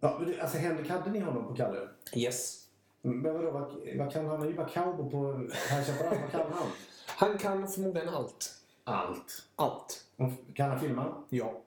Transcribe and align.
Ja, 0.00 0.20
alltså 0.40 0.58
Henrik, 0.58 0.90
hade 0.90 1.10
ni 1.10 1.20
honom 1.20 1.48
på 1.48 1.54
Kalle? 1.54 1.88
Yes. 2.16 2.68
Men 3.02 3.22
vadå, 3.22 3.50
vad, 3.50 3.96
vad 3.96 4.12
kan 4.12 4.26
han? 4.26 4.30
Han 4.30 4.42
är 4.42 4.50
ju 4.50 4.56
bara 4.56 4.68
cowboy 4.68 5.10
på 5.10 5.32
High 5.38 5.82
Chaparral. 5.82 6.18
Vad 6.22 6.30
kan 6.30 6.52
han? 6.52 6.68
Han 7.06 7.38
kan 7.38 7.68
förmodligen 7.68 8.08
allt. 8.08 8.54
Allt. 8.84 9.48
Allt. 9.56 10.06
Kan 10.54 10.70
han 10.70 10.80
filma? 10.80 11.24
Ja. 11.28 11.62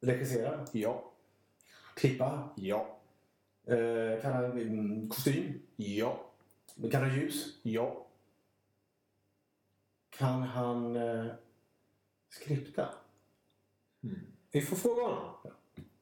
Regissera? 0.00 0.66
Ja. 0.72 1.04
Klippa? 1.94 2.48
Ja. 2.54 2.96
Eh, 3.66 4.22
kan 4.22 4.32
han 4.32 4.44
mm, 4.44 5.08
kostym? 5.08 5.62
Ja. 5.76 6.20
Kan 6.90 7.02
han 7.02 7.14
ljus? 7.14 7.58
Ja. 7.62 8.06
Kan 10.10 10.42
han 10.42 10.96
eh, 10.96 11.26
skripta? 12.28 12.88
Vi 14.50 14.60
får 14.60 14.76
fråga 14.76 15.02
honom. 15.02 15.34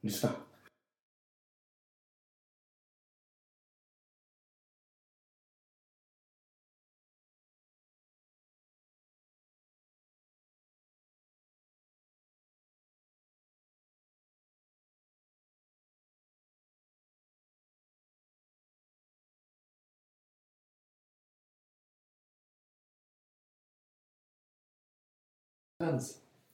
Lyssna. 0.01 0.29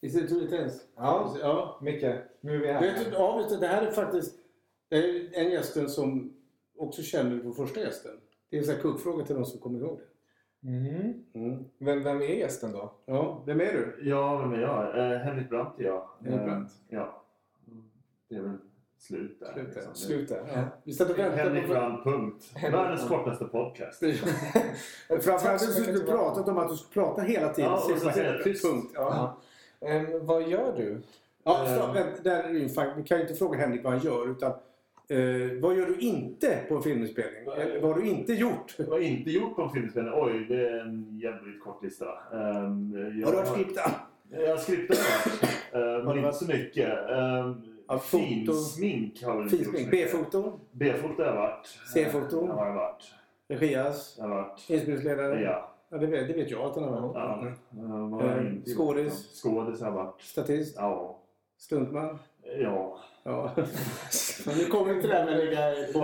Is 0.01 0.15
it 0.15 0.29
too 0.29 0.41
intense? 0.41 0.79
Ja. 0.95 1.37
ja. 1.41 1.79
Micke, 1.81 2.05
nu 2.41 2.55
är 2.55 2.59
vi 2.59 2.71
här. 2.71 2.81
Vet 2.81 3.05
du, 3.05 3.11
ja, 3.11 3.37
vet 3.37 3.49
du, 3.49 3.57
det 3.57 3.67
här 3.67 3.85
är 3.87 3.91
faktiskt 3.91 4.35
är 4.89 5.29
en 5.33 5.51
gästen 5.51 5.89
som 5.89 6.33
också 6.77 7.01
känner 7.01 7.39
på 7.39 7.51
första 7.51 7.79
gästen. 7.79 8.11
Det 8.49 8.57
är 8.57 8.59
en 8.59 8.65
sån 8.65 8.75
här 8.75 8.81
kuggfråga 8.81 9.25
till 9.25 9.35
de 9.35 9.45
som 9.45 9.59
kommer 9.59 9.79
ihåg 9.79 9.99
det. 9.99 10.69
Mhm. 10.69 11.25
Mm. 11.33 11.63
Vem, 11.77 12.03
vem 12.03 12.21
är 12.21 12.25
gästen 12.25 12.71
då? 12.71 12.93
Ja, 13.05 13.43
vem 13.45 13.61
är 13.61 13.73
du? 13.73 14.09
Ja, 14.09 14.37
vem 14.37 14.53
är 14.53 14.59
jag? 14.59 15.11
Eh, 15.13 15.17
Henrik 15.19 15.49
Brandt 15.49 15.79
är 15.79 15.83
jag. 15.83 16.09
Henrik 16.19 16.39
Eh, 16.39 16.45
Brandt. 16.45 16.71
Ja. 16.89 17.25
Det 18.29 18.35
är 18.35 18.41
väl 18.41 18.57
slut 18.97 19.39
där. 19.39 19.53
Slut 19.53 19.55
där. 19.55 19.75
liksom. 19.75 19.95
Slut 19.95 20.29
där. 20.29 20.41
Ja. 20.55 20.61
Vi 20.83 20.93
satt 20.93 21.09
och 21.09 21.19
väntade 21.19 21.41
Henrik 21.43 21.67
på... 21.67 21.73
Brandt, 21.73 22.03
punkt. 22.03 22.43
Världens 22.71 23.07
kortaste 23.07 23.45
podcast. 23.45 23.99
Framförallt 25.21 25.61
så 25.61 25.71
har 25.73 25.79
mycket 25.79 25.95
du 25.95 26.03
pratat 26.03 26.47
om 26.47 26.57
att 26.57 26.69
du 26.69 26.75
ska 26.75 26.87
prata 27.01 27.21
hela 27.21 27.53
tiden. 27.53 27.71
Ja, 27.71 27.75
och 27.93 27.99
så 27.99 28.09
säger 28.09 28.43
tyst. 28.43 28.65
Punkt. 28.65 28.91
Ja. 28.95 29.37
Ja. 29.79 29.87
Ehm, 29.87 30.25
vad 30.25 30.47
gör 30.49 30.73
du? 30.77 31.01
Ja, 31.43 31.65
stopp, 31.77 31.95
vänta, 31.95 32.21
där 32.23 32.43
är 32.43 32.53
det 32.53 32.59
ju 32.59 32.69
fan- 32.69 32.97
Vi 32.97 33.03
kan 33.03 33.17
ju 33.17 33.21
inte 33.23 33.35
fråga 33.35 33.59
Henrik 33.59 33.83
vad 33.83 33.93
han 33.93 34.01
gör 34.01 34.31
utan 34.31 34.51
eh, 34.51 35.59
vad 35.61 35.75
gör 35.77 35.85
du 35.85 35.95
inte 35.99 36.59
på 36.69 36.75
en 36.75 36.81
filminspelning? 36.83 37.43
Eller, 37.57 37.81
vad 37.81 37.91
har 37.95 38.01
du 38.01 38.07
inte 38.07 38.33
gjort? 38.33 38.75
Jag 38.77 38.85
har 38.85 38.99
inte 38.99 39.31
gjort 39.31 39.55
på 39.55 39.61
en 39.61 39.69
filmspelning. 39.69 40.13
Oj, 40.15 40.45
det 40.49 40.67
är 40.69 40.79
en 40.79 41.19
jävligt 41.23 41.63
kort 41.63 41.83
lista. 41.83 42.05
Um, 42.31 42.93
jag, 43.19 43.25
Har 43.27 43.31
du 43.31 43.37
varit 43.37 43.47
skripta? 43.47 43.91
Jag 44.31 44.49
har 44.49 44.57
skriptat 44.57 44.97
uh, 44.97 45.79
Har 45.81 46.03
men 46.03 46.11
inte 46.17 46.21
varit- 46.21 46.35
så 46.35 46.45
mycket. 46.45 46.89
Um, 47.09 47.71
Ja. 47.87 47.99
Finsmink 47.99 49.23
har 49.23 49.41
inte 49.41 49.49
så 49.57 49.63
Finsmink? 49.63 49.91
B-foto? 49.91 50.59
B-foto 50.71 51.23
har 51.23 51.25
jag 51.29 51.35
varit. 51.35 51.67
C-foto? 51.93 52.47
Har 52.47 52.65
jag 52.67 52.75
varit. 52.75 53.03
Regias? 53.47 54.15
Jag 54.17 54.27
har 54.27 54.35
varit. 54.35 54.69
Inspelningsledare? 54.69 55.41
Ja. 55.41 55.71
Ja, 55.89 55.97
det, 55.97 56.05
vet, 56.07 56.27
det 56.27 56.33
vet 56.33 56.51
jag 56.51 56.61
att 56.61 56.75
han 56.75 56.83
har 56.83 57.01
varit. 57.01 57.15
ja. 57.15 57.47
Jag 57.71 58.37
Eh, 58.37 58.53
inte 58.53 58.69
skådis? 58.71 59.41
Skådis 59.43 59.79
har 59.81 59.87
jag 59.87 59.93
varit. 59.95 60.21
Statist? 60.21 60.75
Ja. 60.77 61.19
Stuntman? 61.57 62.19
Ja. 62.59 62.99
Ja. 63.23 63.51
Men 64.45 64.57
nu 64.57 64.65
kommer 64.65 64.99
till 65.01 65.09
det 65.09 65.15
här 65.15 65.25
med 65.25 65.33
att 65.39 65.45
lägga 65.45 65.93
på. 65.93 65.99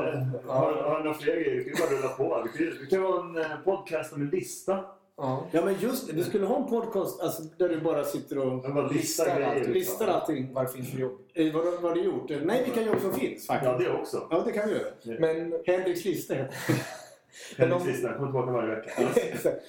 Har, 0.51 0.73
har 0.73 0.97
du 0.97 1.03
några 1.03 1.17
fler 1.17 1.33
grejer? 1.35 1.55
Vi 1.55 1.63
kan 1.71 1.87
bara 1.89 1.97
rulla 1.99 2.07
på. 2.09 2.47
Vi 2.53 2.57
kan, 2.65 2.77
vi 2.81 2.87
kan 2.89 3.01
ha 3.03 3.19
en 3.23 3.37
eh, 3.37 3.57
podcast 3.63 4.13
om 4.13 4.21
en 4.21 4.29
lista. 4.29 4.79
Ja. 5.21 5.47
Ja 5.51 5.65
men 5.65 5.75
just 5.79 6.07
det, 6.07 6.13
du 6.13 6.23
skulle 6.23 6.45
ha 6.45 6.57
en 6.63 6.69
podcast 6.69 7.21
alltså, 7.21 7.43
där 7.57 7.69
du 7.69 7.81
bara 7.81 8.03
sitter 8.03 8.37
och 8.37 8.61
bara 8.61 8.87
listar 8.87 8.93
Listar 8.93 9.35
grejer. 9.35 9.47
allt. 9.49 9.55
liksom. 9.57 9.73
listar 9.73 10.07
allting. 10.07 10.53
Vad 10.53 10.65
det 10.65 10.69
finns 10.69 10.91
för 10.91 10.99
jobb. 10.99 11.19
Eh, 11.33 11.53
vad, 11.53 11.63
vad 11.65 11.81
har 11.83 11.95
du 11.95 12.03
gjort? 12.03 12.29
Nej, 12.43 12.63
vilka 12.63 12.81
jobb 12.81 13.01
som 13.01 13.13
finns 13.13 13.47
faktiskt. 13.47 13.71
Ja, 13.71 13.77
det 13.77 13.89
också. 14.01 14.27
Ja, 14.29 14.43
det 14.45 14.51
kan 14.51 14.69
vi 14.69 14.75
göra. 14.75 15.19
Men, 15.19 15.53
Henriks 15.65 16.05
lista 16.05 16.33
heter 16.33 16.53
det. 16.67 16.73
Men 17.57 17.71
om- 17.71 17.79
Henrik 17.79 17.93
Lista, 17.93 18.07
jag 18.07 18.17
kommer 18.17 18.31
tillbaka 18.31 18.51
varje 18.51 18.75
vecka. 18.75 18.91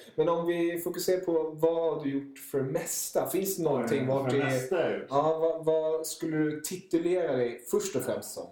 men 0.15 0.29
om 0.29 0.47
vi 0.47 0.81
fokuserar 0.83 1.19
på 1.21 1.49
vad 1.53 2.03
du 2.03 2.09
gjort 2.09 2.39
för 2.51 2.57
det 2.57 2.71
mesta? 2.71 3.29
Finns 3.29 3.57
det 3.57 3.63
någonting 3.63 4.07
vart 4.07 4.31
För 4.31 4.37
det 4.37 4.43
är... 4.43 4.49
mesta. 4.49 4.91
Ja, 5.09 5.39
vad, 5.39 5.65
vad 5.65 6.07
skulle 6.07 6.37
du 6.37 6.61
titulera 6.61 7.35
dig 7.35 7.61
först 7.71 7.95
och 7.95 8.01
främst 8.01 8.33
som? 8.33 8.47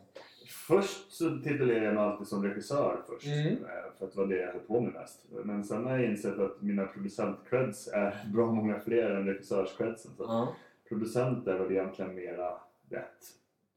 Först 0.67 1.13
så 1.13 1.29
titulerade 1.43 1.85
jag 1.85 1.93
mig 1.93 2.03
alltid 2.03 2.27
som 2.27 2.43
regissör 2.43 3.01
först. 3.07 3.25
Mm. 3.27 3.57
För 4.01 4.07
att 4.07 4.13
det 4.13 4.19
var 4.19 4.27
det 4.27 4.37
jag 4.37 4.51
höll 4.51 4.61
på 4.61 4.81
med 4.81 4.93
mest. 4.93 5.25
Men 5.43 5.63
sen 5.63 5.85
har 5.85 5.97
jag 5.97 6.05
insett 6.05 6.39
att 6.39 6.61
mina 6.61 6.85
producent-creds 6.85 7.87
är 7.93 8.25
bra 8.33 8.51
många 8.51 8.79
fler 8.79 9.11
än 9.11 9.25
regissörs-credsen. 9.27 10.11
Så 10.17 10.23
Ja. 10.23 10.55
producent 10.89 11.47
är 11.47 11.59
väl 11.59 11.71
egentligen 11.71 12.15
mera 12.15 12.53
rätt. 12.89 13.25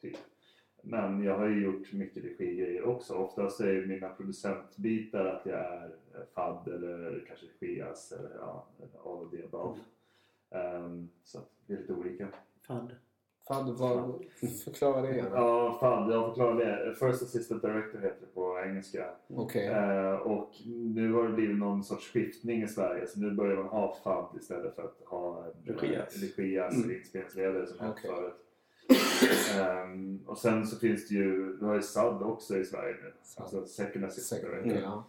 Typ. 0.01 0.17
Men 0.83 1.23
jag 1.23 1.39
har 1.39 1.47
ju 1.47 1.65
gjort 1.65 1.93
mycket 1.93 2.25
regigrejer 2.25 2.85
också. 2.85 3.15
Oftast 3.15 3.61
är 3.61 3.87
mina 3.87 4.09
producentbitar 4.09 5.25
att 5.25 5.47
jag 5.47 5.59
är 5.61 5.85
eh, 6.15 6.21
FAD 6.35 6.69
eller 6.69 7.25
kanske 7.29 7.47
regias 7.61 8.12
eller 8.12 8.31
ja, 8.41 8.67
all 9.05 9.25
of 9.25 9.31
the 9.31 9.45
above. 9.45 9.79
Ehm, 10.51 11.09
så 11.25 11.39
att 11.39 11.51
det 11.67 11.75
är 11.75 11.79
lite 11.79 11.93
olika. 11.95 12.29
Fan. 12.67 12.93
Fan, 13.49 13.77
vad, 13.77 14.25
förklara 14.65 15.03
det 15.03 15.10
igen. 15.12 15.27
Ja, 15.32 15.77
FAD, 15.81 16.12
jag 16.12 16.27
förklarar 16.28 16.55
det. 16.56 16.94
First 16.94 17.22
Assistant 17.22 17.62
Director 17.62 17.99
heter 17.99 18.21
det 18.21 18.34
på 18.34 18.59
engelska. 18.66 19.05
Okej. 19.28 19.66
Eh, 19.66 20.12
och 20.15 20.50
nu 20.66 21.12
har 21.12 21.28
det 21.28 21.32
blivit 21.34 21.59
någon 21.59 21.84
sorts 21.84 22.12
skiftning 22.12 22.62
i 22.62 22.69
Sverige 22.69 23.06
så 23.06 23.21
nu 23.21 23.31
börjar 23.31 23.56
man 23.56 23.66
ha 23.66 23.97
FAD 24.05 24.37
istället 24.41 24.75
för 24.75 24.82
att 24.82 25.00
ha 25.06 25.44
en 25.66 25.75
Regias. 25.75 26.16
regias 26.22 26.75
Mm. 26.75 26.84
eller 26.84 26.99
inspelningsledare 26.99 27.66
som 27.66 27.91
okay. 27.91 28.10
förut. 28.10 28.34
Ehm, 29.61 30.21
och 30.26 30.38
sen 30.38 30.66
så 30.66 30.76
finns 30.78 31.09
det 31.09 31.15
ju, 31.15 31.56
du 31.56 31.66
har 31.66 31.75
ju 31.75 31.82
SAD 31.82 32.22
också 32.22 32.56
i 32.59 32.65
Sverige 32.65 32.94
nu. 33.03 33.12
Alltså 33.37 33.66
Second 33.66 34.05
Assistant 34.05 34.43
Säkert. 34.43 34.65
Director. 34.65 34.82
Ja. 34.82 35.05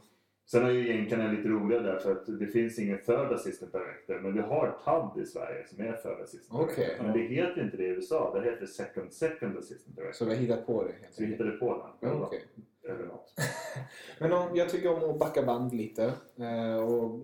Sen 0.47 0.65
är 0.65 0.69
ju 0.69 0.89
egentligen 0.93 1.35
lite 1.35 1.49
roligare 1.49 1.83
där 1.83 1.99
för 1.99 2.11
att 2.11 2.39
det 2.39 2.47
finns 2.47 2.79
ingen 2.79 2.97
Third 2.97 3.31
Assistant 3.31 3.71
Director 3.71 4.19
men 4.19 4.33
vi 4.33 4.39
har 4.41 4.77
TAD 4.85 5.21
i 5.21 5.25
Sverige 5.25 5.67
som 5.67 5.85
är 5.85 5.91
Third 5.93 6.21
Assistant. 6.23 6.75
Director. 6.75 7.03
Men 7.03 7.13
det 7.13 7.19
heter 7.19 7.63
inte 7.63 7.77
det 7.77 7.83
i 7.83 7.87
USA, 7.87 8.39
det 8.39 8.49
heter 8.51 8.65
Second 8.65 9.13
Second 9.13 9.57
Assistant 9.57 9.95
Director. 9.95 10.13
Så 10.17 10.25
vi 10.25 10.31
har 10.35 10.41
hittat 10.41 10.65
på 10.67 10.83
det 10.83 10.91
helt 11.01 11.13
Så 11.15 11.21
vi 11.23 11.27
hittade 11.27 11.51
på 11.51 11.87
den. 11.99 12.09
Ja, 12.09 12.25
okej. 12.25 12.43
Eller 12.89 13.05
något. 13.05 13.33
Men 14.19 14.33
om, 14.33 14.47
jag 14.55 14.69
tycker 14.69 15.03
om 15.03 15.09
att 15.09 15.19
backa 15.19 15.43
band 15.43 15.73
lite 15.73 16.13
eh, 16.39 16.75
och 16.83 17.19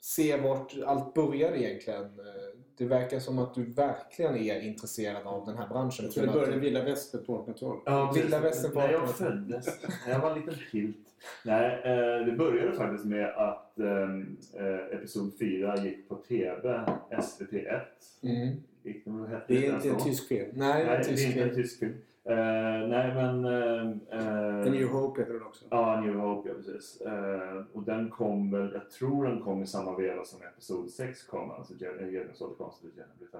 se 0.00 0.36
vart 0.36 0.74
allt 0.86 1.14
började 1.14 1.62
egentligen. 1.62 2.02
Eh, 2.02 2.58
Det 2.76 2.84
verkar 2.86 3.18
som 3.20 3.38
att 3.38 3.54
du 3.54 3.64
verkligen 3.64 4.36
är 4.36 4.60
intresserad 4.60 5.26
av 5.26 5.46
den 5.46 5.58
här 5.58 5.68
branschen. 5.68 6.04
Jag 6.04 6.14
tror 6.14 6.26
det 6.26 6.32
För 6.32 6.38
började 6.40 6.58
vilda 6.60 6.84
västern 6.84 7.24
på 7.24 7.38
1800-talet. 7.46 7.82
Ja, 7.86 8.12
Vilda 8.14 8.40
västern 8.40 8.72
på 8.72 8.78
När 8.78 8.92
jag 8.92 9.02
1800-talet. 9.02 9.16
föddes. 9.16 9.66
När 10.06 10.12
jag 10.12 10.20
var 10.20 10.30
en 10.30 10.38
liten 10.38 10.54
pilt. 10.72 10.96
Nej, 11.44 11.82
eh, 11.84 12.26
det 12.26 12.32
började 12.32 12.72
faktiskt 12.72 13.04
med 13.04 13.28
att 13.28 13.78
ehm, 13.78 14.36
eh, 14.58 14.96
Episod 14.98 15.38
4 15.38 15.76
gick 15.76 16.08
på 16.08 16.14
TV, 16.14 16.84
SVT1. 17.10 17.80
Mm. 18.22 18.56
Gick, 18.82 19.06
hette 19.06 19.44
Det 19.48 19.66
är 19.66 19.74
inte 19.74 19.88
en 19.88 20.00
tysk 20.04 20.28
film. 20.28 20.48
Nej, 20.54 20.84
Nej, 20.86 20.98
det 20.98 21.04
tysk 21.04 21.24
är 21.24 21.28
inte 21.28 21.42
en 21.42 21.54
tysk 21.54 21.78
film. 21.78 21.94
Eh, 22.24 22.88
nej, 22.88 23.14
men... 23.14 23.44
Uh, 23.44 24.64
The 24.64 24.70
New 24.70 24.88
Hope 24.88 25.20
heter 25.20 25.32
den 25.32 25.42
också. 25.42 25.64
Ja, 25.70 26.00
New 26.00 26.14
Hope, 26.14 26.48
ja 26.48 26.54
precis. 26.54 27.00
Eh, 27.00 27.62
och 27.72 27.82
den 27.82 28.10
kom 28.10 28.50
väl, 28.50 28.70
jag 28.74 28.90
tror 28.90 29.24
den 29.24 29.40
kom 29.40 29.62
i 29.62 29.66
samma 29.66 29.96
veva 29.96 30.24
som 30.24 30.42
Episod 30.42 30.90
6 30.90 31.22
kom, 31.22 31.50
alltså 31.50 31.74
Djävulens 31.74 32.40
återkomst 32.40 32.80
till 32.80 32.90
Jedi. 32.96 33.32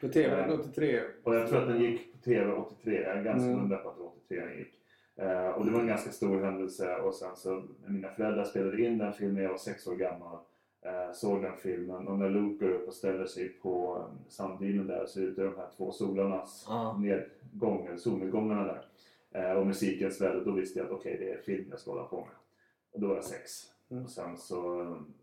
På 0.00 0.08
TV 0.08 0.52
83. 0.52 1.00
Och 1.22 1.34
jag 1.34 1.48
tror 1.48 1.62
att 1.62 1.68
den 1.68 1.80
gick 1.80 2.12
på 2.12 2.18
TV 2.18 2.52
83. 2.52 3.02
Jag 3.02 3.18
är 3.18 3.22
ganska 3.22 3.48
Mm. 3.48 3.60
hundra 3.60 3.76
på 3.76 3.88
att 3.88 3.96
det 3.96 4.02
var 4.02 4.10
83 4.26 4.40
den 4.40 4.58
gick. 4.58 4.72
Eh, 5.16 5.48
och 5.48 5.66
det 5.66 5.72
var 5.72 5.80
en 5.80 5.86
ganska 5.86 6.10
stor 6.10 6.40
händelse. 6.40 6.96
Och 6.96 7.14
sen 7.14 7.36
så, 7.36 7.62
mina 7.86 8.08
föräldrar 8.08 8.44
spelade 8.44 8.82
in 8.82 8.98
den 8.98 9.12
filmen. 9.12 9.42
Jag 9.42 9.50
var 9.50 9.58
sex 9.58 9.86
år 9.86 9.96
gammal. 9.96 10.38
Eh, 10.82 11.12
såg 11.12 11.42
den 11.42 11.56
filmen. 11.56 12.08
Och 12.08 12.18
när 12.18 12.30
Luke 12.30 12.64
går 12.66 12.72
upp 12.74 12.88
och 12.88 12.94
ställer 12.94 13.26
sig 13.26 13.48
på 13.48 13.96
um, 13.96 14.18
sanddynen 14.28 14.86
där 14.86 15.06
så 15.06 15.20
är 15.20 15.24
det 15.26 15.44
de 15.44 15.56
här 15.56 15.68
två 15.76 15.92
solarnas 15.92 16.66
Ja. 16.68 16.98
nedgång, 16.98 17.86
eller 17.86 17.96
solnedgångarna 17.96 18.64
där. 18.64 18.84
Eh, 19.30 19.52
och 19.58 19.66
musiken 19.66 20.10
svällde. 20.12 20.44
Då 20.44 20.50
visste 20.52 20.78
jag 20.78 20.86
att 20.86 20.92
okej, 20.92 21.16
det 21.20 21.32
är 21.32 21.38
film 21.38 21.66
jag 21.70 21.80
ska 21.80 21.90
hålla 21.90 22.04
på 22.04 22.20
med. 22.20 22.34
Och 22.92 23.00
då 23.00 23.06
var 23.08 23.14
jag 23.14 23.24
sex. 23.24 23.50
Mm. 23.90 24.04
Och 24.04 24.10
sen 24.10 24.36
så 24.36 24.80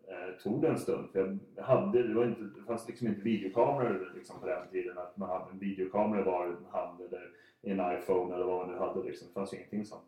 eh, 0.07 0.43
tog 0.43 0.61
det 0.61 0.67
en 0.67 0.79
stund. 0.79 1.09
För 1.11 1.37
jag 1.55 1.63
hade, 1.63 2.07
det, 2.07 2.13
var 2.13 2.25
inte, 2.25 2.41
det 2.41 2.65
fanns 2.67 2.87
liksom 2.87 3.07
inte 3.07 3.21
videokameror 3.21 4.11
liksom 4.15 4.39
på 4.39 4.45
den 4.47 4.67
tiden. 4.71 4.97
Att 4.97 5.17
man 5.17 5.29
hade 5.29 5.51
en 5.51 5.59
videokamera 5.59 6.23
var 6.23 6.45
i 6.45 6.49
en 6.49 6.65
hand 6.71 7.01
eller 7.01 7.31
i 7.63 7.71
en 7.71 7.97
iPhone 7.97 8.35
eller 8.35 8.45
vad 8.45 8.67
man 8.67 8.75
nu 8.75 8.79
hade. 8.79 9.03
Liksom. 9.03 9.27
Det 9.27 9.33
fanns 9.33 9.53
ju 9.53 9.57
ingenting 9.57 9.85
sånt. 9.85 10.03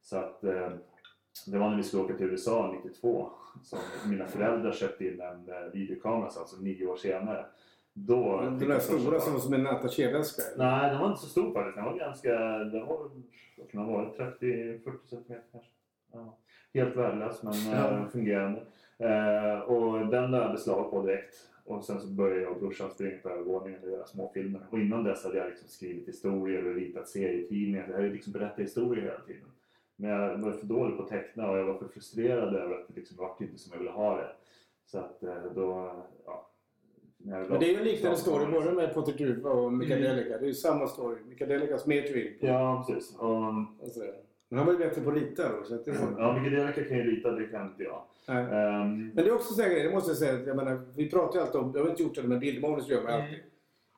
Så 0.00 0.16
att 0.16 0.44
eh, 0.44 0.70
det 1.46 1.58
var 1.58 1.70
när 1.70 1.76
vi 1.76 1.82
skulle 1.82 2.02
åka 2.02 2.14
till 2.14 2.26
USA 2.30 2.74
92 2.84 3.30
som 3.62 3.78
mina 4.10 4.26
föräldrar 4.26 4.72
köpte 4.72 5.06
in 5.06 5.20
en 5.20 5.48
eh, 5.48 5.72
videokamera, 5.72 6.30
så 6.30 6.40
alltså 6.40 6.56
nio 6.56 6.86
år 6.86 6.96
senare. 6.96 7.46
Då 7.92 8.40
Den 8.40 8.58
där 8.68 8.78
stora 8.78 9.20
som 9.20 9.32
var 9.32 9.40
som 9.40 9.54
en 9.54 9.62
eller? 9.62 10.42
Nej, 10.58 10.90
den 10.90 11.00
var 11.00 11.08
inte 11.08 11.20
så 11.20 11.26
stor 11.26 11.52
faktiskt. 11.54 11.76
Den 11.76 11.84
var 11.84 11.98
ganska... 11.98 12.32
Den 12.58 12.86
var, 12.86 13.10
den 13.72 13.86
varit? 13.92 14.18
30-40 14.18 14.80
centimeter 15.04 15.44
kanske. 15.52 15.70
Ja. 16.12 16.38
Helt 16.74 16.96
värdelös 16.96 17.42
men 17.42 17.52
Ja. 17.72 17.90
eh, 17.90 18.08
fungerande. 18.08 18.60
Eh, 18.98 19.58
och 19.60 20.06
den 20.06 20.30
lade 20.30 20.42
jag 20.44 20.52
beslag 20.52 20.90
på 20.90 21.02
direkt. 21.02 21.34
Och 21.68 21.84
sen 21.84 22.00
så 22.00 22.08
började 22.08 22.42
jag 22.42 22.52
och 22.52 22.58
brorsan 22.60 22.90
springa 22.90 23.18
på 23.18 23.28
övervåningen 23.28 23.84
och 23.84 23.90
göra 23.90 24.06
småfilmer. 24.06 24.66
Och 24.70 24.78
innan 24.78 25.04
dess 25.04 25.24
hade 25.24 25.38
jag 25.38 25.48
liksom 25.48 25.68
skrivit 25.68 26.08
historier 26.08 26.66
och 26.66 26.74
ritat 26.74 27.08
serietidningar. 27.08 27.86
Jag 27.88 27.96
hade 27.96 28.08
liksom 28.08 28.32
berättat 28.32 28.58
historier 28.58 29.02
hela 29.02 29.20
tiden. 29.20 29.48
Men 29.96 30.10
jag 30.10 30.38
var 30.38 30.52
för 30.52 30.66
dålig 30.66 30.96
på 30.96 31.02
att 31.02 31.08
teckna 31.08 31.50
och 31.50 31.58
jag 31.58 31.64
var 31.64 31.78
för 31.78 31.88
frustrerad 31.88 32.54
över 32.56 32.74
att 32.74 32.88
det 32.88 32.94
liksom 32.96 33.16
var 33.16 33.36
inte 33.40 33.58
som 33.58 33.72
jag 33.72 33.78
ville 33.78 33.90
ha 33.90 34.16
det. 34.16 34.28
Så 34.86 34.98
att 34.98 35.22
eh, 35.22 35.44
då... 35.54 35.92
Ja, 36.26 36.50
Men 37.18 37.60
det 37.60 37.66
är 37.66 37.70
ju 37.70 37.76
en 37.76 37.84
liknande 37.84 38.18
story 38.18 38.52
både 38.52 38.72
med 38.72 38.94
Potter 38.94 39.12
Druva 39.12 39.50
och 39.50 39.72
Mikael 39.72 40.04
Mm. 40.04 40.16
Delica. 40.16 40.38
Det 40.38 40.44
är 40.44 40.48
ju 40.48 40.54
samma 40.54 40.86
story. 40.86 41.16
Mikael 41.28 41.50
Delicas 41.50 41.84
twin. 41.84 42.34
Ja, 42.40 42.84
precis. 42.88 43.16
Och, 43.16 43.90
sådär. 43.90 44.14
Men 44.48 44.58
han 44.58 44.66
var 44.66 44.72
ju 44.72 44.78
bättre 44.78 45.00
på 45.00 45.10
att 45.10 45.16
rita 45.16 45.42
då. 45.48 45.64
Så 45.64 45.74
att 45.74 45.84
det 45.84 45.94
Ja, 46.18 46.38
Micke 46.40 46.52
Delika 46.52 46.84
kan 46.84 46.96
ju 46.96 47.02
rita, 47.16 47.30
det 47.30 47.46
kan 47.46 47.66
inte 47.66 47.82
jag. 47.82 48.02
Ehm, 48.26 49.06
Men 49.14 49.24
det 49.24 49.30
är 49.30 49.34
också 49.34 49.54
så 49.54 49.62
här 49.62 49.70
det 49.84 49.90
måste 49.90 50.10
jag 50.10 50.18
säga. 50.18 50.34
att 50.34 50.46
Jag 50.46 50.56
menar, 50.56 50.80
vi 50.96 51.10
pratar 51.10 51.38
ju 51.38 51.44
alltid 51.46 51.60
om, 51.60 51.72
jag 51.74 51.82
har 51.82 51.90
inte 51.90 52.02
gjort 52.02 52.14
det 52.14 52.22
men 52.22 52.40
bildmanus 52.40 52.88
gör 52.88 53.02
man 53.02 53.12
Mm. 53.12 53.34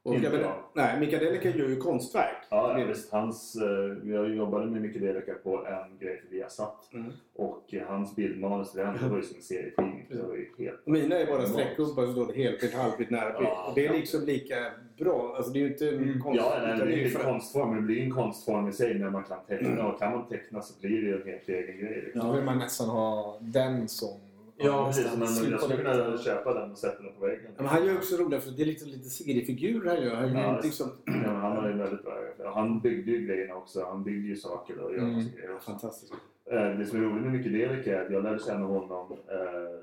Och 0.03 0.15
Inte 0.15 0.27
jag 0.27 0.53
nej, 0.75 1.01
Mikael 1.01 1.25
Delica 1.25 1.49
gör 1.49 1.69
ju 1.69 1.77
konstverk. 1.77 2.37
ja, 2.51 2.79
är- 2.79 2.85
visst. 2.87 3.13
Hans, 3.13 3.57
eh, 3.57 4.11
jag 4.11 4.35
jobbade 4.35 4.67
med 4.67 4.83
Micke 4.83 5.01
Delika 5.01 5.35
på 5.35 5.67
en 5.67 5.99
grej 5.99 6.21
för 6.21 6.29
Viasat. 6.37 6.89
Mm. 6.93 7.13
Och 7.37 7.75
hans 7.89 8.17
bildmanus, 8.17 8.73
det 8.73 8.85
var 8.85 9.17
ju 9.17 9.23
som 9.23 9.37
en 9.37 9.43
serietidning. 9.43 10.07
Det 10.11 10.23
var 10.23 10.35
ju 10.35 10.49
helt... 10.59 10.87
Mina 10.87 11.19
är 11.19 11.27
bara 11.27 11.47
streckgubbar 11.47 12.05
som 12.05 12.13
står 12.13 12.27
det 12.27 12.43
helbild, 12.43 12.75
halvbild, 12.75 13.11
närbild. 13.11 13.49
Ja, 13.49 13.67
och 13.69 13.75
det 13.75 13.81
är 13.87 13.93
ja. 13.93 13.93
liksom 13.93 14.25
lika 14.25 14.55
bra. 14.99 15.35
Alltså 15.37 15.53
det 15.53 15.59
är 15.59 15.61
ju 15.61 15.69
inte 15.69 15.89
en 15.89 15.95
Mm. 16.03 16.21
konst. 16.23 16.41
Ja, 16.45 16.59
nej, 16.63 16.77
det 16.79 16.83
är 16.95 16.97
ju 16.99 17.09
för- 17.09 17.25
konstform, 17.25 17.69
men 17.69 17.77
det 17.77 17.83
blir 17.87 18.03
en 18.03 18.11
konstform 18.15 18.69
i 18.69 18.73
sig 18.73 18.99
när 18.99 19.11
man 19.11 19.25
kan 19.25 19.39
teckna. 19.49 19.87
Och 19.93 19.99
kan 19.99 20.13
man 20.13 20.29
teckna 20.29 20.63
så 20.63 20.81
blir 20.81 20.91
det 21.03 21.07
ju 21.09 21.21
en 21.23 21.29
helt 21.29 21.49
egen 21.49 21.79
grej. 21.79 22.03
Liksom. 22.05 22.27
Då 22.27 22.33
vill 22.33 22.45
man 22.45 22.59
nästan 22.59 22.89
ha 22.89 23.37
den 23.41 23.89
som... 23.89 24.19
Ja, 24.65 24.87
precis. 24.87 25.13
Men 25.17 25.51
jag 25.51 25.61
skulle 25.61 25.77
kunna 25.77 26.19
köpa 26.19 26.55
den 26.55 26.71
och 26.71 26.79
sätta 26.79 27.03
den 27.03 27.13
på 27.15 27.21
väggen. 27.27 27.53
Men 27.57 27.67
han 27.67 27.87
gör 27.87 27.97
också 27.97 28.17
roligt 28.17 28.43
för 28.45 28.51
det 28.51 28.63
är 28.63 28.67
lite, 28.67 28.85
lite 28.85 29.09
seriefigurer 29.09 29.89
han 29.97 30.03
gör. 30.05 30.15
Han, 30.15 30.33
Ja, 30.33 30.61
liksom, 30.63 30.91
Ja, 31.05 31.13
men 31.13 31.37
han 31.37 31.57
var 31.57 31.69
ju 31.69 31.75
väldigt 31.77 32.03
bra. 32.05 32.15
Han 32.55 32.81
byggde 32.81 33.11
ju 33.11 33.27
grejerna 33.27 33.55
också. 33.55 33.85
Han 33.85 34.05
byggde 34.05 34.29
ju 34.29 34.37
saker 34.37 34.79
och 34.79 34.93
gör 34.93 34.99
Mm. 34.99 35.15
grejer 35.37 35.55
också. 35.55 35.71
fantastiskt. 35.71 36.13
Eh, 36.45 36.79
Det 36.79 36.87
som 36.87 36.99
är 36.99 37.03
roligt 37.05 37.23
med 37.23 37.33
Micke 37.33 37.45
Delika 37.53 38.01
är 38.01 38.05
att 38.07 38.13
jag 38.13 38.23
lärde 38.25 38.39
känna 38.39 38.67
honom 38.67 39.13
eh, 39.13 39.83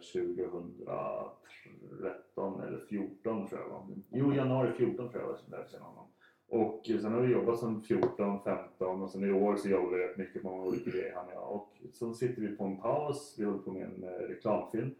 2013 1.97 2.61
eller 2.67 2.79
14 2.89 3.47
tror 3.47 3.61
jag. 3.69 3.87
Jo, 4.11 4.33
januari 4.33 4.71
14 4.77 5.09
tror 5.09 5.23
jag 5.23 5.31
jag 5.31 5.37
lärde 5.51 5.69
känna 5.71 5.83
honom. 5.85 6.06
Och 6.49 6.81
sen 6.85 7.13
har 7.13 7.21
vi 7.21 7.33
jobbat 7.33 7.59
som 7.59 7.81
14, 7.81 8.39
15 8.43 9.01
och 9.01 9.09
sen 9.09 9.23
i 9.23 9.31
år 9.31 9.55
så 9.55 9.69
jobbar 9.69 9.89
vi 9.89 10.03
rätt 10.03 10.17
mycket 10.17 10.41
på 10.41 10.49
många 10.49 10.63
olika 10.63 10.91
grejer 10.91 11.13
han 11.15 11.25
och 11.25 11.33
jag. 11.33 11.51
Och 11.51 11.77
så 11.93 12.13
sitter 12.13 12.41
vi 12.41 12.47
på 12.47 12.63
en 12.63 12.77
paus, 12.77 13.35
vi 13.37 13.45
håller 13.45 13.59
på 13.59 13.71
med 13.71 13.83
en 13.83 14.03
eh, 14.03 14.09
reklamfilm. 14.09 14.91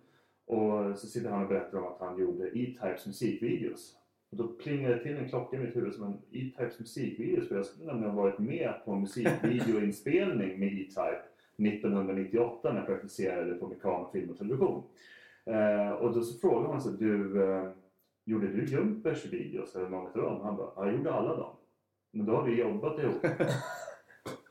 Och 0.46 1.00
så 1.00 1.08
sitter 1.08 1.30
han 1.30 1.44
och 1.44 1.50
berättar 1.50 1.78
om 1.78 1.88
att 1.88 2.00
han 2.00 2.20
gjorde 2.20 2.48
E-Types 2.48 3.06
musikvideos. 3.06 3.96
Och 4.32 4.38
då 4.38 4.48
plingade 4.48 4.96
det 4.96 5.04
till 5.04 5.18
en 5.18 5.30
klocka 5.30 5.58
i 5.58 5.60
mitt 5.60 5.76
huvud 5.76 5.94
som 5.94 6.04
en 6.04 6.18
E-Types 6.32 6.80
musikvideos. 6.80 7.48
För 7.48 7.56
jag 7.56 7.66
skulle 7.66 7.86
nämligen 7.86 8.16
ha 8.16 8.22
varit 8.22 8.40
med 8.40 8.74
på 8.86 8.92
en 8.92 9.02
musikvideoinspelning 9.02 10.60
med 10.60 10.74
E-Type 10.74 11.22
1998 11.58 12.70
när 12.74 12.80
jag 12.80 12.88
praktiserade 12.88 13.54
på 13.54 13.68
Mekano 13.68 14.10
Film 14.14 14.30
och 14.30 14.38
Television. 14.38 14.84
Eh, 15.46 15.92
och 15.92 16.14
då 16.14 16.22
så 16.22 16.40
frågade 16.40 16.68
man 16.68 16.82
så 16.82 16.90
du, 16.90 17.44
eh, 17.44 17.70
gjorde 18.28 18.48
du 18.48 18.66
Jumpers 18.66 19.26
videos 19.26 19.76
eller 19.76 19.90
någon 19.90 20.08
av 20.08 20.14
dem? 20.14 20.42
Han 20.44 20.58
bara, 20.58 20.72
ja, 20.76 20.86
jag 20.86 20.96
gjorde 20.96 21.14
alla 21.14 21.36
dem. 21.36 21.56
Men 22.12 22.26
då 22.26 22.34
har 22.34 22.44
vi 22.44 22.60
jobbat 22.60 23.00
ihop. 23.00 23.26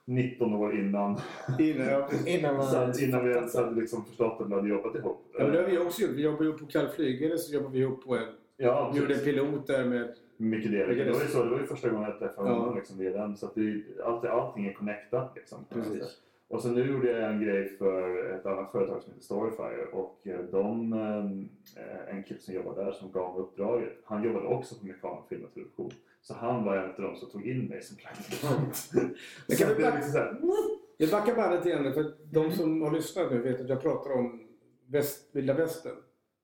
19 0.04 0.54
år 0.54 0.78
innan, 0.80 1.18
Innan, 1.58 1.86
ja, 1.86 2.08
Innan 2.26 2.56
man... 2.56 2.66
så 2.66 2.76
att 2.76 3.00
innan 3.00 3.24
vi 3.24 3.30
ens 3.34 3.56
hade 3.56 3.80
liksom 3.80 4.04
förstått 4.04 4.40
att 4.40 4.50
vi 4.50 4.54
hade 4.54 4.68
jobbat 4.68 4.94
ihop. 4.96 5.24
Ja, 5.38 5.44
men 5.44 5.52
det 5.52 5.58
har 5.62 5.66
vi 5.68 5.78
också 5.78 6.02
gjort. 6.02 6.10
Vi 6.10 6.22
jobbar 6.22 6.44
ju 6.44 6.52
på 6.52 6.66
Kall 6.66 6.88
Flygare 6.88 7.38
så 7.38 7.54
jobbar 7.54 7.70
vi 7.70 7.78
ihop 7.78 8.04
på 8.04 8.16
en... 8.16 8.28
Ja, 8.56 8.90
Vi 8.94 9.00
gjorde 9.00 9.14
en 9.14 9.20
pilot 9.24 9.66
där 9.66 9.84
med... 9.84 10.14
Mycket 10.36 10.70
det. 10.72 10.86
Det 10.86 11.12
var 11.12 11.20
ju 11.22 11.28
så, 11.28 11.44
det 11.44 11.50
var 11.50 11.58
ju 11.58 11.66
första 11.66 11.88
gången 11.88 12.10
jag 12.10 12.18
träffade 12.18 12.48
Ja. 12.48 12.54
honom 12.54 12.76
liksom, 12.76 12.98
via 12.98 13.10
den. 13.10 13.36
Så 13.36 13.46
att 13.46 13.54
det, 13.54 13.82
allt, 14.04 14.24
allting 14.24 14.66
är 14.66 14.72
connectat 14.72 15.32
liksom. 15.36 15.58
något 15.60 15.70
Precis. 15.70 16.20
Och 16.48 16.62
så 16.62 16.68
nu 16.68 16.92
gjorde 16.92 17.10
jag 17.10 17.32
en 17.32 17.40
grej 17.40 17.68
för 17.78 18.30
ett 18.34 18.46
annat 18.46 18.72
företag 18.72 19.02
som 19.02 19.12
heter 19.12 19.24
Storyfire 19.24 19.86
och 19.92 20.26
eh, 20.26 20.40
de, 20.40 20.92
eh, 20.92 22.16
en 22.16 22.22
kille 22.22 22.40
som 22.40 22.54
jobbar 22.54 22.74
där 22.84 22.92
som 22.92 23.12
gav 23.12 23.34
mig 23.34 23.42
uppdraget, 23.42 23.92
han 24.04 24.22
jobbade 24.22 24.46
också 24.46 24.74
på 24.74 24.86
Mekano 24.86 25.24
Film 25.28 25.44
och 25.44 25.54
Television. 25.54 25.90
Så 26.22 26.34
han 26.34 26.64
var 26.64 26.76
en 26.76 26.90
av 26.90 27.02
de 27.02 27.16
som 27.16 27.30
tog 27.30 27.46
in 27.46 27.66
mig 27.66 27.82
som 27.82 27.96
praktikant. 27.96 28.90
Men 29.46 29.56
kan 29.56 29.68
vi 29.68 29.74
liksom 29.74 30.20
här, 30.20 30.40
Vi 30.98 31.06
backar 31.10 31.36
bandet 31.36 31.66
igen 31.66 31.92
för 31.92 32.12
de 32.32 32.52
som 32.52 32.82
har 32.82 32.92
lyssnat 32.92 33.30
nu 33.30 33.38
vet 33.38 33.60
att 33.60 33.68
jag 33.68 33.82
pratar 33.82 34.12
om 34.12 34.48
väst, 34.86 35.28
vilda 35.32 35.54
västern. 35.54 35.96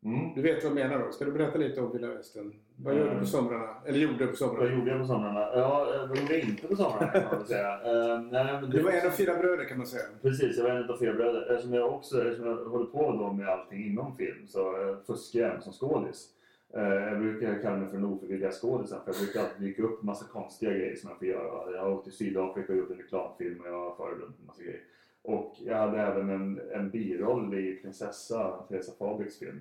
Mm. 0.05 0.35
Du 0.35 0.43
vet 0.43 0.65
vad 0.65 0.71
jag 0.71 0.75
menar 0.91 1.05
då? 1.07 1.13
Ska 1.13 1.25
du 1.25 1.33
berätta 1.33 1.59
lite 1.59 1.81
om 1.81 1.93
vilda 1.93 2.09
västern? 2.09 2.53
Vad 2.77 2.95
gör 2.95 3.01
du 3.05 3.09
på 3.09 3.13
Mm. 3.15 3.27
somrarna? 3.27 3.69
Eller 3.87 3.99
gjorde 3.99 4.19
du 4.19 4.27
på 4.27 4.31
Vad 4.31 4.37
somrarna? 4.39 4.75
gjorde 4.75 4.91
jag 4.91 5.01
på 5.01 5.07
somrarna? 5.07 5.41
Ja, 5.41 5.95
eh, 5.95 6.09
vad 6.09 6.19
gjorde 6.19 6.33
jag 6.39 6.49
inte 6.49 6.67
på 6.69 6.77
somrarna 6.77 7.07
kan 7.13 7.23
man 7.39 7.47
säga. 7.47 7.73
Eh, 7.85 8.21
nej, 8.23 8.61
men 8.61 8.71
Du 8.71 8.83
var 8.83 8.91
en 8.91 9.07
av 9.07 9.11
fyra 9.11 9.35
bröder 9.39 9.65
kan 9.65 9.79
man 9.79 9.87
säga. 9.87 10.05
Precis, 10.23 10.57
jag 10.57 10.65
var 10.65 10.71
en 10.71 10.91
av 10.91 10.97
fyra 10.97 11.13
bröder. 11.15 11.51
Eftersom 11.51 11.75
jag 11.75 11.95
också 11.95 12.23
eftersom 12.25 12.47
jag 12.47 12.57
håller 12.57 12.87
på 12.87 13.13
då 13.13 13.33
med 13.33 13.49
allting 13.49 13.85
inom 13.87 14.17
film 14.17 14.47
så 14.47 14.61
eh, 14.89 14.97
fuskar 15.07 15.41
jag 15.41 15.63
som 15.63 15.73
skådis. 15.73 16.29
Jag 16.75 17.19
brukar 17.21 17.63
kalla 17.63 17.77
mig 17.77 17.89
för 17.89 17.97
den 17.97 18.05
ofrivilliga 18.05 18.51
skådisen 18.51 18.99
för 19.05 19.13
jag 19.13 19.21
brukar 19.23 19.41
alltid 19.41 19.61
dyka 19.67 19.83
upp 19.83 20.01
en 20.01 20.07
massa 20.07 20.25
konstiga 20.33 20.73
grejer 20.73 20.97
som 20.97 21.11
jag 21.11 21.19
får 21.19 21.29
göra. 21.29 21.73
Jag 21.75 21.83
har 21.83 21.91
åkt 21.93 22.05
till 22.05 22.13
Sydafrika 22.13 22.73
och 22.73 22.79
gjort 22.79 22.91
en 22.91 22.97
reklamfilm 22.97 23.61
och 23.61 23.67
jag 23.67 23.79
har 23.79 23.95
föredömt 23.97 24.37
en 24.41 24.47
massa 24.47 24.63
grejer. 24.63 24.81
Och 25.23 25.55
jag 25.65 25.77
hade 25.77 25.99
även 26.01 26.31
en, 26.31 26.61
en 26.75 26.91
biroll 26.91 27.55
i 27.55 27.79
Prinsessa, 27.83 28.65
Teresa 28.69 28.93
Fabriks 28.99 29.39
film. 29.39 29.61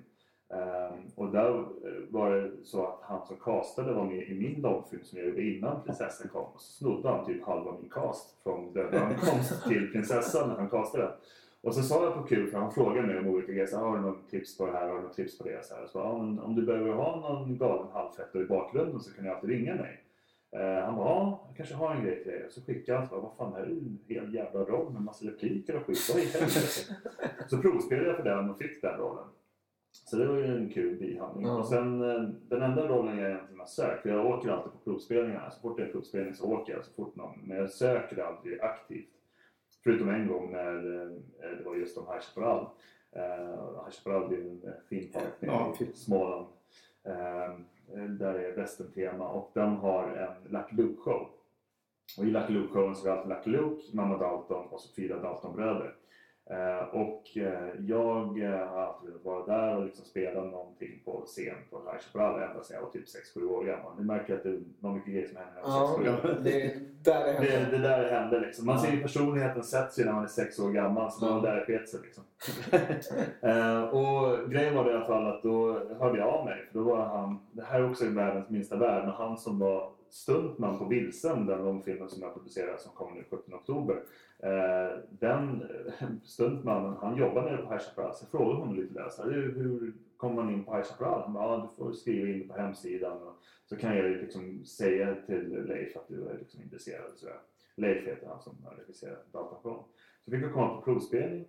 Ehm, 0.52 1.10
och 1.14 1.32
där 1.32 1.58
eh, 1.58 1.64
var 2.10 2.30
det 2.30 2.50
så 2.64 2.86
att 2.86 2.98
han 3.02 3.26
som 3.26 3.36
castade 3.36 3.92
var 3.92 4.04
med 4.04 4.28
i 4.28 4.34
min 4.34 4.60
långfilm 4.60 5.04
som 5.04 5.18
jag 5.18 5.28
gjorde 5.28 5.42
innan 5.42 5.82
prinsessan 5.82 6.28
kom. 6.28 6.44
Och 6.44 6.60
så 6.60 6.72
snodde 6.72 7.08
han 7.08 7.26
typ 7.26 7.44
halva 7.44 7.72
min 7.80 7.90
cast 7.90 8.42
från 8.42 8.72
Döda 8.72 9.00
ankomst 9.00 9.64
till 9.68 9.92
prinsessan 9.92 10.48
när 10.48 10.56
han 10.56 10.70
castade 10.70 11.04
den. 11.04 11.12
Och 11.60 11.74
så 11.74 11.82
sa 11.82 12.04
jag 12.04 12.14
på 12.14 12.22
kul, 12.22 12.50
för 12.50 12.58
han 12.58 12.72
frågade 12.72 13.06
mig 13.06 13.18
om 13.18 13.26
olika 13.26 13.52
grejer. 13.52 13.66
Så, 13.66 13.76
har 13.76 13.96
du 13.96 14.02
någon 14.02 14.22
tips 14.30 14.58
på 14.58 14.66
det 14.66 14.72
här? 14.72 14.88
Har 14.88 14.96
du 14.96 15.02
någon 15.02 15.12
tips 15.12 15.38
på 15.38 15.44
det? 15.44 15.64
Så, 15.64 15.74
här, 15.74 15.86
så 15.86 15.98
ja, 15.98 16.10
om 16.44 16.54
du 16.54 16.66
behöver 16.66 16.92
ha 16.92 17.20
någon 17.20 17.58
galen 17.58 17.86
halvfetter 17.92 18.42
i 18.42 18.44
bakgrunden 18.44 19.00
så 19.00 19.14
kan 19.14 19.24
du 19.24 19.30
alltid 19.30 19.50
ringa 19.50 19.74
mig. 19.74 20.04
Eh, 20.56 20.84
han 20.84 20.96
bara, 20.96 21.08
ja, 21.08 21.44
jag 21.48 21.56
kanske 21.56 21.74
har 21.74 21.94
en 21.94 22.04
grej 22.04 22.22
till 22.22 22.32
dig. 22.32 22.46
Så 22.50 22.60
skickade 22.60 22.98
han, 22.98 23.08
så 23.08 23.14
bara, 23.14 23.22
vad 23.22 23.36
fan, 23.36 23.52
det 23.52 23.58
här 23.58 23.66
är 23.66 23.70
ju 23.70 23.78
en 23.78 23.98
hel 24.08 24.34
jävla 24.34 24.60
roll 24.60 24.92
med 24.92 25.02
massa 25.02 25.26
repliker 25.26 25.76
och 25.76 25.86
skit. 25.86 26.10
Vad 26.14 26.22
i 26.22 26.26
helvete? 26.26 26.96
Så 27.48 27.58
provspelade 27.58 28.08
jag 28.08 28.16
för 28.16 28.24
den 28.24 28.50
och 28.50 28.58
fick 28.58 28.82
den 28.82 28.98
rollen. 28.98 29.24
Så 29.92 30.16
det 30.16 30.26
var 30.26 30.36
ju 30.36 30.44
en 30.44 30.70
kul 30.70 30.98
bihandling. 30.98 31.46
Ja. 31.46 31.58
Och 31.58 31.66
sen 31.66 32.02
eh, 32.02 32.22
den 32.48 32.62
enda 32.62 32.88
rollen 32.88 33.18
jag 33.18 33.30
egentligen 33.30 33.60
har 33.60 33.66
sökt, 33.66 34.02
för 34.02 34.08
jag 34.08 34.26
åker 34.26 34.50
alltid 34.50 34.72
på 34.72 34.78
provspelningar. 34.78 35.50
Så 35.50 35.60
fort 35.60 35.76
det 35.76 35.82
är 35.82 35.92
provspelning 35.92 36.34
så 36.34 36.52
åker 36.52 36.72
jag, 36.72 36.84
så 36.84 36.92
fort 36.92 37.16
någon, 37.16 37.38
men 37.42 37.56
jag 37.56 37.70
söker 37.70 38.22
aldrig 38.22 38.60
aktivt. 38.60 39.08
Förutom 39.84 40.08
en 40.08 40.28
gång 40.28 40.52
när 40.52 41.02
eh, 41.02 41.56
det 41.58 41.64
var 41.64 41.76
just 41.76 41.98
om 41.98 42.06
High 42.06 42.20
Chaparral. 42.20 42.66
Uh, 43.16 43.84
High 43.84 43.90
Chaparral 43.90 44.32
är 44.32 44.36
ju 44.36 44.50
en 44.50 44.62
eh, 44.64 44.72
fin 44.88 45.12
park 45.12 45.32
Ja, 45.40 45.74
i. 45.80 45.86
Småland. 45.94 46.46
Eh, 47.04 47.54
där 48.08 48.34
är 48.34 48.56
västerntema 48.56 49.28
och 49.28 49.50
de 49.54 49.76
har 49.76 50.08
en 50.08 50.52
Lucky 50.52 50.76
Luke-show. 50.76 51.26
Och 52.18 52.24
i 52.24 52.30
Lucky 52.30 52.52
Luke-showen 52.52 52.94
så 52.94 53.08
är 53.08 53.10
det 53.10 53.16
alltid 53.18 53.32
Lucky 53.32 53.50
Luke, 53.50 53.82
mamma 53.96 54.18
Dalton 54.18 54.66
och 54.66 54.80
så 54.80 54.94
fyra 54.94 55.22
Dalton-bröder. 55.22 55.94
Eh, 56.50 56.84
och 56.94 57.36
eh, 57.36 57.68
jag 57.80 58.42
eh, 58.42 58.50
har 58.68 58.80
alltid 58.82 59.08
velat 59.10 59.24
vara 59.24 59.46
där 59.46 59.76
och 59.76 59.84
liksom 59.84 60.04
spela 60.04 60.44
någonting 60.44 61.02
på 61.04 61.22
scen 61.26 61.54
på 61.70 61.76
High 61.78 61.98
Chaparral 62.00 62.42
ända 62.42 62.62
sedan 62.62 62.74
jag 62.76 62.82
var 62.82 62.90
typ 62.90 63.04
6-7 63.36 63.48
år 63.48 63.64
gammal. 63.64 63.92
Ni 63.98 64.04
märker 64.04 64.34
att 64.34 64.42
det 64.42 64.60
var 64.80 64.92
mycket 64.92 65.12
grejer 65.12 65.28
som 65.28 65.36
hände 65.36 65.52
när 65.54 65.60
jag 65.62 65.88
var 65.88 66.04
Ja, 66.04 66.16
6-7 66.22 66.30
år. 66.30 66.40
det 66.44 66.62
är 66.62 66.78
där 67.02 67.24
det 67.24 67.32
Det, 67.40 67.46
händer. 67.46 67.78
det 67.78 67.88
där 67.88 68.10
hände 68.20 68.40
liksom. 68.40 68.66
Man 68.66 68.78
ser 68.78 68.92
ju 68.92 69.02
personligheten 69.02 69.62
sätts 69.64 69.98
ju 69.98 70.04
när 70.04 70.12
man 70.12 70.24
är 70.24 70.28
sex 70.28 70.58
år 70.58 70.70
gammal. 70.72 71.12
Så 71.12 71.24
det 71.26 71.32
var 71.32 71.42
där 71.42 71.56
det 71.56 71.64
sket 71.64 71.88
sig 71.88 72.00
liksom. 72.02 72.24
och 73.98 74.50
grejen 74.50 74.74
var 74.74 74.84
det 74.84 74.90
i 74.90 74.94
alla 74.94 75.04
fall 75.06 75.26
att 75.26 75.42
då 75.42 75.78
hörde 75.98 76.18
jag 76.18 76.28
av 76.28 76.44
mig. 76.44 76.66
För 76.72 76.78
då 76.78 76.84
var 76.84 77.04
han, 77.04 77.38
det 77.52 77.62
här 77.62 77.80
är 77.80 77.90
också 77.90 78.08
världens 78.08 78.50
minsta 78.50 78.76
värld, 78.76 79.04
men 79.04 79.14
han 79.14 79.38
som 79.38 79.58
var 79.58 79.90
stuntman 80.10 80.78
på 80.78 80.84
Vilsen, 80.84 81.46
den 81.46 81.64
långfilmen 81.64 82.08
som 82.08 82.22
jag 82.22 82.34
producerar 82.34 82.76
som 82.76 82.92
kommer 82.92 83.12
nu 83.16 83.24
17 83.30 83.54
oktober. 83.54 83.96
Eh, 84.42 84.98
den 85.10 85.62
stuntmannen, 86.24 86.96
han 87.00 87.16
jobbar 87.16 87.42
nere 87.42 87.56
på 87.56 87.72
High 87.72 87.82
Chaparral. 87.82 88.14
Så 88.14 88.24
jag 88.24 88.30
frågade 88.30 88.58
honom 88.60 88.76
lite 88.76 88.94
där, 88.94 89.08
så 89.08 89.22
här, 89.22 89.30
hur, 89.30 89.92
kommer 90.16 90.42
man 90.42 90.52
in 90.52 90.64
på 90.64 90.74
High 90.74 90.84
Chaparral? 90.84 91.22
Han 91.22 91.32
bara, 91.32 91.44
ja, 91.44 91.70
du 91.70 91.84
får 91.84 91.92
skriva 91.92 92.28
in 92.28 92.38
det 92.38 92.48
på 92.48 92.60
hemsidan. 92.60 93.22
Och 93.22 93.36
så 93.64 93.76
kan 93.76 93.96
jag 93.96 94.10
liksom 94.10 94.64
säga 94.64 95.16
till 95.26 95.64
Leif 95.64 95.96
att 95.96 96.08
du 96.08 96.28
är 96.28 96.38
liksom 96.38 96.62
intresserad. 96.62 97.10
Så 97.14 97.26
där. 97.26 97.40
Leif 97.76 98.06
heter 98.06 98.26
han 98.26 98.40
som 98.40 98.64
har 98.64 98.74
regisserat 98.74 99.32
Dalton 99.32 99.84
Så 100.24 100.30
fick 100.30 100.42
jag 100.42 100.52
komma 100.52 100.76
på 100.76 100.82
provspelning. 100.82 101.44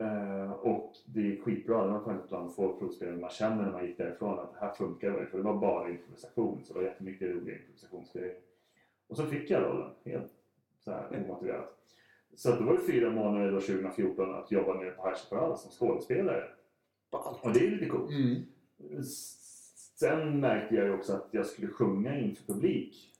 Eh, 0.00 0.52
och 0.52 0.92
det 1.06 1.20
gick 1.20 1.42
skitbra. 1.42 1.84
Det 1.84 1.92
var 1.92 2.00
skönt 2.00 2.32
att 2.32 2.54
få 2.54 2.78
provspelning 2.78 3.20
man 3.20 3.30
känner 3.30 3.64
när 3.64 3.72
man 3.72 3.86
gick 3.86 3.98
därifrån 3.98 4.38
att 4.38 4.52
det 4.52 4.60
här 4.60 4.72
funkar. 4.72 5.10
väl, 5.10 5.26
För 5.26 5.38
det 5.38 5.44
var 5.44 5.60
bara 5.60 5.90
improvisation. 5.90 6.64
Så 6.64 6.72
det 6.72 6.78
var 6.78 6.86
jättemycket 6.86 7.30
roliga 7.30 7.56
improvisationsgrejer. 7.56 8.36
Och 9.08 9.16
så 9.16 9.26
fick 9.26 9.50
jag 9.50 9.62
rollen. 9.62 9.90
Helt 10.04 10.32
så 10.84 10.90
här 10.90 11.24
omotiverat. 11.24 11.70
Så 12.36 12.52
att 12.52 12.58
det 12.58 12.64
var 12.64 12.72
ju 12.72 12.86
fyra 12.86 13.10
månader 13.10 13.52
då 13.52 13.60
2014 13.60 14.34
att 14.34 14.52
jobba 14.52 14.74
nere 14.74 14.90
på 14.90 15.08
High 15.08 15.16
Chaparral 15.16 15.58
som 15.58 15.70
skådespelare. 15.70 16.44
Och 17.42 17.52
det 17.52 17.66
är 17.66 17.70
lite 17.70 17.86
coolt. 17.86 18.10
Mm. 18.10 18.42
Sen 19.98 20.40
märkte 20.40 20.74
jag 20.74 20.84
ju 20.84 20.94
också 20.94 21.12
att 21.12 21.28
jag 21.30 21.46
skulle 21.46 21.68
sjunga 21.68 22.18
inför 22.18 22.52
publik. 22.52 23.12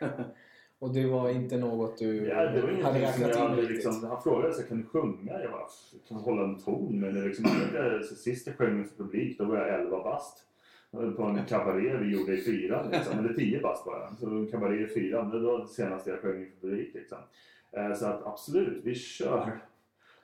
Och 0.78 0.94
det 0.94 1.06
var 1.06 1.30
inte 1.30 1.56
något 1.58 1.98
du 1.98 2.28
Ja, 2.28 2.50
det 2.50 2.62
var 2.62 2.82
hade 2.82 3.00
räknat 3.00 3.20
jag 3.20 3.30
in 3.30 3.36
hade 3.36 3.56
riktigt? 3.62 3.76
liksom, 3.76 4.04
han 4.04 4.22
frågade 4.22 4.54
så 4.54 4.62
kan 4.62 4.78
du 4.78 4.86
sjunga? 4.86 5.40
Jag 5.42 5.50
bara, 5.50 5.66
kan 6.08 6.16
du 6.16 6.22
hålla 6.22 6.44
en 6.44 6.58
ton? 6.58 7.00
Men 7.00 7.14
det 7.14 7.20
liksom, 7.20 7.46
jag, 7.74 8.04
så 8.04 8.14
sist 8.14 8.46
jag 8.46 8.56
sjöng 8.56 8.78
inför 8.78 8.96
publik 8.96 9.38
då 9.38 9.44
var 9.44 9.56
jag 9.56 9.80
11 9.80 10.02
bast. 10.02 10.44
På 11.16 11.22
en 11.22 11.44
kabaré 11.46 11.96
vi 11.96 12.12
gjorde 12.18 12.32
i 12.32 12.40
fyran, 12.40 12.90
liksom. 12.90 13.18
eller 13.18 13.34
10 13.34 13.60
bast 13.60 13.84
bara. 13.84 14.14
Så 14.14 14.46
kabaré 14.50 14.84
i 14.84 14.86
fyran, 14.88 15.30
det 15.30 15.40
var 15.40 15.58
det 15.58 15.66
senaste 15.66 16.10
jag 16.10 16.20
sjöng 16.20 16.40
inför 16.40 16.60
publik. 16.60 16.94
Liksom. 16.94 17.18
Eh, 17.72 17.94
Så 17.94 18.06
att 18.06 18.26
absolut, 18.26 18.84
vi 18.84 18.94
kör. 18.94 19.60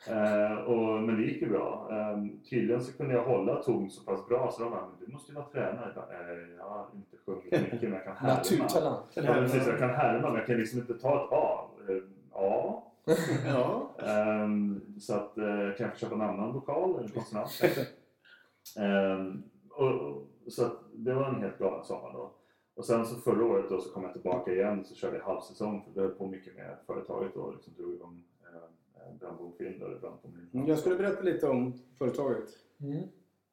Eh, 0.08 0.52
och, 0.58 1.02
men 1.02 1.16
det 1.16 1.22
gick 1.22 1.42
ju 1.42 1.48
bra. 1.48 1.88
Eh, 1.90 2.24
tydligen 2.50 2.82
så 2.84 2.92
kunde 2.96 3.14
jag 3.14 3.24
hålla 3.24 3.62
ton 3.62 3.90
så 3.90 4.04
pass 4.04 4.28
bra 4.28 4.50
så 4.52 4.62
de 4.62 4.70
bara, 4.70 4.80
men 4.80 5.06
du 5.06 5.12
måste 5.12 5.32
ju 5.32 5.36
vara 5.36 5.46
tränare. 5.46 5.92
Jag, 5.94 5.94
bara, 5.94 6.32
eh, 6.32 6.48
jag 6.58 6.64
har 6.64 6.86
inte 6.94 7.16
sjungit 7.26 7.72
mycket 7.72 7.82
men 7.82 7.92
jag 7.92 8.04
kan 8.04 8.16
härma. 8.16 8.34
Naturtalang. 8.34 9.02
Ja, 9.14 9.22
precis, 9.22 9.66
jag 9.66 9.78
kan 9.78 9.90
härma 9.90 10.28
men 10.28 10.34
jag 10.38 10.46
kan 10.46 10.56
liksom 10.56 10.80
inte 10.80 10.94
ta 10.94 11.24
ett 11.24 11.32
A. 11.32 11.70
Eh, 11.88 12.02
A. 12.32 12.82
Ja. 13.46 13.90
Ehm, 14.06 14.80
så 15.00 15.14
att 15.14 15.38
eh, 15.38 15.44
kan 15.46 15.86
jag 15.86 15.92
få 15.92 15.98
köpa 15.98 16.14
en 16.14 16.20
annan 16.20 16.52
vokal 16.52 16.98
eller 16.98 17.08
konsonant. 17.08 17.62
Ehm, 18.78 19.42
och, 19.70 19.90
och, 19.92 20.27
så 20.50 20.64
att 20.64 20.78
det 20.92 21.14
var 21.14 21.24
en 21.28 21.40
helt 21.42 21.58
galen 21.58 21.84
sommar 21.84 22.12
då. 22.12 22.30
Och 22.74 22.84
sen 22.84 23.06
så 23.06 23.14
förra 23.16 23.44
året 23.44 23.68
då 23.68 23.80
så 23.80 23.90
kom 23.92 24.02
jag 24.02 24.12
tillbaka 24.12 24.52
igen 24.52 24.84
så 24.84 24.94
körde 24.94 25.16
jag 25.16 25.24
halvsäsong 25.24 25.82
för 25.82 25.90
vi 25.94 26.00
höll 26.00 26.10
på 26.10 26.26
mycket 26.26 26.56
med 26.56 26.76
företaget 26.86 27.36
och 27.36 27.52
liksom 27.52 27.72
drog 27.76 27.94
igång 27.94 28.22
eh, 28.42 29.14
Brandbom 29.20 29.52
Film 29.58 29.82
eller 29.82 29.98
Brandbom 29.98 30.32
Film. 30.50 30.66
Jag 30.66 30.78
skulle 30.78 30.96
berätta 30.96 31.22
lite 31.22 31.48
om 31.48 31.72
företaget. 31.98 32.48
Mm. 32.80 33.02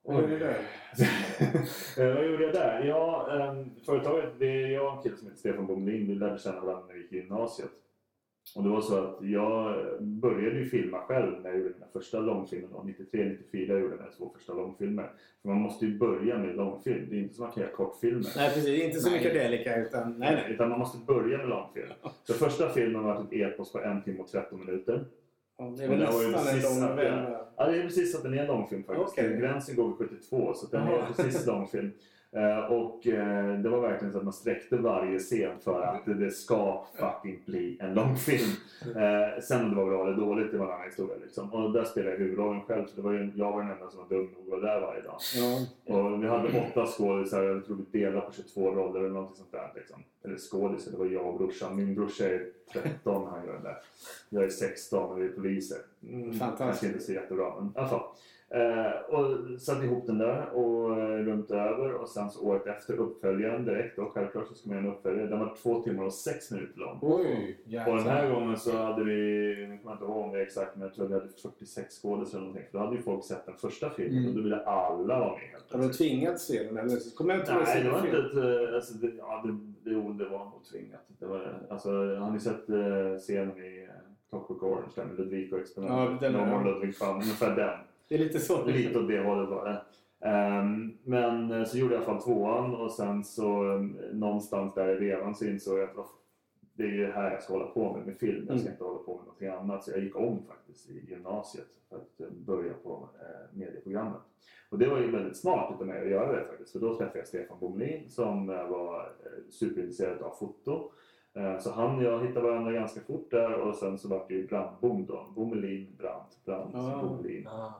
Vad 0.03 0.21
gör 0.21 0.27
ni 0.27 0.39
där? 0.39 0.57
Eh, 1.97 2.13
Vad 2.15 2.25
gjorde 2.25 2.43
jag 2.43 2.53
där? 2.53 2.83
Ja, 2.85 3.27
ehm, 3.31 3.69
företaget, 3.85 4.29
det 4.39 4.45
är 4.63 4.67
jag 4.67 4.87
och 4.87 4.97
en 4.97 5.03
kille 5.03 5.17
som 5.17 5.27
heter 5.27 5.39
Stefan 5.39 5.67
Bomlin. 5.67 6.07
Vi 6.07 6.15
lärde 6.15 6.37
känna 6.39 6.61
varandra 6.61 6.85
när 6.87 6.93
vi 6.93 7.01
gick 7.01 7.11
i 7.11 7.15
gymnasiet. 7.17 7.69
Och 8.55 8.63
det 8.63 8.69
var 8.69 8.81
så 8.81 8.97
att 9.03 9.17
jag 9.21 9.75
började 10.03 10.59
ju 10.59 10.65
filma 10.65 10.97
själv 11.01 11.41
när 11.41 11.49
jag 11.49 11.57
gjorde 11.59 11.73
mina 11.73 11.85
första 11.93 12.19
långfilmer. 12.19 12.67
då. 12.71 12.77
93-94 12.79 13.35
gjorde 13.53 13.73
jag 13.73 13.89
mina 13.99 14.11
två 14.17 14.31
första 14.35 14.53
långfilmer. 14.53 15.11
För 15.41 15.49
man 15.49 15.57
måste 15.61 15.85
ju 15.85 15.97
börja 15.97 16.37
med 16.37 16.55
långfilm. 16.55 17.07
Det 17.09 17.15
är 17.15 17.19
inte 17.19 17.33
som 17.35 17.45
att 17.45 17.49
man 17.49 17.53
kan 17.55 17.63
göra 17.63 17.71
kortfilmer. 17.75 18.25
Nej 18.35 18.53
precis, 18.53 18.83
inte 18.83 18.99
så 18.99 19.09
Nej. 19.09 19.17
mycket 19.19 19.33
delika 19.33 19.75
utan... 19.81 20.19
Nej, 20.19 20.35
nej. 20.35 20.53
Utan 20.53 20.69
man 20.69 20.79
måste 20.79 20.97
börja 21.05 21.37
med 21.37 21.49
långfilm. 21.49 21.87
Så 22.23 22.33
första 22.33 22.69
filmen 22.69 23.03
var 23.03 23.21
ett 23.21 23.33
epos 23.33 23.71
på 23.71 23.79
en 23.81 24.03
timme 24.03 24.19
och 24.19 24.27
13 24.27 24.59
minuter. 24.65 25.05
Ja, 25.57 25.73
Det 25.77 25.83
är 25.83 25.89
väl 25.89 25.99
det 25.99 26.05
var 26.05 26.13
nästan 26.13 26.33
en 26.33 26.53
precis 26.53 26.63
lång 26.79 26.83
att 26.83 26.89
novell. 26.89 27.05
jag- 27.31 27.45
Ja, 27.57 27.65
det 27.71 27.77
är 27.77 27.81
precis 27.83 28.15
att 28.15 28.23
den 28.23 28.33
är 28.33 28.37
en 28.37 28.47
långfilm 28.47 28.83
faktiskt. 28.83 29.07
Okej. 29.19 29.37
Gränsen 29.39 29.75
går 29.75 29.87
vid 29.87 29.97
72 29.97 30.53
så 30.55 30.67
den 30.67 30.87
är 30.87 30.91
Jaha. 30.91 31.07
precis 31.15 31.47
långfilm. 31.47 31.91
Eh, 32.35 32.71
och 32.71 33.07
eh, 33.07 33.59
det 33.59 33.69
var 33.69 33.79
verkligen 33.79 34.11
så 34.11 34.17
att 34.17 34.23
man 34.23 34.33
sträckte 34.33 34.77
varje 34.77 35.19
scen 35.19 35.59
för 35.59 35.81
att 35.81 36.05
det 36.05 36.31
ska 36.31 36.85
fucking 36.95 37.41
bli 37.45 37.77
en 37.81 37.93
långfilm. 37.93 38.49
Eh, 38.81 39.41
sen 39.41 39.63
om 39.63 39.69
det 39.69 39.75
var 39.75 39.85
bra 39.85 40.07
eller 40.07 40.17
dåligt, 40.17 40.51
det 40.51 40.57
var 40.57 40.65
en 40.65 40.71
annan 40.71 40.85
historia. 40.85 41.15
Liksom. 41.23 41.53
Och 41.53 41.71
där 41.71 41.83
spelade 41.83 42.11
jag 42.11 42.19
huvudrollen 42.19 42.61
själv, 42.61 42.85
för 42.85 42.95
det 42.95 43.01
var 43.01 43.11
ju, 43.11 43.31
jag 43.35 43.51
var 43.51 43.61
den 43.61 43.71
enda 43.71 43.89
som 43.89 43.99
var 43.99 44.09
dum 44.09 44.29
nog 44.35 44.53
att 44.53 44.61
vara 44.61 44.73
där 44.73 44.81
varje 44.81 45.01
dag. 45.01 45.17
Ja. 45.35 45.95
Och 45.95 46.23
vi 46.23 46.27
hade 46.27 46.67
åtta 46.67 46.85
skådisar, 46.85 47.43
jag 47.43 47.65
tror 47.65 47.77
vi 47.91 47.99
delade 47.99 48.21
på 48.21 48.33
22 48.33 48.71
roller 48.71 48.99
eller 48.99 49.09
någonting 49.09 49.35
sånt 49.35 49.51
där. 49.51 49.71
Liksom. 49.75 50.03
Eller 50.23 50.37
skådisar, 50.37 50.91
det 50.91 50.97
var 50.97 51.05
jag 51.05 51.27
och 51.27 51.37
brorsan. 51.37 51.75
Min 51.75 51.95
brorsa 51.95 52.25
är 52.25 52.47
13, 52.73 53.27
han 53.31 53.45
gör 53.45 53.53
den 53.53 53.63
där. 53.63 53.77
Jag 54.29 54.43
är 54.43 54.49
16 54.49 55.09
och 55.11 55.21
vi 55.21 55.25
är 55.25 55.29
poliser. 55.29 55.77
Mm, 56.03 56.33
Fantastiskt. 56.33 56.57
Kanske 56.57 56.87
inte 56.87 56.99
så 56.99 57.13
jättebra, 57.13 57.53
men 57.59 57.65
i 57.65 57.71
alla 57.75 57.87
fall. 57.87 58.03
Eh, 58.55 59.15
och 59.15 59.61
satte 59.61 59.85
ihop 59.85 60.07
den 60.07 60.17
där 60.17 60.49
och 60.53 60.91
eh, 60.99 61.17
runt 61.17 61.51
över 61.51 61.93
och 61.93 62.09
sen 62.09 62.29
så 62.29 62.45
året 62.47 62.67
efter 62.67 62.93
uppföljaren 62.93 63.65
direkt 63.65 63.95
då. 63.95 64.05
Självklart 64.05 64.47
så 64.47 64.53
ska 64.55 64.69
man 64.69 64.77
göra 64.77 64.87
en 64.87 64.93
uppföljare. 64.93 65.27
Den 65.27 65.39
var 65.39 65.55
två 65.63 65.81
timmar 65.81 66.03
och 66.03 66.13
sex 66.13 66.51
minuter 66.51 66.79
lång. 66.79 66.99
Oj, 67.01 67.57
Och 67.87 67.95
den 67.95 68.07
här 68.07 68.29
gången 68.33 68.57
så 68.57 68.77
hade 68.77 69.03
vi, 69.03 69.13
nu 69.69 69.77
kommer 69.77 69.91
jag 69.91 69.93
inte 69.95 70.05
ihåg 70.05 70.17
om 70.25 70.31
det 70.31 70.39
är 70.39 70.43
exakt, 70.43 70.75
men 70.75 70.81
jag 70.81 70.93
tror 70.93 71.07
vi 71.07 71.13
hade 71.13 71.27
46 71.41 72.01
skådespelare 72.01 72.41
eller 72.41 72.47
någonting. 72.47 72.71
För 72.71 72.77
då 72.77 72.83
hade 72.85 72.95
ju 72.97 73.01
folk 73.01 73.23
sett 73.25 73.45
den 73.45 73.55
första 73.55 73.89
filmen 73.89 74.17
Mm. 74.17 74.29
och 74.29 74.35
då 74.35 74.41
ville 74.41 74.59
alla 74.65 75.19
vara 75.19 75.31
med 75.31 75.39
Har 75.71 75.77
du 75.79 75.83
plötsligt. 75.83 76.09
tvingats 76.09 76.45
se 76.47 76.63
den 76.63 76.77
eller? 76.77 76.89
Så 76.89 77.17
kommer 77.17 77.33
jag 77.33 77.41
inte 77.41 77.53
Nej, 77.53 77.83
det 77.83 77.89
var 77.89 78.05
inte 78.05 78.17
ett... 78.17 78.67
eh, 78.69 78.75
Alltså, 78.75 78.93
det, 78.93 79.11
ja, 79.17 79.43
det, 79.45 79.51
det, 79.89 79.95
jo, 79.95 80.13
det 80.13 80.25
var 80.29 80.39
nog 80.45 80.63
tvingat. 80.71 81.01
Det 81.19 81.25
var, 81.25 81.53
alltså, 81.69 81.89
har 82.15 82.31
ni 82.31 82.39
sett 82.39 82.65
scenen 83.19 83.57
i 83.57 83.87
Clockwork 84.29 84.63
Orange 84.63 84.91
där 84.95 85.05
med 85.05 85.17
Ludvig 85.19 85.53
och 85.53 85.59
Ja, 85.59 85.61
experimentet? 85.63 86.19
den 86.21 86.35
är- 86.35 86.65
Ludvig 86.65 86.95
fan, 86.97 87.13
ungefär 87.15 87.55
den. 87.55 87.79
Det 88.09 88.15
är 88.15 88.19
lite 88.19 88.39
så. 88.39 88.65
Lite 88.65 88.99
åt 88.99 89.07
det 89.07 89.23
hållet 89.23 89.49
var 89.49 89.65
det. 89.65 89.81
Ehm, 90.29 90.97
men 91.03 91.51
eh, 91.51 91.63
så 91.63 91.77
gjorde 91.77 91.93
jag 91.93 92.01
i 92.03 92.05
alla 92.05 92.13
fall 92.19 92.23
tvåan 92.23 92.75
och 92.75 92.91
sen 92.91 93.23
så 93.23 93.63
um, 93.63 93.97
någonstans 94.11 94.73
där 94.73 94.89
i 95.03 95.09
vevan 95.09 95.35
så 95.35 95.45
insåg 95.45 95.79
jag 95.79 95.89
att 95.89 96.05
det 96.73 96.83
är 96.83 96.87
ju 96.87 97.05
det 97.05 97.11
här 97.13 97.31
jag 97.31 97.43
ska 97.43 97.53
hålla 97.53 97.65
på 97.67 97.93
med, 97.97 98.05
med 98.05 98.17
film. 98.17 98.45
Jag 98.49 98.59
ska 98.59 98.67
Mm. 98.69 98.71
inte 98.71 98.83
hålla 98.83 98.97
på 98.99 99.15
med 99.15 99.25
någonting 99.25 99.47
annat. 99.47 99.83
Så 99.83 99.91
jag 99.91 99.99
gick 99.99 100.15
om 100.15 100.39
faktiskt 100.47 100.89
i 100.89 101.05
gymnasiet 101.09 101.67
för 101.89 101.95
att 101.95 102.19
eh, 102.21 102.27
börja 102.45 102.73
på 102.83 103.09
eh, 103.21 103.57
medieprogrammet. 103.57 104.21
Och 104.69 104.79
det 104.79 104.87
var 104.89 104.97
ju 104.99 105.11
väldigt 105.11 105.37
smart 105.37 105.73
utav 105.75 105.87
mig 105.87 106.01
att 106.01 106.09
göra 106.09 106.31
det 106.39 106.45
faktiskt. 106.45 106.71
För 106.71 106.79
då 106.79 106.95
träffade 106.97 107.19
jag 107.19 107.27
Stefan 107.27 107.59
Bomlin 107.59 108.09
som 108.09 108.49
eh, 108.49 108.67
var 108.67 108.99
eh, 108.99 109.49
superintresserad 109.49 110.21
av 110.21 110.31
foto. 110.39 110.91
Eh, 111.33 111.59
Så 111.59 111.71
han 111.71 111.97
och 111.97 112.03
jag 112.03 112.27
hittade 112.27 112.47
varandra 112.49 112.71
ganska 112.71 113.01
fort 113.01 113.31
där 113.31 113.53
och 113.53 113.75
sen 113.75 113.97
så 113.97 114.07
var 114.07 114.25
det 114.27 114.33
ju 114.33 114.47
Brandbom 114.47 115.05
då. 115.05 115.25
Bomelin, 115.35 115.95
Brandt, 115.97 116.45
Brandt, 116.45 116.75
Ah. 116.75 117.03
Bomelin, 117.03 117.47
Ah. 117.47 117.73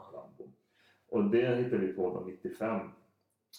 Och 1.09 1.23
det 1.23 1.55
hittade 1.55 1.77
vi 1.77 1.93
på 1.93 2.13
då 2.13 2.19
95. 2.25 2.89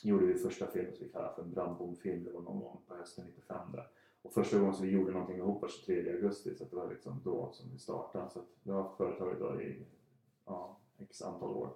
Gjorde 0.02 0.26
vi 0.26 0.34
första 0.34 0.66
filmen 0.66 0.94
som 0.94 1.06
vi 1.06 1.12
kallar 1.12 1.32
för 1.32 1.42
en 1.42 1.52
Brandbom-film. 1.52 2.24
Det 2.24 2.30
var 2.32 2.40
någon 2.40 2.60
gång 2.60 2.80
på 2.88 2.94
hösten 2.94 3.24
95 3.26 3.72
där. 3.72 3.88
Och 4.22 4.32
första 4.32 4.58
gången 4.58 4.74
som 4.74 4.86
vi 4.86 4.92
gjorde 4.92 5.12
någonting 5.12 5.36
ihop 5.36 5.62
var 5.62 5.68
23 5.68 6.12
augusti 6.12 6.54
så 6.54 6.64
det 6.64 6.76
var 6.76 6.90
liksom 6.90 7.20
då 7.24 7.50
som 7.52 7.70
vi 7.72 7.78
startade. 7.78 8.30
Så 8.30 8.40
vi 8.62 8.70
har 8.72 8.82
haft 8.82 8.96
företaget 8.96 9.38
då 9.40 9.60
i 9.62 9.86
ja, 10.46 10.80
x 10.98 11.22
antal 11.22 11.50
år. 11.50 11.68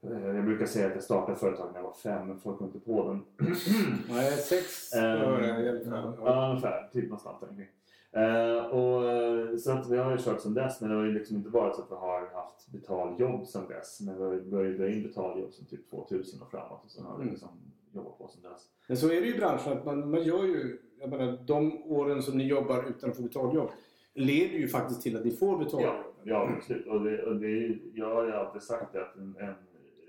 Eh, 0.00 0.26
Jag 0.36 0.44
brukar 0.44 0.66
säga 0.66 0.86
att 0.86 0.94
jag 0.94 1.02
startade 1.02 1.38
företaget 1.38 1.72
när 1.72 1.80
jag 1.80 1.86
var 1.86 1.94
fem 1.94 2.28
men 2.28 2.38
folk 2.40 2.58
kom 2.58 2.66
inte 2.66 2.80
på 2.80 3.08
den. 3.08 3.24
Nej, 4.08 4.32
sex 4.32 4.94
i 4.94 4.98
alla 4.98 5.24
fall. 5.24 5.44
Ja. 5.86 6.14
Ja, 6.24 6.48
ungefär. 6.50 6.88
Typ 6.92 7.04
någonstans 7.04 7.40
där 7.40 7.48
omkring. 7.48 7.68
Eh, 8.16 8.64
och, 8.66 9.10
eh, 9.10 9.56
så 9.56 9.72
att 9.72 9.90
vi 9.90 9.96
har 9.96 10.10
ju 10.12 10.18
kört 10.18 10.40
sedan 10.40 10.54
dess, 10.54 10.80
men 10.80 10.90
det 10.90 10.96
har 10.96 11.04
ju 11.04 11.12
liksom 11.12 11.36
inte 11.36 11.48
varit 11.50 11.74
så 11.76 11.82
att 11.82 11.90
vi 11.90 11.94
har 11.94 12.20
haft 12.34 12.72
betaljobb 12.72 13.46
sedan 13.46 13.68
dess. 13.68 14.00
Men 14.00 14.16
vi 14.18 14.24
har 14.24 14.32
ju 14.32 14.50
börjat 14.50 14.78
dra 14.78 14.88
in 14.88 15.02
betaljobb 15.02 15.52
sedan 15.52 15.66
typ 15.66 15.90
2000 15.90 16.42
och 16.42 16.50
framåt 16.50 16.84
och 16.84 16.90
så 16.90 17.02
har 17.02 17.16
vi 17.16 17.22
Mm. 17.22 17.32
liksom 17.32 17.48
jobbat 17.92 18.18
på 18.18 18.28
sedan 18.28 18.50
dess. 18.52 18.62
Men 18.88 18.96
så 18.96 19.06
är 19.06 19.20
det 19.20 19.26
ju 19.26 19.34
i 19.34 19.38
branschen 19.38 19.72
att 19.72 19.84
man, 19.84 20.10
man 20.10 20.22
gör 20.22 20.44
ju, 20.44 20.78
jag 21.00 21.10
menar 21.10 21.38
de 21.46 21.82
åren 21.82 22.22
som 22.22 22.38
ni 22.38 22.46
jobbar 22.46 22.84
utan 22.88 23.10
att 23.10 23.16
få 23.16 23.22
betaljobb 23.22 23.70
leder 24.14 24.58
ju 24.58 24.68
faktiskt 24.68 25.02
till 25.02 25.16
att 25.16 25.24
ni 25.24 25.30
får 25.30 25.58
betaljobb. 25.58 25.94
Ja, 26.22 26.46
ja 26.46 26.52
absolut. 26.56 26.86
Och 26.86 27.04
det, 27.04 27.22
och 27.22 27.36
det, 27.36 27.78
jag 27.94 28.14
har 28.14 28.24
ju 28.26 28.32
alltid 28.32 28.62
sagt 28.62 28.96
att 28.96 29.16
en, 29.16 29.36
en 29.40 29.54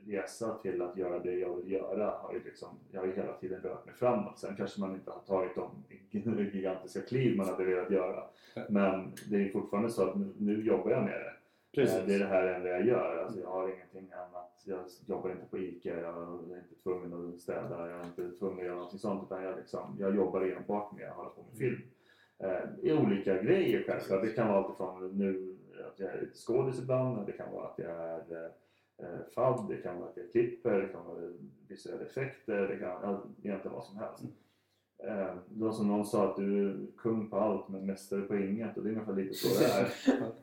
resa 0.07 0.57
till 0.57 0.81
att 0.81 0.97
göra 0.97 1.19
det 1.19 1.33
jag 1.33 1.55
vill 1.55 1.71
göra 1.71 2.09
har 2.09 2.33
ju 2.33 2.43
liksom, 2.43 2.69
jag 2.91 2.99
har 3.01 3.07
ju 3.07 3.13
hela 3.15 3.33
tiden 3.33 3.61
rört 3.61 3.85
mig 3.85 3.95
framåt. 3.95 4.39
Sen 4.39 4.55
kanske 4.55 4.79
man 4.81 4.93
inte 4.95 5.11
har 5.11 5.19
tagit 5.19 5.55
de 5.55 5.69
gigantiska 6.53 7.01
kliv 7.01 7.37
man 7.37 7.45
hade 7.47 7.65
velat 7.65 7.91
göra. 7.91 8.23
Men 8.69 9.11
det 9.29 9.35
är 9.37 9.49
fortfarande 9.49 9.89
så 9.89 10.09
att 10.09 10.15
nu, 10.15 10.33
nu 10.37 10.65
jobbar 10.65 10.91
jag 10.91 11.03
med 11.03 11.19
det. 11.19 11.33
Precis. 11.75 11.97
Eh, 11.99 12.05
Det 12.07 12.15
är 12.15 12.19
det 12.19 12.25
här 12.25 12.47
enda 12.47 12.69
jag 12.69 12.85
gör. 12.85 13.17
Alltså 13.23 13.39
jag 13.39 13.49
har 13.49 13.73
ingenting 13.73 14.11
annat. 14.13 14.63
Jag 14.65 14.79
jobbar 15.05 15.29
inte 15.31 15.45
på 15.49 15.57
ICA, 15.57 15.89
jag 15.99 16.17
är 16.17 16.57
inte 16.57 16.75
tvungen 16.83 17.33
att 17.33 17.39
städa, 17.39 17.89
jag 17.89 17.99
är 17.99 18.05
inte 18.05 18.37
tvungen 18.39 18.59
att 18.59 18.65
göra 18.65 18.75
någonting 18.75 18.99
sånt. 18.99 19.23
Utan 19.25 19.43
jag, 19.43 19.57
liksom, 19.57 19.95
jag 19.99 20.15
jobbar 20.15 20.41
enbart 20.41 20.91
med 20.95 21.09
att 21.09 21.15
hålla 21.15 21.29
på 21.29 21.41
med 21.49 21.57
film. 21.57 21.81
Eh, 22.39 22.59
I 22.81 22.93
olika 22.93 23.41
grejer 23.41 23.83
självklart. 23.87 24.21
Det 24.21 24.29
kan 24.31 24.47
vara 24.47 24.57
allt 24.65 24.77
från 24.77 25.17
nu 25.17 25.57
att 25.93 25.99
jag 25.99 26.09
är 26.09 26.27
skådis 26.33 26.79
ibland, 26.81 27.25
det 27.25 27.31
kan 27.31 27.51
vara 27.53 27.67
att 27.67 27.79
jag 27.79 27.91
är 27.91 28.51
eh, 28.99 29.67
det 29.69 29.77
kan 29.77 29.99
vara 29.99 30.09
klipper, 30.31 30.81
det 30.81 30.87
kan 30.87 31.05
vara 31.05 31.17
visuella 31.67 32.01
effekter, 32.05 32.67
det 32.67 32.77
kan 32.77 32.89
ja, 32.89 33.23
egentligen 33.43 33.75
vad 33.75 33.83
som 33.83 33.97
helst. 33.97 34.23
Eh, 35.03 35.35
det 35.49 35.65
var 35.65 35.71
som 35.71 35.87
någon 35.87 36.05
sa 36.05 36.29
att 36.29 36.35
du 36.35 36.69
är 36.69 36.77
kung 36.97 37.29
på 37.29 37.37
allt 37.37 37.67
men 37.69 37.85
mästare 37.85 38.21
på 38.21 38.35
inget 38.37 38.77
och 38.77 38.83
det 38.83 38.89
är 38.89 38.91
ungefär 38.91 39.13
lite 39.13 39.33
så 39.33 39.59
det 39.59 39.65
är. 39.65 39.87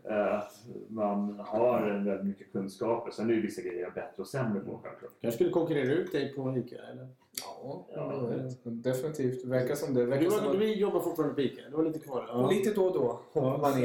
Eh, 0.10 0.38
att 0.38 0.64
man 0.88 1.38
har 1.38 1.80
en 1.90 2.04
väldigt 2.04 2.26
mycket 2.26 2.52
kunskaper. 2.52 3.10
Sen 3.10 3.30
är 3.30 3.34
det 3.34 3.40
vissa 3.40 3.62
grejer 3.62 3.80
jag 3.80 3.88
är 3.90 3.94
bättre 3.94 4.22
och 4.22 4.26
sämre 4.26 4.60
på 4.60 4.80
självklart. 4.82 5.12
Jag 5.20 5.34
skulle 5.34 5.50
konkurrera 5.50 5.92
ut 5.92 6.12
dig 6.12 6.34
på 6.34 6.56
ICA 6.56 6.76
eller? 6.76 7.08
Ja, 7.42 7.86
Ja, 7.94 8.28
Ja, 8.64 8.70
definitivt. 8.70 9.42
Det 9.42 9.48
verkar 9.48 9.74
som 9.74 9.94
det. 9.94 10.00
Du, 10.00 10.06
Verkar 10.06 10.30
som 10.30 10.44
var, 10.44 10.52
att, 10.54 10.60
du 10.60 10.74
jobbar 10.74 11.00
fortfarande 11.00 11.34
på 11.34 11.40
ICA? 11.40 11.62
Det 11.70 11.76
var 11.76 11.84
lite 11.84 11.98
kvar? 11.98 12.24
Ja. 12.28 12.50
Lite 12.50 12.72
då 12.74 12.84
och 12.86 12.94
då 12.94 13.20
hoppar 13.32 13.58
man 13.58 13.78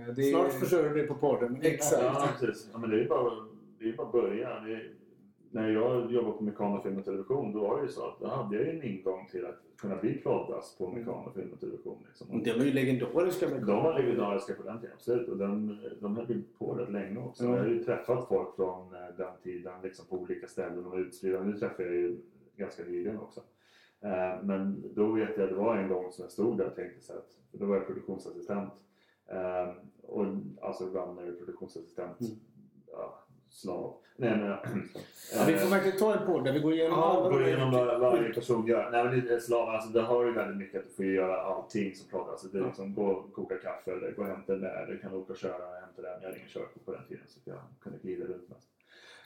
eh, 0.00 0.14
det 0.14 0.22
är- 0.22 0.30
Snart 0.30 0.52
försörjer 0.52 0.88
du 0.88 0.94
dig 0.94 1.06
på 1.06 1.14
podden. 1.14 1.58
Exakt. 1.62 2.02
Ja, 2.02 2.28
precis. 2.40 2.68
Ja, 2.72 2.78
men 2.78 2.90
det 2.90 3.02
är 3.04 3.08
bara, 3.08 3.32
det 3.78 3.88
är 3.88 3.96
bara 3.96 4.12
början. 4.12 4.64
Det 4.64 4.74
är, 4.74 4.94
när 5.50 5.68
jag 5.70 6.12
jobbade 6.12 6.36
på 6.38 6.44
Mekanofilm 6.44 6.98
och 6.98 7.04
Television 7.04 7.52
då 7.52 7.60
var 7.60 7.76
det 7.76 7.82
ju 7.82 7.88
så 7.88 8.06
att 8.08 8.20
då 8.20 8.26
hade 8.26 8.56
jag 8.56 8.68
en 8.74 8.82
ingång 8.82 9.28
till 9.30 9.46
att 9.46 9.58
kunna 9.76 9.96
bli 9.96 10.14
proddas 10.14 10.78
på 10.78 10.90
Mekanofilm 10.90 11.52
och 11.52 11.60
Television. 11.60 11.98
Liksom. 12.08 12.42
Det 12.42 12.52
var 12.52 12.64
ju 12.64 12.72
legendariska 12.72 13.48
De 13.48 13.66
var 13.82 13.98
legendariska 13.98 14.54
på 14.54 14.62
den 14.62 14.80
tiden, 14.80 14.94
absolut. 14.94 15.28
Och 15.28 15.36
de, 15.36 15.78
de 16.00 16.16
höll 16.16 16.30
ju 16.30 16.42
på 16.58 16.74
rätt 16.74 16.90
länge 16.92 17.18
också. 17.18 17.44
Ja. 17.44 17.50
Jag 17.50 17.58
har 17.58 17.68
ju 17.68 17.84
träffat 17.84 18.28
folk 18.28 18.56
från 18.56 18.94
eh, 18.94 19.00
den 19.16 19.32
tiden 19.42 19.72
liksom 19.82 20.06
på 20.06 20.16
olika 20.16 20.46
ställen 20.48 20.86
och 20.86 20.96
utspridda. 20.98 21.40
Nu 21.42 21.52
träffar 21.52 21.82
jag 21.82 21.94
ju 21.94 22.16
ganska 22.56 22.82
nyligen 22.84 23.18
också. 23.18 23.40
Eh, 24.00 24.42
Men 24.42 24.84
då 24.94 25.12
vet 25.12 25.38
jag, 25.38 25.48
det 25.48 25.54
var 25.54 25.76
en 25.76 25.88
gång 25.88 26.10
som 26.12 26.22
jag 26.22 26.32
stod 26.32 26.58
där 26.58 26.66
och 26.66 26.74
tänkte 26.76 27.00
så 27.00 27.12
att, 27.12 27.28
då 27.52 27.66
var 27.66 27.76
jag 27.76 27.86
produktionsassistent. 27.86 28.72
Eh, 29.26 29.68
Och 30.02 30.24
alltså 30.62 30.84
runner, 30.84 31.32
produktionsassistent, 31.38 32.20
Mm. 32.20 32.32
ja, 32.92 33.24
slav. 33.50 33.94
Nej, 34.16 34.30
men, 34.38 34.48
Ja, 35.34 35.44
vi 35.46 35.56
får 35.56 35.70
verkligen 35.70 35.98
ta 35.98 36.14
en 36.14 36.26
podd 36.26 36.44
där 36.44 36.52
vi 36.52 36.60
går 36.60 36.72
igenom 36.72 36.98
Ja, 36.98 37.04
alla 37.10 37.28
gå 37.30 37.38
de 37.38 37.44
här 37.44 37.48
igenom 37.48 37.70
vad 37.72 38.00
varje 38.00 38.34
person 38.34 38.66
gör. 38.66 38.90
Nej, 38.90 39.04
men 39.04 39.24
det 39.26 39.34
är 39.34 39.40
slav, 39.40 39.68
alltså, 39.68 39.88
det 39.90 40.00
har 40.02 40.24
ju 40.24 40.32
väldigt 40.32 40.56
mycket 40.56 40.80
att 40.80 40.88
du 40.88 40.94
får 40.94 41.04
göra 41.04 41.40
allting 41.42 41.94
som 41.94 42.08
pratar. 42.10 42.30
Alltså, 42.32 42.46
det 42.48 42.58
är 42.58 42.64
liksom, 42.64 42.94
gå 42.94 43.06
och 43.06 43.32
koka 43.32 43.56
kaffe 43.56 43.92
eller 43.92 44.12
gå 44.12 44.22
och 44.22 44.28
hämta 44.28 44.52
den 44.52 44.60
där. 44.62 44.86
Du 44.86 44.98
kan 44.98 45.14
åka 45.14 45.32
och 45.32 45.38
köra 45.38 45.54
och 45.68 45.74
hämta 45.80 46.02
den. 46.02 46.12
Jag 46.20 46.28
hade 46.28 46.36
ingen 46.36 46.48
körkort 46.48 46.84
på 46.84 46.92
den 46.92 47.02
tiden 47.08 47.24
så 47.26 47.40
jag 47.44 47.58
kunde 47.80 47.98
glida 47.98 48.24
runt 48.24 48.48
mest. 48.48 48.68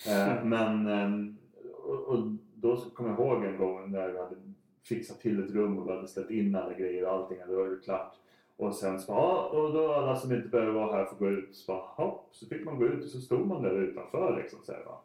Eh, 0.09 0.33
Mm. 0.39 0.49
men 0.49 0.87
ehm, 0.87 1.37
och, 1.85 2.09
och 2.09 2.19
då 2.55 2.77
kommer 2.77 3.11
jag 3.11 3.19
ihåg 3.19 3.45
en 3.45 3.59
gång 3.59 3.91
när 3.93 4.09
vi 4.09 4.19
hade 4.19 4.37
fixat 4.85 5.21
till 5.21 5.45
ett 5.45 5.51
rum 5.51 5.79
och 5.79 5.89
vi 5.89 5.93
hade 5.93 6.09
ställt 6.09 6.31
in 6.31 6.55
alla 6.57 6.73
grejer 6.73 7.05
och 7.05 7.13
allting. 7.13 7.39
Det 7.49 7.55
var 7.57 7.65
ju 7.67 7.81
klart. 7.81 8.15
Och 8.63 8.75
sen 8.75 9.01
så 9.01 9.13
bara, 9.13 9.21
ja, 9.21 9.49
och 9.49 9.73
då 9.73 9.93
alla 9.93 10.17
som 10.17 10.33
inte 10.33 10.49
behöver 10.49 10.73
vara 10.73 10.93
här 10.93 11.05
får 11.05 11.17
gå 11.17 11.29
ut. 11.29 11.57
Så 11.57 11.73
bara, 11.73 11.83
hopp, 11.87 12.29
så 12.33 12.47
fick 12.47 12.65
man 12.65 12.79
gå 12.79 12.87
ut 12.87 13.05
och 13.05 13.11
så 13.11 13.21
stod 13.21 13.47
man 13.47 13.63
där 13.63 13.83
utanför 13.83 14.37
liksom. 14.37 14.59
Så 14.63 14.73
här, 14.73 14.85
va. 14.85 15.01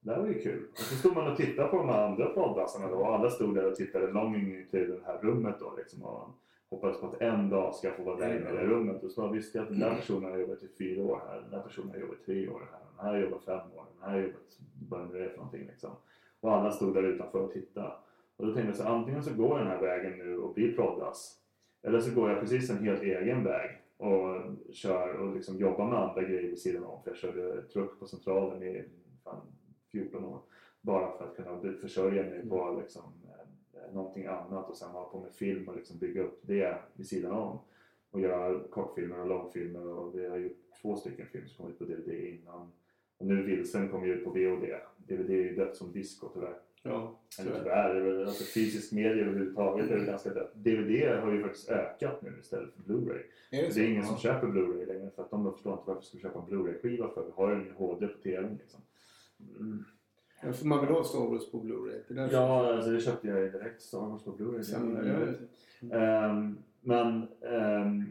Det 0.00 0.10
här 0.10 0.20
var 0.20 0.28
ju 0.28 0.42
kul. 0.42 0.66
Och 0.72 0.78
så 0.78 0.94
stod 0.94 1.14
man 1.14 1.30
och 1.30 1.36
tittade 1.36 1.68
på 1.68 1.76
de 1.76 1.88
här 1.88 2.06
andra 2.06 2.26
poddassarna 2.26 2.90
då. 2.90 2.96
Och 2.96 3.14
alla 3.14 3.30
stod 3.30 3.54
där 3.54 3.66
och 3.66 3.74
tittade 3.74 4.12
långt 4.12 4.36
in 4.36 4.66
till 4.70 4.90
det 4.90 5.00
här 5.06 5.18
rummet 5.22 5.56
då 5.60 5.74
liksom. 5.76 6.02
Och 6.02 6.28
hoppades 6.70 7.00
på 7.00 7.06
att 7.06 7.20
en 7.20 7.50
dag 7.50 7.74
ska 7.74 7.88
jag 7.88 7.96
få 7.96 8.02
vara 8.02 8.16
där 8.16 8.36
inne 8.36 8.50
i 8.50 8.56
det 8.56 8.66
rummet. 8.66 9.04
Och 9.04 9.10
så 9.10 9.20
bara, 9.20 9.32
visste 9.32 9.58
jag 9.58 9.62
att 9.62 9.70
den 9.70 9.80
där 9.80 9.94
personen 9.94 10.30
har 10.30 10.38
jobbat 10.38 10.62
i 10.62 10.68
fyra 10.78 11.02
år 11.02 11.22
här. 11.28 11.40
Den 11.40 11.50
där 11.50 11.60
personen 11.60 11.90
har 11.90 11.98
jobbat 11.98 12.18
i 12.20 12.24
tre 12.24 12.48
år 12.48 12.68
här. 12.72 12.80
Den 12.96 13.06
här 13.06 13.12
har 13.12 13.20
jobbat 13.20 13.44
fem 13.44 13.72
år. 13.76 13.84
Den 13.94 14.02
här 14.02 14.10
har 14.10 14.26
jobbat 14.26 14.58
vad 14.88 15.12
det 15.12 15.24
är 15.24 15.28
för 15.28 15.36
någonting 15.36 15.66
liksom. 15.66 15.90
Och 16.40 16.52
alla 16.52 16.70
stod 16.70 16.94
där 16.94 17.02
utanför 17.02 17.40
och 17.40 17.52
tittade. 17.52 17.92
Och 18.36 18.46
då 18.46 18.52
tänkte 18.52 18.68
jag 18.68 18.76
så 18.76 18.82
här, 18.82 18.90
antingen 18.90 19.22
så 19.22 19.34
går 19.34 19.58
jag 19.58 19.58
den 19.58 19.76
här 19.76 19.82
vägen 19.82 20.18
nu 20.18 20.38
och 20.38 20.54
blir 20.54 20.76
proddas. 20.76 21.39
Eller 21.82 22.00
så 22.00 22.14
går 22.14 22.30
jag 22.30 22.40
precis 22.40 22.70
en 22.70 22.84
helt 22.84 23.02
egen 23.02 23.44
väg 23.44 23.70
och 23.96 24.42
kör 24.72 25.14
och 25.14 25.34
liksom 25.34 25.58
jobbar 25.58 25.88
med 25.88 25.98
andra 25.98 26.22
grejer 26.22 26.48
vid 26.48 26.58
sidan 26.58 26.84
om. 26.84 27.02
För 27.02 27.10
jag 27.10 27.18
körde 27.18 27.62
truck 27.62 27.98
på 27.98 28.06
Centralen 28.06 28.62
i 28.62 28.84
fan, 29.24 29.40
14 29.92 30.24
år. 30.24 30.40
Bara 30.80 31.18
för 31.18 31.24
att 31.24 31.36
kunna 31.36 31.74
försörja 31.80 32.22
mig 32.22 32.48
på 32.48 32.80
liksom, 32.82 33.02
eh, 33.24 33.94
någonting 33.94 34.26
annat 34.26 34.70
och 34.70 34.76
sen 34.76 34.90
hålla 34.90 35.08
på 35.08 35.20
med 35.20 35.32
film 35.32 35.68
och 35.68 35.76
liksom 35.76 35.98
bygga 35.98 36.22
upp 36.22 36.40
det 36.42 36.78
vid 36.94 37.08
sidan 37.08 37.32
om. 37.32 37.58
Och 38.10 38.20
göra 38.20 38.60
kortfilmer 38.70 39.20
och 39.20 39.26
långfilmer 39.26 39.86
och 39.86 40.18
vi 40.18 40.28
har 40.28 40.36
gjort 40.36 40.58
två 40.82 40.96
stycken 40.96 41.26
filmer 41.26 41.48
som 41.48 41.64
kom 41.64 41.72
ut 41.72 41.78
på 41.78 41.84
DVD 41.84 42.08
innan. 42.08 42.72
Och 43.18 43.26
nu 43.26 43.42
Vilsen 43.42 43.88
kommer 43.88 44.06
ju 44.06 44.14
ut 44.14 44.24
på 44.24 44.30
VOD. 44.30 44.64
DVD 44.96 45.30
är 45.30 45.34
ju 45.34 45.54
dött 45.54 45.76
som 45.76 45.92
disco 45.92 46.28
tyvärr. 46.34 46.58
Ja, 46.82 47.20
Eller 47.40 47.50
tyvärr. 47.50 47.62
tyvärr, 47.62 47.94
det 47.94 48.26
alltså 48.26 48.44
fysisk 48.44 48.92
media 48.92 49.10
överhuvudtaget 49.24 49.90
är 49.90 49.96
väl 49.96 50.06
ganska 50.06 50.30
dött. 50.34 50.52
DVD 50.54 51.20
har 51.20 51.32
ju 51.32 51.42
faktiskt 51.42 51.68
ökat 51.70 52.22
nu 52.22 52.36
istället 52.40 52.70
för 52.74 52.82
Blu-ray. 52.82 53.22
Är 53.50 53.62
Det 53.62 53.72
så? 53.72 53.80
är 53.80 53.84
ingen 53.84 53.96
Ja. 54.02 54.06
som 54.08 54.16
köper 54.18 54.46
Blu-ray 54.46 54.86
längre 54.86 55.10
för 55.16 55.22
att 55.22 55.30
de 55.30 55.52
förstår 55.52 55.72
inte 55.72 55.84
varför 55.86 56.02
ska 56.02 56.16
vi 56.16 56.22
köpa 56.22 56.38
en 56.38 56.46
Blu-ray-skiva 56.46 57.08
för. 57.08 57.24
Vi 57.24 57.30
har 57.34 57.50
ju 57.50 57.56
en 57.68 57.74
HD 57.76 58.06
på 58.06 58.18
TVn 58.22 58.56
liksom. 58.60 58.80
Mm. 59.60 59.84
Ja, 60.42 60.52
för 60.52 60.66
man 60.66 60.80
vill 60.80 60.94
ha 60.94 61.04
Star 61.04 61.30
Wars 61.30 61.50
på 61.50 61.60
Blu-ray. 61.60 62.02
Det 62.14 62.28
Ja, 62.32 62.74
alltså 62.74 62.90
det 62.90 63.00
köpte 63.00 63.28
jag 63.28 63.40
ju 63.40 63.50
direkt. 63.50 63.82
Star 63.82 64.00
Wars 64.06 64.22
på 64.24 64.30
Blu-ray. 64.36 65.02
Det 65.02 65.36
ju- 65.80 65.92
Ehm, 65.92 66.58
men 66.80 67.28
ehm, 67.42 68.04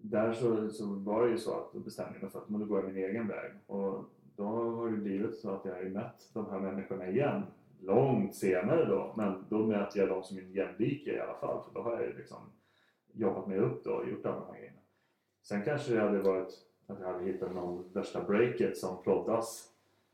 där 0.00 0.32
så, 0.32 0.68
så 0.70 0.86
var 0.86 1.24
det 1.26 1.30
ju 1.30 1.38
så 1.38 1.54
att 1.60 1.72
då 1.72 1.78
bestämde 1.78 2.12
jag 2.14 2.22
mig 2.22 2.30
för 2.32 2.38
att 2.38 2.48
då 2.48 2.58
går 2.64 2.78
jag 2.84 2.94
min 2.94 3.04
egen 3.04 3.28
väg. 3.28 3.52
Och 3.66 4.04
då 4.36 4.44
har 4.44 4.90
det 4.90 4.96
blivit 4.96 5.36
så 5.36 5.50
att 5.50 5.64
jag 5.64 5.74
har 5.74 5.82
ju 5.82 5.90
mött 5.90 6.30
de 6.34 6.50
här 6.50 6.60
människorna 6.60 7.08
igen. 7.08 7.42
Långt 7.86 8.34
senare 8.34 8.84
då, 8.84 9.14
men 9.16 9.44
då 9.48 9.66
möter 9.66 10.00
jag 10.00 10.08
dem 10.08 10.22
som 10.22 10.36
min 10.36 10.52
jämlike 10.52 11.12
i 11.12 11.20
alla 11.20 11.34
fall. 11.34 11.64
För 11.64 11.74
då 11.74 11.82
har 11.82 11.92
jag 11.92 12.02
ju 12.02 12.16
liksom 12.16 12.38
jobbat 13.12 13.48
mig 13.48 13.58
upp 13.58 13.84
då 13.84 13.92
och 13.92 14.08
gjort 14.08 14.26
alla 14.26 14.40
de 14.40 14.46
här 14.46 14.58
grejerna. 14.58 14.78
Sen 15.42 15.62
kanske 15.64 15.94
det 15.94 16.00
hade 16.00 16.18
varit 16.18 16.52
att 16.86 17.00
jag 17.00 17.06
hade 17.06 17.24
hittat 17.24 17.54
någon 17.54 17.92
värsta 17.92 18.24
breaket 18.24 18.76
som 18.76 19.02
proddas. 19.02 19.72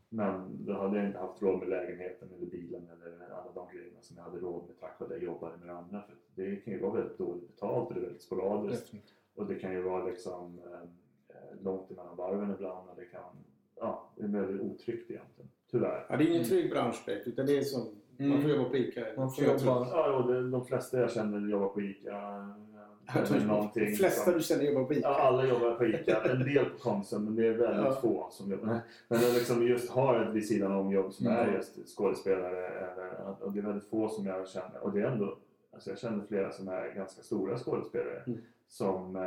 Men 0.08 0.64
då 0.66 0.72
hade 0.72 0.96
jag 0.96 1.06
inte 1.06 1.18
haft 1.18 1.42
råd 1.42 1.58
med 1.58 1.68
lägenheten 1.68 2.28
eller 2.36 2.46
bilen 2.46 2.88
eller 2.88 3.30
alla 3.30 3.52
de 3.54 3.68
grejerna 3.76 4.00
som 4.00 4.16
jag 4.16 4.24
hade 4.24 4.38
råd 4.38 4.66
med 4.66 4.80
tack 4.80 5.00
vare 5.00 5.06
att 5.10 5.16
jag 5.16 5.24
jobbade 5.24 5.56
med 5.56 5.76
andra. 5.76 6.02
För 6.02 6.16
det 6.34 6.56
kan 6.56 6.72
ju 6.72 6.80
vara 6.80 6.92
väldigt 6.92 7.18
dåligt 7.18 7.48
betalt 7.48 7.88
och 7.88 7.94
det 7.94 8.00
är 8.00 8.04
väldigt 8.04 8.22
sporadiskt. 8.22 8.94
Och 9.34 9.46
det 9.46 9.54
kan 9.54 9.72
ju 9.72 9.82
vara 9.82 10.04
liksom 10.04 10.58
eh, 10.58 11.62
långt 11.62 11.90
emellan 11.90 12.16
varven 12.16 12.50
ibland 12.50 12.88
och 12.88 12.96
det 12.96 13.04
kan, 13.04 13.36
ja, 13.76 14.12
det 14.16 14.22
är 14.24 14.28
väldigt 14.28 14.60
otryggt 14.60 15.10
egentligen. 15.10 15.50
Tyvärr. 15.72 16.06
Ja, 16.08 16.16
det 16.16 16.24
är 16.24 16.28
ingen 16.28 16.44
trygg 16.44 16.70
bransch 16.70 17.02
direkt, 17.06 17.26
utan 17.26 17.46
det 17.46 17.58
är 17.58 17.62
som... 17.62 17.80
Man 18.18 18.30
får 18.42 18.48
Mm. 18.50 18.50
jobba 18.50 18.68
på 18.70 18.76
ICA. 18.76 19.00
Man 19.16 19.30
får 19.32 19.44
Jag 19.44 19.52
jobba- 19.60 19.88
Ja, 19.90 20.24
det, 20.28 20.50
de 20.50 20.66
flesta 20.66 21.00
jag 21.00 21.10
känner 21.12 21.50
jobbar 21.50 21.68
på 21.68 21.80
ICA. 21.80 22.10
Jag. 22.10 23.24
De 23.74 23.96
flesta 23.96 24.24
som- 24.24 24.32
du 24.32 24.40
känner 24.42 24.64
jobbar 24.64 24.84
på 24.84 24.92
ICA. 24.94 25.00
Ja, 25.08 25.14
alla 25.20 25.46
jobbar 25.46 25.74
på 25.74 25.86
ICA. 25.86 26.20
En 26.30 26.38
del 26.44 26.64
på 26.64 26.78
Konsum, 26.78 27.24
men 27.24 27.36
det 27.36 27.46
är 27.46 27.52
väldigt 27.52 27.84
Ja. 27.84 27.98
få 28.02 28.28
som 28.30 28.50
jobbar. 28.50 28.80
Men 29.08 29.20
de 29.20 29.26
liksom 29.26 29.66
just 29.66 29.90
har 29.90 30.20
ett 30.22 30.34
vid 30.34 30.48
sidan 30.48 30.72
om 30.72 30.92
jobb 30.92 31.12
som 31.12 31.26
Mm. 31.26 31.38
är 31.38 31.52
just 31.56 31.96
skådespelare. 31.96 32.66
Eller, 32.66 33.34
och 33.40 33.52
det 33.52 33.58
är 33.58 33.62
väldigt 33.62 33.88
få 33.90 34.08
som 34.08 34.26
jag 34.26 34.48
känner. 34.48 34.80
Och 34.82 34.92
det 34.92 35.00
är 35.00 35.06
ändå, 35.06 35.38
alltså 35.72 35.90
jag 35.90 35.98
känner 35.98 36.24
flera 36.28 36.52
som 36.52 36.68
är 36.68 36.94
ganska 36.94 37.22
stora 37.22 37.58
skådespelare. 37.58 38.22
Mm. 38.26 38.38
Som 38.72 39.16
eh, 39.16 39.22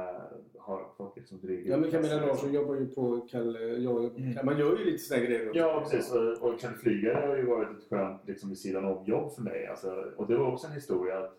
har 0.60 0.86
fått 0.98 1.18
liksom 1.18 1.40
dryga 1.42 1.72
Ja, 1.72 1.78
men 1.78 1.92
Camilla 1.92 2.26
Larsson 2.26 2.54
jobbar 2.54 2.76
ju 2.76 2.88
på 2.88 3.28
Kalle... 3.32 3.60
Jag, 3.60 4.06
Mm. 4.18 4.46
Man 4.46 4.58
gör 4.60 4.78
ju 4.78 4.86
lite 4.86 4.98
sådana 5.04 5.26
grejer. 5.26 5.52
Ja, 5.54 5.80
precis. 5.92 6.12
Och, 6.12 6.50
och 6.54 6.60
Kan 6.60 6.74
flyga 6.74 7.28
har 7.28 7.36
ju 7.36 7.46
varit 7.46 7.78
ett 7.78 7.90
skönt 7.90 8.22
liksom, 8.28 8.50
vid 8.50 8.58
sidan 8.58 8.86
om 8.86 9.06
jobb 9.06 9.36
för 9.36 9.42
mig. 9.42 9.68
Alltså, 9.68 10.04
och 10.18 10.28
det 10.28 10.38
var 10.38 10.52
också 10.52 10.68
en 10.68 10.74
historia 10.74 11.18
att 11.18 11.34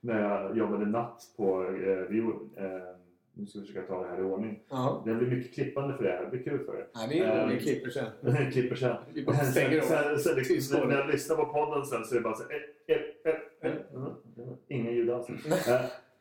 när 0.00 0.20
jag 0.22 0.56
jobbade 0.56 0.86
natt 0.86 1.22
på 1.36 1.64
eh, 1.64 2.08
vi, 2.08 2.18
eh, 2.18 2.64
nu 3.34 3.46
ska 3.46 3.58
vi 3.60 3.66
försöka 3.66 3.86
ta 3.86 4.02
det 4.02 4.08
här 4.08 4.18
i 4.20 4.22
ordning. 4.22 4.62
Ja. 4.68 5.02
Det 5.06 5.14
blir 5.14 5.28
mycket 5.28 5.54
klippande 5.54 5.96
för 5.96 6.04
det 6.04 6.10
här. 6.10 6.24
Det 6.24 6.30
blir 6.30 6.42
kul 6.42 6.64
för 6.66 6.74
er. 6.74 6.86
Ja, 6.94 7.06
det 7.10 7.18
är 7.18 7.42
Eh, 7.42 7.48
Vi 7.48 7.58
klipper 7.60 7.90
sen. 7.90 8.52
klipper 8.52 8.76
sen. 8.76 8.96
Vi 9.14 9.24
bara 9.24 9.36
stänger 9.36 9.80
sen, 9.80 10.18
sen, 10.18 10.36
liksom, 10.36 10.88
när 10.88 10.96
jag 10.96 11.08
lyssnar 11.10 11.36
på 11.36 11.44
podden 11.46 11.84
sen 11.86 12.04
så 12.04 12.14
är 12.14 12.18
det 12.18 12.24
bara 12.24 12.34
så 12.36 12.42
här, 12.42 12.66
eh, 12.86 12.96
eh, 12.96 13.32
eh, 13.70 13.70
eh. 13.70 13.76
Mm, 13.94 14.56
Ingen 14.68 14.94
ljud 14.94 15.10
alls. 15.10 15.26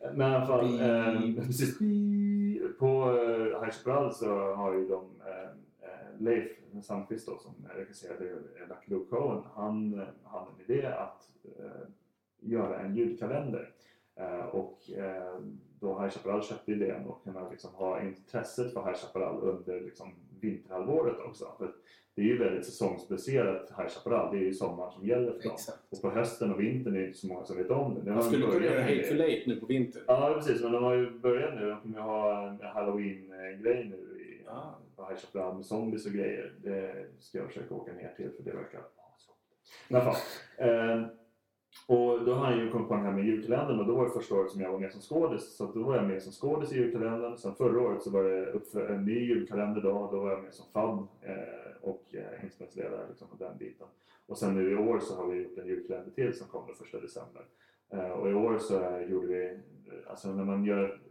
Eh, 0.03 0.13
Men 0.13 0.31
i 0.31 0.35
alla 0.35 0.45
fall, 0.45 0.79
eh, 0.79 1.45
precis. 1.45 1.77
På 2.79 3.17
eh, 3.17 3.61
High 3.63 3.71
Chaparral 3.71 4.13
så 4.13 4.53
har 4.55 4.73
ju 4.73 4.87
de 4.87 5.05
eh, 5.25 5.49
eh, 5.89 6.19
Leif 6.21 6.51
Sandqvist 6.83 7.27
då, 7.27 7.37
som 7.37 7.51
regisserade 7.75 8.29
eh, 8.29 8.67
Lucky 8.69 8.91
Luke 8.91 9.09
Showen. 9.09 9.43
Han 9.55 9.93
eh, 9.99 10.07
hade 10.23 10.45
en 10.51 10.61
idé 10.75 10.87
att 10.87 11.31
eh, 11.59 11.87
göra 12.39 12.79
en 12.79 12.95
ljudkalender. 12.95 13.73
Eh, 14.15 14.45
och 14.45 14.89
eh, 14.91 15.39
då 15.79 15.99
High 15.99 16.09
Chaparral 16.09 16.43
köpte 16.43 16.71
idén 16.71 17.05
och 17.05 17.23
kunna 17.23 17.49
liksom 17.49 17.73
ha 17.73 18.01
intresset 18.01 18.73
för 18.73 18.85
High 18.85 18.97
Chaparral 18.97 19.43
under 19.43 19.81
liksom 19.81 20.11
vinterhalvåret 20.39 21.19
också. 21.19 21.45
För 21.57 21.71
det 22.19 22.23
är 22.25 22.27
ju 22.27 22.37
väldigt 22.37 22.65
säsongsbaserat 22.65 23.73
High 23.77 23.87
Chaparral. 23.89 24.31
Det 24.35 24.37
är 24.37 24.45
ju 24.45 24.53
sommaren 24.53 24.91
som 24.91 25.05
gäller 25.05 25.31
för 25.31 25.43
dem. 25.43 25.51
Exakt. 25.53 25.77
Och 25.89 26.01
på 26.01 26.09
hösten 26.09 26.53
och 26.53 26.59
vintern 26.59 26.95
är 26.95 26.99
det 26.99 27.05
inte 27.07 27.17
så 27.19 27.27
många 27.27 27.43
som 27.43 27.57
vet 27.57 27.69
om 27.69 27.95
det. 27.95 28.01
det. 28.01 28.09
har 28.11 28.15
Man 28.15 28.23
skulle 28.25 28.45
kunna 28.45 28.53
börjat 28.59 28.73
göra 28.73 28.81
Hate 28.83 29.03
for 29.03 29.15
det. 29.15 29.27
Late 29.27 29.43
nu 29.45 29.55
på 29.59 29.65
vintern. 29.65 30.03
Ja, 30.07 30.31
precis. 30.35 30.63
Men 30.63 30.71
de 30.71 30.83
har 30.83 30.93
ju 30.95 31.11
börjat 31.19 31.53
nu. 31.55 31.69
De 31.69 31.81
kommer 31.81 31.95
ju 31.97 32.01
ha 32.01 32.47
en 32.47 32.59
halloween-grej 32.61 33.85
nu 33.85 34.21
i, 34.21 34.41
Ja. 34.45 34.79
på 34.95 35.05
High 35.05 35.19
Chaparral 35.19 35.55
med 35.55 35.65
zombies 35.65 36.05
och 36.05 36.11
grejer. 36.11 36.53
Det 36.63 37.05
ska 37.19 37.37
jag 37.37 37.47
försöka 37.47 37.75
åka 37.75 37.91
ner 37.93 38.13
till 38.17 38.29
för 38.37 38.43
det 38.43 38.51
verkar 38.51 38.79
i 39.89 39.93
alla 39.95 40.03
fall. 40.03 40.15
Eh, 40.57 41.05
och 41.87 42.25
då 42.25 42.33
har 42.33 42.45
han 42.45 42.59
ju 42.59 42.69
kommit 42.69 42.87
på 42.87 42.93
den 42.95 43.05
här 43.05 43.11
med 43.11 43.25
julkalendern 43.25 43.79
och 43.79 43.85
då 43.87 43.95
var 43.95 44.03
det 44.03 44.11
första 44.11 44.35
året 44.35 44.51
som 44.51 44.61
jag 44.61 44.71
var 44.71 44.79
med 44.79 44.91
som 44.91 45.01
skådis. 45.01 45.57
Så 45.57 45.65
då 45.65 45.83
var 45.83 45.95
jag 45.95 46.07
med 46.07 46.23
som 46.23 46.31
skådis 46.31 46.71
i 46.73 46.75
julkalendern. 46.77 47.37
Sen 47.37 47.55
förra 47.55 47.81
året 47.81 48.03
så 48.03 48.09
var 48.11 48.23
det 48.23 48.45
upp 48.45 48.67
för 48.67 48.89
en 48.89 49.05
ny 49.05 49.19
julkalender 49.25 49.81
då. 49.81 50.09
Då 50.11 50.19
var 50.19 50.31
jag 50.31 50.43
med 50.43 50.53
som 50.53 50.65
FAB 50.73 51.07
eh, 51.21 51.35
och 51.89 52.15
eh, 52.15 52.43
inspelningsledare 52.43 53.07
liksom, 53.09 53.27
på 53.27 53.43
den 53.43 53.57
biten. 53.57 53.87
Och 54.25 54.37
sen 54.37 54.55
nu 54.55 54.71
i 54.71 54.75
år 54.75 54.99
så 54.99 55.15
har 55.15 55.27
vi 55.27 55.43
gjort 55.43 55.57
en 55.57 55.67
julkalender 55.67 56.11
till 56.11 56.33
som 56.33 56.47
kommer 56.47 56.67
den 56.67 56.75
första 56.75 56.99
december. 56.99 57.45
Eh, 57.89 58.09
och 58.09 58.29
i 58.29 58.33
år 58.33 58.57
så 58.57 58.83
eh, 58.83 59.11
gjorde 59.11 59.27
vi, 59.27 59.59
alltså 60.07 60.33
när 60.33 60.45
man 60.45 60.65
gör 60.65 61.01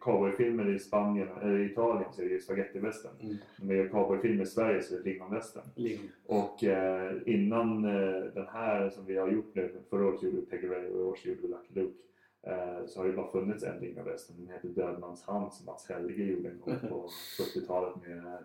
cowboyfilmer 0.00 0.74
i 0.74 0.78
Spanien 0.78 1.28
eller 1.42 1.58
Italien 1.58 2.12
så 2.12 2.22
är 2.22 2.26
det 2.26 2.32
ju 2.32 2.40
spagettivästern. 2.40 3.12
Mm. 3.20 3.36
När 3.58 3.74
vi 3.74 3.80
gör 3.80 3.88
cowboyfilmer 3.88 4.42
i 4.42 4.46
Sverige 4.46 4.82
så 4.82 4.94
är 4.94 4.98
det 4.98 5.04
lingonvästern. 5.04 5.64
Ling. 5.74 6.10
Och 6.26 6.64
eh, 6.64 7.16
innan 7.26 7.84
eh, 7.84 8.24
den 8.34 8.46
här 8.46 8.90
som 8.90 9.06
vi 9.06 9.16
har 9.16 9.28
gjort 9.28 9.54
nu, 9.54 9.82
förra 9.90 10.06
året 10.06 10.22
gjorde 10.22 10.36
vi 10.36 10.46
Peggy 10.46 10.68
Ray 10.68 10.86
och 10.86 11.00
i 11.00 11.02
år 11.02 11.16
så 11.16 11.28
gjorde 11.28 11.40
vi 11.42 11.48
Lucky 11.48 11.74
Luke. 11.74 12.02
Eh, 12.42 12.86
så 12.86 13.00
har 13.00 13.06
det 13.06 13.12
bara 13.12 13.30
funnits 13.30 13.64
en 13.64 13.80
lingonvästern. 13.80 14.36
Den 14.38 14.54
heter 14.54 14.68
Dödmans 14.68 15.22
hand 15.22 15.52
som 15.52 15.66
Mats 15.66 15.88
Helge 15.88 16.24
gjorde 16.24 16.48
en 16.48 16.60
gång 16.60 16.78
på 16.88 17.08
70-talet 17.38 18.06
med, 18.06 18.18
eh, 18.18 18.40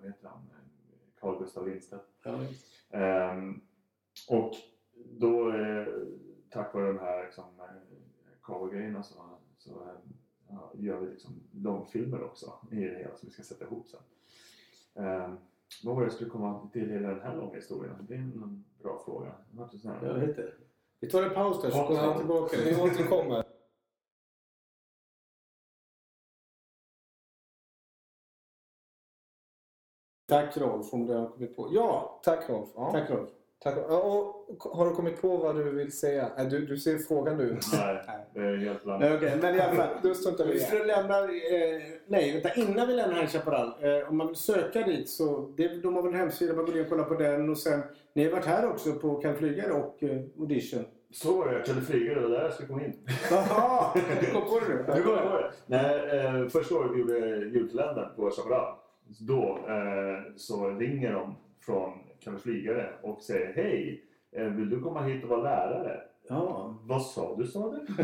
vad 0.00 0.10
heter 0.10 0.28
han, 0.28 0.40
Carl 1.20 1.38
Gustaf 1.38 1.66
Lindstedt. 1.66 2.04
Ja. 2.24 2.38
Ehm, 2.98 3.60
och 4.28 4.52
då 4.94 5.52
eh, 5.52 5.86
tack 6.50 6.74
vare 6.74 6.86
de 6.86 6.98
här 6.98 7.24
liksom, 7.24 7.44
eh, 7.58 7.66
cowboygrejerna 8.40 9.02
så, 9.02 9.14
så 9.58 9.70
eh, 9.70 10.12
ja, 10.48 10.72
gör 10.74 11.00
vi 11.00 11.10
liksom 11.10 11.32
långfilmer 11.52 12.22
också 12.22 12.52
i 12.70 12.74
det 12.76 12.98
hela 12.98 13.16
som 13.16 13.28
vi 13.28 13.32
ska 13.32 13.42
sätta 13.42 13.64
ihop 13.64 13.88
sen. 13.88 14.00
Ehm, 15.04 15.36
vad 15.84 15.94
var 15.94 16.02
det 16.02 16.06
jag 16.06 16.12
skulle 16.12 16.30
komma 16.30 16.68
till 16.72 16.90
i 16.90 16.98
den 16.98 17.20
här 17.20 17.36
långa 17.36 17.54
historien? 17.54 18.06
Det 18.08 18.14
är 18.14 18.18
en 18.18 18.64
bra 18.82 19.02
fråga. 19.04 19.34
Jag 19.82 20.14
vet 20.14 20.28
inte. 20.28 20.52
Vi 21.00 21.08
tar 21.10 21.22
en 21.22 21.34
paus 21.34 21.62
där 21.62 21.70
så 21.70 21.86
kommer 21.86 22.12
vi 22.12 22.18
tillbaka. 22.18 22.56
Vi 22.64 22.82
återkommer. 22.82 23.44
Tack 30.30 30.56
Rolf 30.56 30.92
om 30.94 31.06
du 31.06 31.14
har 31.14 31.26
kommit 31.26 31.56
på. 31.56 31.68
Ja, 31.72 32.20
Tack 32.24 32.48
Rolf. 32.50 32.68
Ja. 32.74 32.90
tack 32.92 33.10
Rolf. 33.10 33.28
Tack. 33.62 33.76
Och, 33.76 34.46
har 34.76 34.86
du 34.88 34.94
kommit 34.94 35.20
på 35.22 35.36
vad 35.36 35.56
du 35.56 35.70
vill 35.70 35.92
säga? 35.98 36.28
Äh, 36.38 36.44
Du, 36.46 36.66
du 36.66 36.76
ser 36.76 36.98
frågande 36.98 37.44
ut. 37.44 37.64
Nej, 37.72 38.04
det 38.34 38.40
är 38.40 38.56
helt 38.56 38.84
blankt. 38.84 39.00
Nej, 39.04 39.16
Okej, 39.16 39.38
men 39.42 39.54
i 39.54 39.60
alla 39.60 39.74
fall. 39.74 39.88
Då 40.02 40.14
struntar 40.14 40.44
vi 40.44 40.50
i 40.50 40.52
Vi 40.54 40.58
det. 40.60 40.64
skulle 40.66 40.84
lämna... 40.84 41.18
Eh, 41.18 41.28
nej, 42.06 42.32
vänta. 42.32 42.60
Innan 42.60 42.88
vi 42.88 42.94
lämnar 42.94 43.26
Chaparral. 43.26 43.66
Eh, 43.80 44.08
om 44.10 44.16
man 44.16 44.26
vill 44.26 44.36
söka 44.36 44.82
dit 44.82 45.08
så... 45.08 45.52
Det, 45.56 45.68
de 45.82 45.94
har 45.96 46.02
väl 46.02 46.12
en 46.14 46.20
hemsida. 46.20 46.54
Man 46.54 46.64
går 46.64 46.76
in 46.76 46.82
och 46.84 46.88
kollar 46.90 47.04
på 47.04 47.14
den. 47.14 47.50
Och 47.50 47.58
sen... 47.58 47.80
Ni 48.12 48.24
har 48.24 48.30
varit 48.32 48.44
här 48.46 48.68
också 48.70 48.92
på 48.92 49.14
Kan 49.14 49.34
Flyga 49.36 49.74
och 49.74 50.02
eh, 50.02 50.20
Audition. 50.38 50.84
Så 51.12 51.32
var 51.38 51.46
det, 51.48 51.52
jag 51.54 51.64
kunde 51.64 51.82
flyga, 51.82 52.14
det 52.14 52.20
var 52.20 52.28
där 52.28 52.42
jag 52.42 52.52
skulle 52.52 52.68
komma 52.68 52.84
in. 52.84 52.92
Jaha! 53.30 53.90
Du 54.20 54.26
kom 54.32 54.42
på 54.42 54.60
det 54.60 54.94
nu? 54.96 55.02
Går 55.02 55.16
jag 55.16 55.30
på 55.30 55.36
det. 55.36 55.50
Nej, 55.66 56.18
eh, 56.42 56.48
första 56.48 56.74
året 56.74 56.90
vi 56.94 56.98
gjorde 57.00 57.18
julkalendern 57.36 58.08
på 58.16 58.30
Chaparral. 58.30 58.74
Då 59.18 59.58
eh, 59.68 60.34
så 60.36 60.70
ringer 60.70 61.12
de 61.12 61.34
från 61.60 61.92
du 62.20 62.38
flygare 62.38 62.92
och 63.02 63.22
säger 63.22 63.52
Hej! 63.54 64.04
Eh, 64.32 64.46
vill 64.46 64.70
du 64.70 64.80
komma 64.80 65.02
hit 65.02 65.22
och 65.24 65.30
vara 65.30 65.42
lärare? 65.42 66.00
Ja. 66.28 66.74
Vad 66.82 67.02
sa 67.02 67.36
du 67.36 67.46
sa 67.46 67.70
du? 67.70 68.02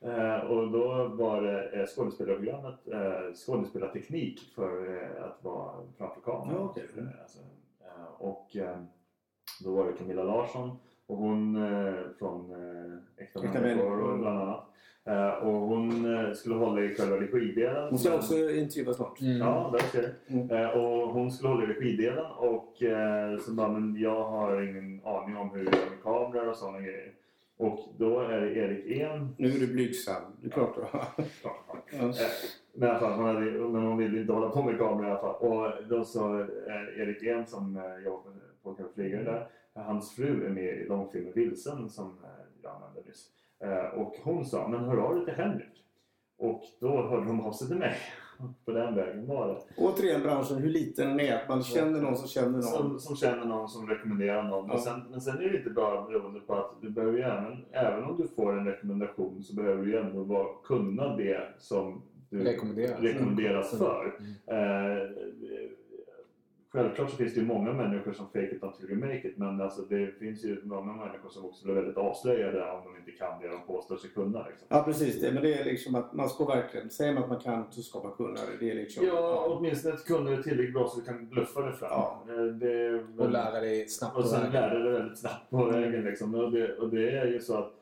eh, 0.10 0.38
och 0.38 0.70
då 0.70 1.08
var 1.08 1.42
det 1.42 1.80
eh, 1.80 1.86
skådespelarprogrammet 1.86 2.80
skådespelarteknik 3.36 4.40
för 4.54 5.00
att 5.20 5.44
vara 5.44 5.74
framför 5.98 6.20
kameran. 6.20 6.54
Ja, 6.54 6.64
okej. 6.70 6.88
Eh, 6.98 7.20
alltså, 7.22 7.38
och 8.18 8.56
då 9.64 9.74
var 9.74 9.86
det 9.86 9.92
Camilla 9.92 10.22
Larsson 10.22 10.76
och 11.06 11.16
hon 11.16 11.54
från 12.18 12.54
Äkta 13.16 13.40
människor. 13.40 14.18
bland 14.18 14.40
annat. 14.40 14.72
Eh, 15.06 15.28
och 15.28 15.52
hon 15.52 16.14
eh, 16.14 16.32
skulle 16.32 16.54
hålla 16.54 16.80
i 16.82 16.94
själva 16.94 17.16
regidelen. 17.16 17.88
Hon 17.90 17.98
ska 17.98 18.14
också 18.14 18.34
intervjuas 18.34 18.96
snart. 18.96 19.20
Mm. 19.20 19.36
Ja, 19.38 19.70
där 19.72 19.78
ser. 19.78 20.14
Mm. 20.26 20.50
Eh, 20.50 20.68
och 20.68 21.08
hon 21.08 21.30
skulle 21.30 21.48
hålla 21.48 21.64
i 21.64 21.66
regidelen 21.66 22.26
och 22.36 22.72
så 23.40 23.52
bara, 23.52 23.68
men 23.68 24.00
jag 24.00 24.24
har 24.24 24.62
ingen 24.62 25.00
aning 25.04 25.36
om 25.36 25.50
hur 25.50 25.64
det 25.64 25.70
är 25.70 25.90
med 25.90 26.02
kameror 26.02 26.48
och 26.48 26.56
sådana 26.56 26.80
grejer. 26.80 27.12
Och 27.56 27.78
då 27.98 28.20
är 28.20 28.40
det 28.40 28.54
Erik 28.56 29.00
En. 29.00 29.34
Nu 29.38 29.48
är 29.48 29.58
du 29.58 29.66
blygsam. 29.66 30.22
Det 30.40 30.46
är 30.46 30.50
klart 30.50 30.74
du. 30.76 30.82
Ja. 30.92 31.24
Eh, 31.92 32.12
Men, 32.78 32.88
i 32.88 32.90
alla 32.90 33.00
fall, 33.00 33.12
hon 33.12 33.26
hade, 33.26 33.40
men 33.50 33.82
hon 33.82 33.96
ville 33.96 34.20
inte 34.20 34.32
hålla 34.32 34.48
på 34.48 34.62
med 34.62 34.78
kameror 34.78 35.06
i 35.06 35.10
alla 35.10 35.20
fall. 35.20 35.34
Och 35.34 35.88
då 35.88 36.04
så 36.04 36.40
eh, 36.40 37.00
Erik 37.00 37.22
En 37.22 37.46
som 37.46 37.76
eh, 37.76 38.04
jobbar 38.04 38.32
på 38.62 38.74
Kan 38.74 38.88
flygare 38.94 39.22
där. 39.22 39.48
Hans 39.74 40.14
fru 40.16 40.46
är 40.46 40.50
med 40.50 40.64
i 40.64 40.84
långfilmen 40.88 41.32
Vilsen 41.34 41.90
som 41.90 42.06
eh, 42.06 42.30
jag 42.62 42.72
använde 42.72 43.08
nyss. 43.08 43.30
Eh, 43.64 44.00
och 44.00 44.14
hon 44.22 44.44
sa, 44.44 44.68
men 44.68 44.84
hör 44.84 44.96
av 44.96 45.14
dig 45.14 45.24
till 45.24 45.34
Henrik. 45.34 45.84
Och 46.38 46.62
då 46.80 46.88
hörde 47.08 47.26
de 47.26 47.40
av 47.40 47.52
sig 47.52 47.68
till 47.68 47.76
mig. 47.76 47.94
På 48.64 48.70
den 48.70 48.94
vägen 48.94 49.26
var 49.26 49.48
det. 49.48 49.56
Återigen 49.82 50.22
branschen, 50.22 50.56
hur 50.56 50.70
liten 50.70 51.08
den 51.08 51.20
är. 51.20 51.34
Att 51.42 51.48
man 51.48 51.62
känner 51.62 52.00
någon 52.02 52.16
som 52.16 52.28
känner 52.28 52.50
någon. 52.50 52.62
Som, 52.62 52.98
som 52.98 53.16
känner 53.16 53.44
någon 53.44 53.68
som 53.68 53.88
rekommenderar 53.88 54.42
någon. 54.42 54.68
Ja. 54.70 54.78
Sen, 54.78 55.00
men 55.10 55.20
sen 55.20 55.36
är 55.38 55.48
det 55.50 55.58
inte 55.58 55.70
bara 55.70 56.02
beroende 56.02 56.40
på 56.40 56.54
att 56.54 56.70
du 56.82 56.90
behöver 56.90 57.18
ju 57.18 57.24
även, 57.24 57.64
även 57.72 58.04
om 58.04 58.16
du 58.16 58.28
får 58.28 58.58
en 58.58 58.66
rekommendation 58.66 59.42
så 59.42 59.54
behöver 59.54 59.84
du 59.84 59.90
ju 59.90 59.98
ändå 59.98 60.22
vara, 60.22 60.46
kunna 60.64 61.16
det 61.16 61.40
som 61.58 62.02
du 62.30 62.44
Rekommenderas. 62.44 63.00
rekommenderas 63.00 63.72
Mm. 63.72 63.86
för. 63.86 64.18
Eh, 64.46 65.08
självklart 66.72 67.10
så 67.10 67.16
finns 67.16 67.34
det 67.34 67.40
ju 67.40 67.46
många 67.46 67.72
människor 67.72 68.12
som 68.12 68.26
fake 68.26 68.56
it 68.56 68.62
until 68.62 68.90
you 68.90 68.98
make 69.00 69.28
it 69.28 69.36
men 69.36 69.60
alltså 69.60 69.82
det 69.82 70.18
finns 70.18 70.44
ju 70.44 70.60
många 70.64 70.92
människor 70.92 71.28
som 71.28 71.44
också 71.44 71.64
blir 71.64 71.74
väldigt 71.74 71.96
avslöjade 71.96 72.70
om 72.70 72.80
de 72.84 72.96
inte 72.98 73.10
kan 73.10 73.40
det 73.40 73.48
de 73.48 73.60
påstår 73.66 73.96
sig 73.96 74.10
kunna. 74.10 74.46
Liksom. 74.48 74.66
Ja 74.70 74.82
precis 74.82 75.20
det. 75.20 75.32
Men 75.32 75.42
det 75.42 75.54
är 75.54 75.64
liksom 75.64 75.94
att 75.94 76.12
man 76.12 76.28
ska 76.28 76.44
verkligen... 76.44 76.90
Säger 76.90 77.14
man 77.14 77.22
att 77.22 77.28
man 77.28 77.40
kan 77.40 77.64
så 77.70 77.82
ska 77.82 78.02
man 78.02 78.12
kunna 78.12 78.34
det. 78.34 78.56
Det 78.66 78.70
är 78.70 78.74
liksom... 78.74 79.06
Ja, 79.06 79.46
åtminstone 79.48 79.94
ett 79.94 80.04
kunde 80.04 80.42
tillräckligt 80.42 80.74
bra 80.74 80.88
så 80.88 81.00
du 81.00 81.06
kan 81.06 81.28
bluffa 81.28 81.60
det 81.60 81.72
fram. 81.72 81.90
Ja. 81.90 82.22
Eh, 82.28 82.44
Det, 82.44 83.04
Och 83.18 83.30
lära 83.30 83.60
dig 83.60 83.88
snabbt 83.88 84.16
Och 84.16 84.24
sen 84.24 84.52
lärde 84.52 84.82
dig 84.82 84.92
väldigt 84.92 85.18
snabbt 85.18 85.50
på 85.50 85.64
vägen. 85.64 86.04
Liksom. 86.04 86.34
Och, 86.34 86.52
det, 86.52 86.76
och 86.78 86.88
det 86.88 87.10
är 87.10 87.26
ju 87.26 87.40
så 87.40 87.56
att 87.56 87.72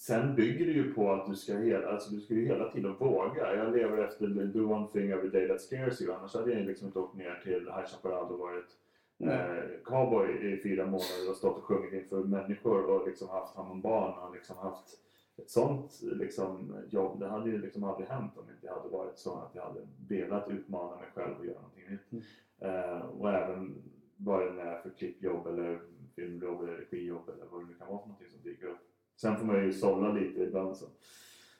sen 0.00 0.34
bygger 0.34 0.66
det 0.66 0.72
ju 0.72 0.94
på 0.94 1.12
att 1.12 1.26
du 1.26 1.34
ska 1.34 1.54
hela, 1.54 1.88
alltså 1.88 2.10
du 2.10 2.20
ska 2.20 2.34
ju 2.34 2.46
hela 2.46 2.70
tiden 2.70 2.96
våga. 2.98 3.54
Jag 3.56 3.76
lever 3.76 4.04
efter 4.04 4.26
do 4.26 4.72
one 4.72 4.88
thing 4.92 5.10
every 5.10 5.28
day 5.28 5.48
that 5.48 5.60
scares 5.60 6.02
you. 6.02 6.14
Annars 6.14 6.34
hade 6.34 6.52
jag 6.52 6.66
liksom 6.66 6.86
inte 6.86 6.98
åkt 6.98 7.16
ner 7.16 7.40
till 7.44 7.60
High 7.60 7.86
Chaparral 7.86 8.32
och 8.32 8.38
varit 8.38 8.76
eh, 9.18 9.82
cowboy 9.84 10.30
i 10.30 10.62
fyra 10.62 10.84
månader 10.84 11.30
och 11.30 11.36
stått 11.36 11.56
och 11.56 11.64
sjungit 11.64 11.92
inför 11.92 12.24
människor 12.24 12.84
och 12.84 13.06
liksom 13.06 13.28
haft 13.28 13.56
hand 13.56 13.70
om 13.70 13.80
barn 13.80 14.18
och 14.18 14.34
liksom 14.34 14.56
haft 14.56 14.86
ett 15.36 15.50
sånt 15.50 16.00
liksom, 16.02 16.76
jobb. 16.90 17.20
Det 17.20 17.28
hade 17.28 17.50
ju 17.50 17.58
liksom 17.58 17.84
aldrig 17.84 18.08
hänt 18.08 18.32
om 18.36 18.46
det 18.46 18.52
inte 18.52 18.74
hade 18.74 18.88
varit 18.88 19.18
så 19.18 19.34
att 19.38 19.54
jag 19.54 19.62
hade 19.62 19.80
velat 20.08 20.50
utmana 20.50 20.96
mig 20.96 21.06
själv 21.14 21.38
och 21.38 21.46
göra 21.46 21.60
någonting 21.60 21.84
nytt. 21.90 22.24
Eh, 22.58 23.00
och 23.00 23.30
även 23.30 23.82
vad 24.16 24.40
det 24.40 24.62
är 24.62 24.80
för 24.82 24.90
klippjobb 24.90 25.46
eller 25.46 25.80
filmjobb 26.16 26.62
eller 26.62 26.72
regijobb 26.72 27.28
eller 27.28 27.46
vad 27.50 27.60
det 27.60 27.66
nu 27.66 27.74
kan 27.74 27.88
vara 27.88 27.98
för 27.98 28.08
någonting 28.08 28.28
som 28.28 28.42
dyker 28.42 28.66
upp. 28.66 28.89
Sen 29.20 29.36
får 29.36 29.44
man 29.46 29.64
ju 29.64 29.72
sålla 29.72 30.12
lite 30.12 30.40
ibland 30.42 30.76
så. 30.76 30.86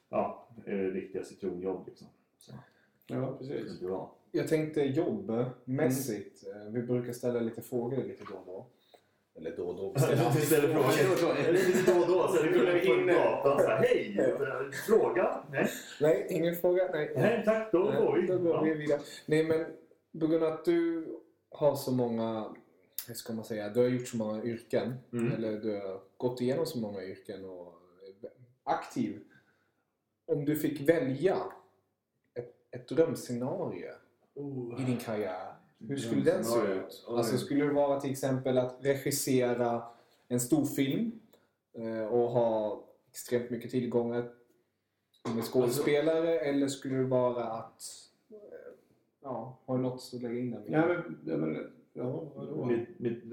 Ja, 0.08 0.48
är 0.66 0.76
det 0.76 0.90
riktiga 0.90 1.24
citronjobb 1.24 1.86
liksom. 1.86 2.06
Så, 2.38 2.52
Ja, 3.06 3.36
det 3.40 3.48
precis. 3.48 3.82
är 3.82 3.86
bra. 3.86 4.14
Jag 4.32 4.48
tänkte 4.48 4.80
jobbmässigt. 4.82 6.44
eh, 6.46 6.72
Vi 6.72 6.82
brukar 6.82 7.12
ställa 7.12 7.40
lite 7.40 7.62
frågor 7.62 7.96
lite 7.96 8.24
då 8.30 8.34
och 8.38 8.46
då. 8.46 8.66
Eller 9.40 9.56
då 9.56 9.62
och 9.68 9.74
då. 9.76 9.92
Vi 10.34 10.40
ställer 10.40 10.68
frågor. 10.68 11.36
Eller 11.36 11.52
lite 11.52 11.92
då 11.94 12.00
och 12.00 12.06
då 12.08 12.28
så 12.28 12.38
är 12.42 12.72
det 12.74 12.80
kul 12.80 13.06
på 13.08 13.12
gatan 13.14 13.58
så 13.60 13.66
här, 13.66 13.76
Hej! 13.78 14.34
Fråga? 14.86 15.44
Nej. 15.50 15.66
Nej, 16.00 16.26
ingen 16.30 16.54
fråga. 16.56 16.88
Nej, 16.92 17.12
Nej 17.16 17.42
tack, 17.44 17.72
då 17.72 17.78
går 17.82 18.16
vi. 18.20 18.26
Då 18.26 18.38
går 18.38 18.64
vi 18.64 18.74
vidare. 18.74 19.00
Nej, 19.26 19.44
men 19.44 19.64
på 20.20 20.26
grund 20.26 20.44
av 20.44 20.52
att 20.52 20.64
du 20.64 21.06
har 21.50 21.74
så 21.76 21.92
många, 21.92 22.54
hur 23.10 23.14
ska 23.14 23.32
man 23.32 23.44
säga, 23.44 23.68
du 23.68 23.80
har 23.80 23.86
gjort 23.86 24.08
så 24.08 24.16
många 24.16 24.42
yrken. 24.42 24.94
Mm. 25.12 25.32
Eller 25.32 25.60
du 25.60 25.80
har 25.80 26.00
gått 26.16 26.40
igenom 26.40 26.66
så 26.66 26.78
många 26.78 27.04
yrken 27.04 27.44
och 27.44 27.74
är 28.22 28.30
aktiv. 28.64 29.20
Om 30.26 30.44
du 30.44 30.56
fick 30.56 30.88
välja 30.88 31.36
ett, 32.34 32.54
ett 32.70 32.88
drömscenario 32.88 33.90
i 34.78 34.84
din 34.84 34.96
karriär. 34.96 35.54
Hur 35.78 35.96
skulle 35.96 36.22
den 36.22 36.44
se 36.44 36.58
ut? 36.58 37.04
Oj. 37.08 37.18
Alltså 37.18 37.38
skulle 37.38 37.64
det 37.64 37.72
vara 37.72 38.00
till 38.00 38.10
exempel 38.10 38.58
att 38.58 38.76
regissera 38.80 39.82
en 40.28 40.40
stor 40.40 40.64
film 40.64 41.20
eh, 41.72 42.04
och 42.04 42.30
ha 42.30 42.84
extremt 43.10 43.50
mycket 43.50 43.70
tillgångar 43.70 44.32
med 45.34 45.44
skådespelare 45.44 46.38
eller 46.38 46.68
skulle 46.68 46.96
det 46.96 47.04
vara 47.04 47.44
att 47.44 47.82
eh, 48.30 48.36
ja, 49.22 49.58
har 49.64 49.78
något 49.78 50.10
att 50.14 50.22
lägga 50.22 50.38
in 50.38 50.50
där? 50.50 50.64
Ja, 50.66 50.86
men, 50.86 51.18
ja, 51.24 51.36
men, 51.36 51.70
ja, 51.92 52.32
vadå? 52.34 52.64
Mitt, 52.64 52.98
mitt, 52.98 53.32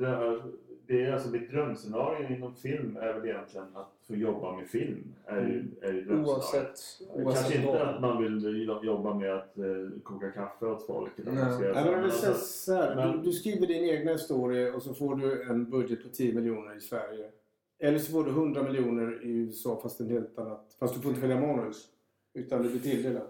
det 0.88 1.04
är 1.04 1.14
alltså 1.14 1.30
mitt 1.30 1.52
drömscenario 1.52 2.36
inom 2.36 2.56
film 2.56 2.98
är 2.98 3.14
väl 3.14 3.30
egentligen 3.30 3.68
att 3.74 3.94
få 4.08 4.16
jobba 4.16 4.56
med 4.56 4.68
film. 4.68 5.16
Är 5.26 5.42
ju, 5.42 5.66
är. 5.82 6.12
Oavsett, 6.12 6.70
oavsett 7.10 7.44
Kanske 7.44 7.58
inte 7.58 7.84
att 7.88 8.02
man 8.02 8.24
vill 8.24 8.68
jobba 8.84 9.14
med 9.14 9.36
att 9.36 9.58
eh, 9.58 9.66
koka 10.04 10.32
kaffe 10.32 10.66
åt 10.66 10.86
folk. 10.86 11.12
Nej. 11.18 11.26
men 11.74 12.12
så 12.12 12.74
här, 12.74 13.14
du, 13.14 13.22
du 13.22 13.32
skriver 13.32 13.68
din 13.68 13.84
egna 13.84 14.12
historia 14.12 14.76
och 14.76 14.84
så 14.84 14.94
får 14.94 15.16
du 15.16 15.44
en 15.44 15.70
budget 15.70 16.04
på 16.04 16.10
10 16.10 16.34
miljoner 16.34 16.78
i 16.78 16.80
Sverige. 16.80 17.32
Eller 17.80 18.00
så 18.00 18.12
får 18.12 18.24
du 18.24 18.32
100 18.32 18.64
miljoner 18.64 19.26
i 19.26 19.32
USA 19.32 19.80
fast 19.82 20.00
en 20.00 20.10
helt 20.10 20.40
annat. 20.40 20.76
Fast 20.80 20.96
du 20.96 21.02
får 21.02 21.10
inte 21.10 21.28
välja 21.28 21.48
manus. 21.48 21.88
Utan 22.34 22.64
du 22.64 22.70
blir 22.70 22.80
tilldelad. 22.80 23.28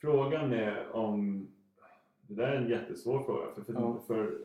Frågan 0.00 0.52
är 0.52 0.92
om... 0.92 1.48
Det 2.28 2.34
där 2.34 2.48
är 2.48 2.56
en 2.56 2.68
jättesvår 2.68 3.22
fråga. 3.22 3.46
För, 3.54 3.62
för, 3.62 3.72
Ja. 3.72 4.02
för 4.06 4.38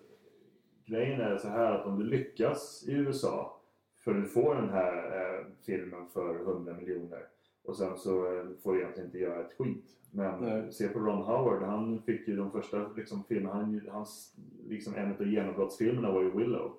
grejen 0.85 1.21
är 1.21 1.37
så 1.37 1.47
här 1.47 1.71
att 1.71 1.85
om 1.85 1.99
du 1.99 2.05
lyckas 2.05 2.85
i 2.87 2.93
USA 2.93 3.61
för 4.03 4.13
du 4.13 4.23
får 4.25 4.55
den 4.55 4.69
här 4.69 4.95
eh, 4.95 5.45
filmen 5.65 6.07
för 6.07 6.35
100 6.35 6.73
miljoner 6.73 7.27
Och 7.63 7.77
sen 7.77 7.97
så 7.97 8.35
eh, 8.35 8.45
får 8.63 8.73
du 8.73 8.79
egentligen 8.79 9.07
inte 9.07 9.19
göra 9.19 9.45
ett 9.45 9.53
skit. 9.57 9.85
Men 10.11 10.41
Nej. 10.41 10.71
se 10.71 10.87
på 10.87 10.99
Ron 10.99 11.23
Howard, 11.23 11.63
han 11.63 12.01
fick 12.01 12.27
ju 12.27 12.35
de 12.35 12.51
första 12.51 12.87
liksom, 12.95 13.23
filmerna, 13.23 13.53
han, 13.55 13.81
hans, 13.91 14.35
liksom, 14.67 14.95
en 14.95 15.11
av 15.11 15.27
genombrottsfilmerna 15.27 16.11
var 16.11 16.21
ju 16.21 16.31
Willow. 16.37 16.71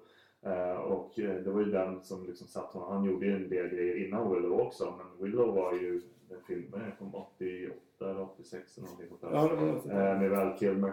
Eh, 0.44 0.76
och 0.76 1.18
eh, 1.18 1.34
det 1.34 1.50
var 1.50 1.60
ju 1.60 1.70
den 1.70 2.04
som 2.04 2.26
liksom 2.26 2.46
satt 2.46 2.72
honom. 2.72 2.92
Han 2.92 3.04
gjorde 3.04 3.26
ju 3.26 3.36
en 3.36 3.48
del 3.48 3.68
grejer 3.68 4.06
innan 4.06 4.34
Willow 4.34 4.60
också. 4.60 4.94
Men 4.98 5.24
Willow 5.24 5.54
var 5.54 5.72
ju 5.72 6.00
en 6.30 6.42
film 6.46 6.74
eh, 6.74 6.80
från 6.98 7.14
88 7.14 8.10
eller 8.10 8.20
86 8.20 8.78
eller 8.78 8.88
någonting 8.88 9.08
sånt 9.08 9.20
där. 9.20 9.94
Ja. 9.94 10.12
Eh, 10.12 10.20
med 10.20 10.30
Val 10.30 10.58
Kilmer 10.58 10.92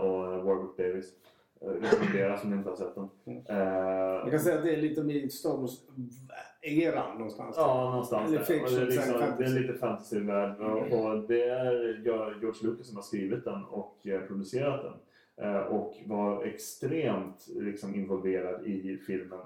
och 0.00 0.44
Warwick 0.44 0.76
Davis. 0.76 1.12
Rekommenderar 1.60 2.36
som 2.36 2.50
ni 2.50 2.56
inte 2.56 2.70
har 2.70 2.76
sett 2.76 2.94
den. 2.94 3.08
Mm. 3.26 4.20
Man 4.22 4.30
kan 4.30 4.40
säga 4.40 4.58
att 4.58 4.64
det 4.64 4.74
är 4.74 4.76
lite 4.76 5.02
mer 5.02 5.28
Star 5.28 5.56
Wars-eran 5.56 7.14
någonstans. 7.18 7.54
Ja, 7.58 7.90
någonstans 7.90 8.28
Eller 8.28 8.38
där. 8.38 8.44
fiction, 8.44 8.74
det, 8.74 8.82
är 8.82 8.86
liksom, 8.86 9.34
det 9.38 9.44
är 9.44 9.60
lite 9.60 9.74
fantasyvärld 9.74 10.60
och, 10.60 10.92
och 10.92 11.28
det 11.28 11.42
är 11.42 12.02
George 12.04 12.62
Lucas 12.62 12.86
som 12.86 12.96
har 12.96 13.02
skrivit 13.02 13.44
den 13.44 13.64
och 13.64 13.98
producerat 14.28 14.82
den. 14.82 14.94
Eh, 15.36 15.56
och 15.56 15.94
var 16.06 16.44
extremt 16.44 17.48
liksom, 17.48 17.94
involverad 17.94 18.66
i 18.66 18.98
filmen. 19.06 19.38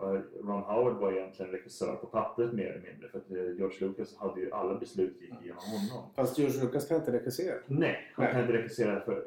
Ron 0.43 0.63
Howard 0.63 0.97
var 0.97 1.13
egentligen 1.13 1.53
regissör 1.53 1.97
på 1.97 2.07
pappret 2.07 2.53
mer 2.53 2.67
eller 2.67 2.91
mindre 2.91 3.09
för 3.09 3.19
att 3.19 3.31
eh, 3.31 3.37
George 3.37 3.87
Lucas 3.89 4.17
hade 4.17 4.41
ju 4.41 4.53
alla 4.53 4.79
beslut 4.79 5.21
gick 5.21 5.35
genom 5.43 5.59
honom. 5.59 6.11
Fast 6.17 6.39
George 6.39 6.65
Lucas 6.65 6.89
kan 6.89 6.97
inte 6.97 7.13
regissera. 7.13 7.55
Nej, 7.67 8.13
han 8.15 8.25
Nej. 8.25 8.33
kan 8.33 8.43
inte 8.43 8.53
regissera 8.53 9.01
för 9.01 9.25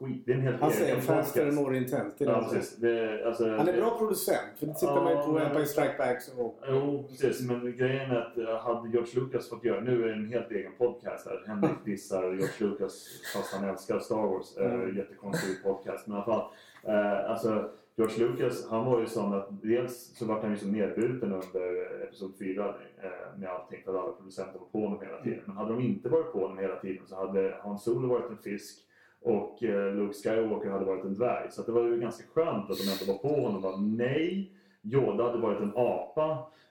skit. 0.00 0.22
Det 0.26 0.32
är 0.32 0.36
en 0.36 0.42
helt 0.42 0.60
Han 0.60 0.70
säger 0.70 1.00
faster 1.00 1.46
and 1.46 1.54
more 1.54 1.76
intent. 1.76 2.14
Ja, 2.18 2.48
precis. 2.52 2.76
Det, 2.76 3.26
alltså, 3.26 3.48
Han 3.48 3.68
är 3.68 3.76
bra 3.76 3.98
producent. 3.98 4.58
För 4.58 4.66
det 4.66 4.74
tittar 4.74 5.02
man 5.04 5.12
ju 5.12 5.18
på 5.18 5.38
Ja, 5.38 5.44
Empire 5.46 5.66
Strike 5.66 5.94
Backs 5.98 6.28
och... 6.38 6.58
Jo, 6.68 7.04
precis. 7.08 7.48
Men 7.48 7.76
grejen 7.76 8.10
är 8.10 8.16
att 8.16 8.38
eh, 8.38 8.56
hade 8.58 8.88
George 8.88 9.20
Lucas 9.20 9.48
fått 9.48 9.64
göra, 9.64 9.80
nu 9.80 10.02
är 10.02 10.06
det 10.06 10.12
en 10.12 10.28
helt 10.28 10.50
egen 10.50 10.72
podcast 10.78 11.26
här. 11.28 11.44
Henrik 11.46 11.84
dissar 11.84 12.22
George 12.22 12.48
Lucas 12.58 13.06
fast 13.34 13.54
han 13.54 13.68
älskar 13.70 13.98
Star 13.98 14.16
Wars. 14.16 14.56
Eh, 14.56 14.66
Mm. 14.76 14.96
Jättekonstig 14.96 15.62
podcast. 15.62 16.06
Men 16.06 16.16
i 16.16 16.20
alla 16.20 16.24
fall. 16.24 16.44
Eh, 16.84 17.30
alltså, 17.30 17.70
George 17.96 18.18
Lucas, 18.26 18.66
han 18.70 18.84
var 18.84 19.00
ju 19.00 19.06
sån 19.06 19.34
att 19.34 19.48
dels 19.62 20.16
så 20.18 20.24
var 20.26 20.40
han 20.40 20.50
ju 20.50 20.56
så 20.56 20.66
nedbruten 20.66 21.32
under 21.32 22.02
Episod 22.04 22.32
4 22.38 22.64
eh, 23.02 23.10
med 23.38 23.48
allting 23.50 23.82
för 23.84 23.94
att 23.94 24.02
alla 24.02 24.12
producenter 24.12 24.58
var 24.58 24.66
på 24.66 24.80
honom 24.80 25.00
hela 25.06 25.22
tiden. 25.22 25.40
Men 25.46 25.56
hade 25.56 25.72
de 25.72 25.80
inte 25.80 26.08
varit 26.08 26.32
på 26.32 26.40
honom 26.40 26.58
hela 26.58 26.76
tiden 26.76 27.06
så 27.06 27.16
hade 27.16 27.56
Han 27.62 27.78
Solo 27.78 28.08
varit 28.08 28.30
en 28.30 28.36
fisk 28.38 28.78
och 29.26 29.62
eh, 29.62 29.94
Luke 29.94 30.14
Skywalker 30.14 30.70
hade 30.70 30.84
varit 30.84 31.04
en 31.04 31.14
dvärg. 31.14 31.50
Så 31.50 31.62
det 31.62 31.72
var 31.72 31.82
ju 31.82 32.00
ganska 32.00 32.24
skönt 32.34 32.70
att 32.70 32.76
de 32.78 32.82
inte 32.92 33.04
var 33.12 33.18
på 33.18 33.40
honom 33.40 33.62
bara 33.62 33.76
nej. 33.76 34.52
Yoda 34.82 35.24
hade 35.24 35.38
varit 35.38 35.60
en 35.60 35.72
apa. 35.76 36.30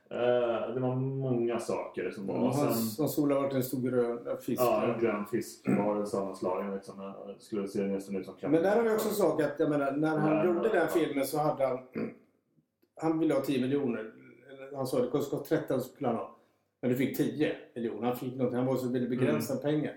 Eh, 0.09 0.73
det 0.73 0.79
var 0.79 0.95
många 0.95 1.59
saker 1.59 2.11
som 2.11 2.27
var. 2.27 2.35
Och 2.47 2.55
sen, 2.55 2.63
hans 2.65 3.15
sol 3.15 3.31
har 3.31 3.41
varit 3.41 3.53
en 3.53 3.63
stor 3.63 3.81
grön 3.81 4.37
fisk. 4.41 4.61
ja, 4.61 4.93
en 4.93 4.99
grön 5.01 5.25
fiskvarelse 5.25 6.17
av 6.17 6.25
något 6.27 6.37
slag. 6.37 6.73
Liksom, 6.73 7.13
skulle 7.39 7.67
se 7.67 7.83
nästan 7.87 8.15
ut 8.15 8.25
som 8.25 8.35
Men 8.41 8.63
där 8.63 8.75
har 8.75 8.83
vi 8.83 8.89
också 8.89 9.07
en 9.09 9.15
sak 9.15 9.41
att, 9.41 9.59
jag 9.59 9.69
menar, 9.69 9.91
när 9.91 10.17
han 10.17 10.35
Nej, 10.37 10.45
gjorde 10.45 10.69
den 10.69 10.87
filmen 10.87 11.25
så 11.25 11.37
hade 11.39 11.65
han... 11.67 11.79
Han 13.01 13.19
ville 13.19 13.33
ha 13.33 13.41
10 13.41 13.61
miljoner. 13.61 14.11
Han 14.75 14.87
sa 14.87 14.97
att 14.97 15.03
det 15.03 15.21
skulle 15.21 15.23
kosta 15.39 15.55
13 15.57 15.81
skulle 15.81 16.07
han 16.07 16.17
ha. 16.17 16.35
Men 16.81 16.89
du 16.89 16.95
fick 16.97 17.17
10 17.17 17.55
miljoner. 17.75 18.07
Han 18.07 18.15
fick 18.15 18.35
något, 18.35 18.53
han 18.53 18.65
var 18.65 18.75
så 18.75 18.87
väldigt 18.89 19.09
begränsad 19.09 19.59
Mm. 19.59 19.71
pengar. 19.73 19.93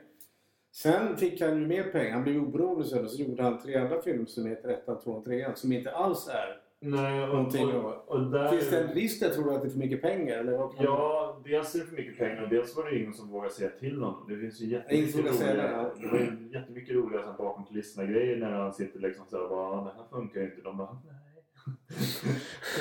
Sen 0.83 1.17
fick 1.17 1.41
han 1.41 1.61
ju 1.61 1.67
mer 1.67 1.83
pengar. 1.83 2.13
Han 2.13 2.23
blev 2.23 2.43
oberoende 2.43 2.85
sen 2.85 3.05
och 3.05 3.11
så 3.11 3.23
gjorde 3.23 3.43
han 3.43 3.63
tre 3.63 3.77
andra 3.77 4.03
filmer 4.03 4.27
som 4.27 4.47
heter 4.47 4.69
1, 4.69 4.87
2 5.05 5.11
och 5.11 5.25
3 5.25 5.55
som 5.55 5.73
inte 5.73 5.91
alls 5.91 6.29
är... 6.29 6.61
Nej, 6.81 7.23
och, 7.23 7.29
Någonting 7.29 7.69
och, 7.69 8.09
och 8.09 8.31
där, 8.31 8.49
Finns 8.49 8.71
det 8.71 8.81
en 8.81 8.95
risk 8.95 9.21
där 9.21 9.31
tror 9.31 9.45
du 9.45 9.55
att 9.55 9.63
det 9.63 9.69
är 9.69 9.71
för 9.71 9.79
mycket 9.79 10.03
pengar? 10.03 10.39
Eller 10.39 10.59
vad 10.59 10.75
Ja, 10.79 11.41
dels 11.45 11.75
är 11.75 11.79
det 11.79 11.85
för 11.85 11.97
mycket 11.97 12.19
pengar 12.19 12.43
och 12.43 12.49
dels 12.49 12.77
var 12.77 12.91
det 12.91 12.99
ingen 12.99 13.13
som 13.13 13.29
vågade 13.29 13.55
säga 13.55 13.71
till 13.71 14.03
honom. 14.03 14.27
Det 14.29 14.37
finns 14.37 14.61
ju 14.61 14.67
jättemycket 14.67 15.19
vågar 15.19 15.33
säga 15.33 15.55
roliga, 15.55 15.91
det, 16.01 16.09
var 16.09 16.19
ju 16.19 16.49
jättemycket 16.53 16.95
roliga 16.95 17.23
så 17.23 17.33
bakom 17.33 17.65
kulisserna 17.65 18.07
grejer 18.07 18.37
när 18.37 18.51
han 18.51 18.75
sitter 18.75 19.01
liksom 19.01 19.25
så 19.31 19.43
här, 19.43 19.49
bara, 19.49 19.85
det 19.85 19.93
här 19.97 20.05
funkar 20.11 20.41
ju 20.41 20.47
inte. 20.47 20.63
De 20.63 20.77
bara, 20.77 20.99
nej. 21.07 21.29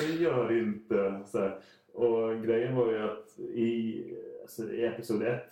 det 0.00 0.22
gör 0.22 0.48
det 0.48 0.58
inte. 0.58 1.22
Så 1.26 1.38
här. 1.38 1.58
Och 1.98 2.42
grejen 2.42 2.76
var 2.76 2.92
ju 2.92 2.98
att 2.98 3.38
i, 3.38 4.04
alltså, 4.42 4.72
i 4.72 4.84
Episod 4.84 5.22
1 5.22 5.42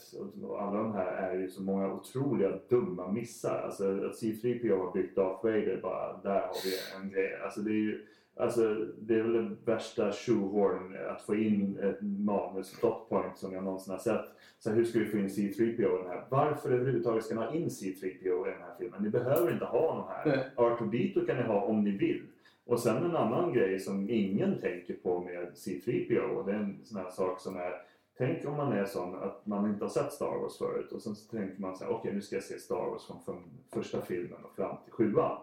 och 0.42 0.62
alla 0.62 0.78
de 0.78 0.92
här 0.92 1.06
är 1.06 1.38
ju 1.38 1.48
så 1.48 1.62
många 1.62 1.92
otroliga 1.92 2.52
dumma 2.68 3.12
missar. 3.12 3.62
Alltså 3.64 3.84
att 3.84 4.22
C3PO 4.22 4.78
har 4.78 4.92
byggt 4.92 5.16
Darth 5.16 5.44
Vader, 5.44 5.80
bara 5.82 6.20
där 6.22 6.40
har 6.40 6.56
vi 6.64 7.04
en 7.04 7.10
grej. 7.10 7.40
Alltså 7.44 7.60
det 7.60 7.70
är 7.70 7.74
ju 7.74 8.06
Alltså, 8.38 8.74
det 8.98 9.14
är 9.14 9.22
väl 9.22 9.32
den 9.32 9.58
värsta 9.64 10.12
shoehorn 10.12 10.96
att 11.10 11.22
få 11.22 11.34
in 11.34 11.78
ett 11.78 11.98
manus 12.00 12.80
plot 12.80 13.08
point 13.08 13.38
som 13.38 13.52
jag 13.52 13.64
någonsin 13.64 13.92
har 13.92 13.98
sett. 13.98 14.24
Så 14.58 14.70
hur 14.70 14.84
ska 14.84 14.98
vi 14.98 15.06
få 15.06 15.18
in 15.18 15.28
C3PO 15.28 15.94
i 15.94 16.02
den 16.02 16.06
här? 16.06 16.24
Varför 16.28 16.70
överhuvudtaget 16.70 17.24
ska 17.24 17.34
ni 17.34 17.40
ha 17.40 17.54
in 17.54 17.68
C3PO 17.68 18.46
i 18.46 18.50
den 18.50 18.62
här 18.62 18.74
filmen? 18.78 19.02
Ni 19.02 19.10
behöver 19.10 19.52
inte 19.52 19.64
ha 19.64 19.90
honom 19.90 20.04
här. 20.08 20.26
Nej. 20.26 20.50
R2D2 20.56 21.26
kan 21.26 21.36
ni 21.36 21.42
ha 21.42 21.60
om 21.60 21.84
ni 21.84 21.90
vill. 21.90 22.22
Och 22.66 22.80
sen 22.80 23.04
en 23.04 23.16
annan 23.16 23.52
grej 23.52 23.80
som 23.80 24.10
ingen 24.10 24.60
tänker 24.60 24.94
på 24.94 25.20
med 25.20 25.52
C3PO 25.54 26.20
och 26.20 26.46
det 26.46 26.52
är 26.52 26.56
en 26.56 26.80
sån 26.84 27.00
här 27.00 27.10
sak 27.10 27.40
som 27.40 27.56
är 27.56 27.86
Tänk 28.18 28.44
om 28.44 28.56
man 28.56 28.72
är 28.72 28.84
sån 28.84 29.14
att 29.14 29.46
man 29.46 29.70
inte 29.70 29.84
har 29.84 29.90
sett 29.90 30.12
Star 30.12 30.38
Wars 30.38 30.58
förut 30.58 30.92
och 30.92 31.02
sen 31.02 31.14
så 31.16 31.30
tänker 31.36 31.60
man 31.60 31.76
så 31.76 31.84
här, 31.84 31.92
okej 31.92 32.14
nu 32.14 32.20
ska 32.20 32.36
jag 32.36 32.44
se 32.44 32.58
Star 32.58 32.90
Wars 32.90 33.06
från, 33.06 33.20
från 33.24 33.42
första 33.72 34.00
filmen 34.00 34.44
och 34.44 34.56
fram 34.56 34.76
till 34.84 34.92
sjuan. 34.92 35.38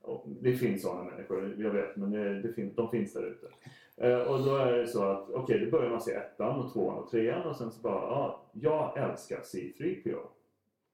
Och 0.00 0.24
det 0.26 0.54
finns 0.54 0.82
sådana 0.82 1.04
människor, 1.04 1.54
jag 1.58 1.70
vet, 1.70 1.96
men 1.96 2.10
det, 2.10 2.42
det 2.42 2.52
finns, 2.52 2.74
de 2.74 2.90
finns 2.90 3.12
där 3.12 3.22
ute. 3.22 3.48
Eh, 3.96 4.18
och 4.18 4.44
då 4.44 4.56
är 4.56 4.72
det 4.72 4.86
så 4.86 5.02
att, 5.02 5.30
okej, 5.30 5.58
då 5.64 5.70
börjar 5.70 5.90
man 5.90 6.00
se 6.00 6.12
ettan 6.12 6.60
och 6.60 6.72
tvåan 6.72 6.98
och 6.98 7.10
trean 7.10 7.42
och 7.42 7.56
sen 7.56 7.70
så 7.70 7.80
bara, 7.80 8.00
ja, 8.00 8.44
jag 8.52 8.98
älskar 8.98 9.40
C3PO. 9.40 10.20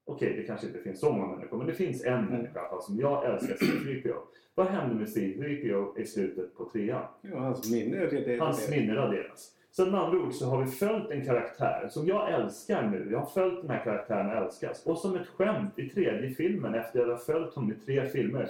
Okej, 0.05 0.33
det 0.37 0.43
kanske 0.43 0.67
inte 0.67 0.79
finns 0.79 0.99
så 0.99 1.11
många 1.11 1.35
människor, 1.35 1.57
men 1.57 1.67
det 1.67 1.73
finns 1.73 2.03
en 2.03 2.25
människa 2.25 2.55
i 2.55 2.59
alla 2.59 2.69
fall 2.69 2.81
som 2.81 2.99
jag 2.99 3.25
älskar 3.25 3.55
C3PO. 3.55 4.15
Vad 4.55 4.67
händer 4.67 4.95
med 4.95 5.07
C3PO 5.07 5.99
i 5.99 6.05
slutet 6.05 6.55
på 6.55 6.69
trean? 6.69 7.05
Ja, 7.21 7.39
hans 7.39 7.71
minne 7.71 8.05
det. 8.05 8.39
Hans 8.39 8.69
minne 8.69 8.95
raderas. 8.95 9.51
Så 9.71 9.85
med 9.85 9.99
andra 9.99 10.19
ord 10.19 10.33
så 10.33 10.45
har 10.45 10.63
vi 10.63 10.71
följt 10.71 11.11
en 11.11 11.25
karaktär 11.25 11.87
som 11.91 12.07
jag 12.07 12.33
älskar 12.33 12.87
nu. 12.87 13.07
Jag 13.11 13.19
har 13.19 13.25
följt 13.25 13.61
den 13.61 13.69
här 13.69 13.83
karaktären 13.83 14.29
och 14.29 14.45
älskas. 14.45 14.85
Och 14.85 14.97
som 14.97 15.15
ett 15.15 15.27
skämt 15.27 15.79
i 15.79 15.89
tredje 15.89 16.29
filmen, 16.29 16.75
efter 16.75 16.99
att 16.99 17.07
jag 17.07 17.13
har 17.13 17.23
följt 17.23 17.53
honom 17.53 17.71
i 17.71 17.75
tre 17.75 18.09
filmer, 18.09 18.49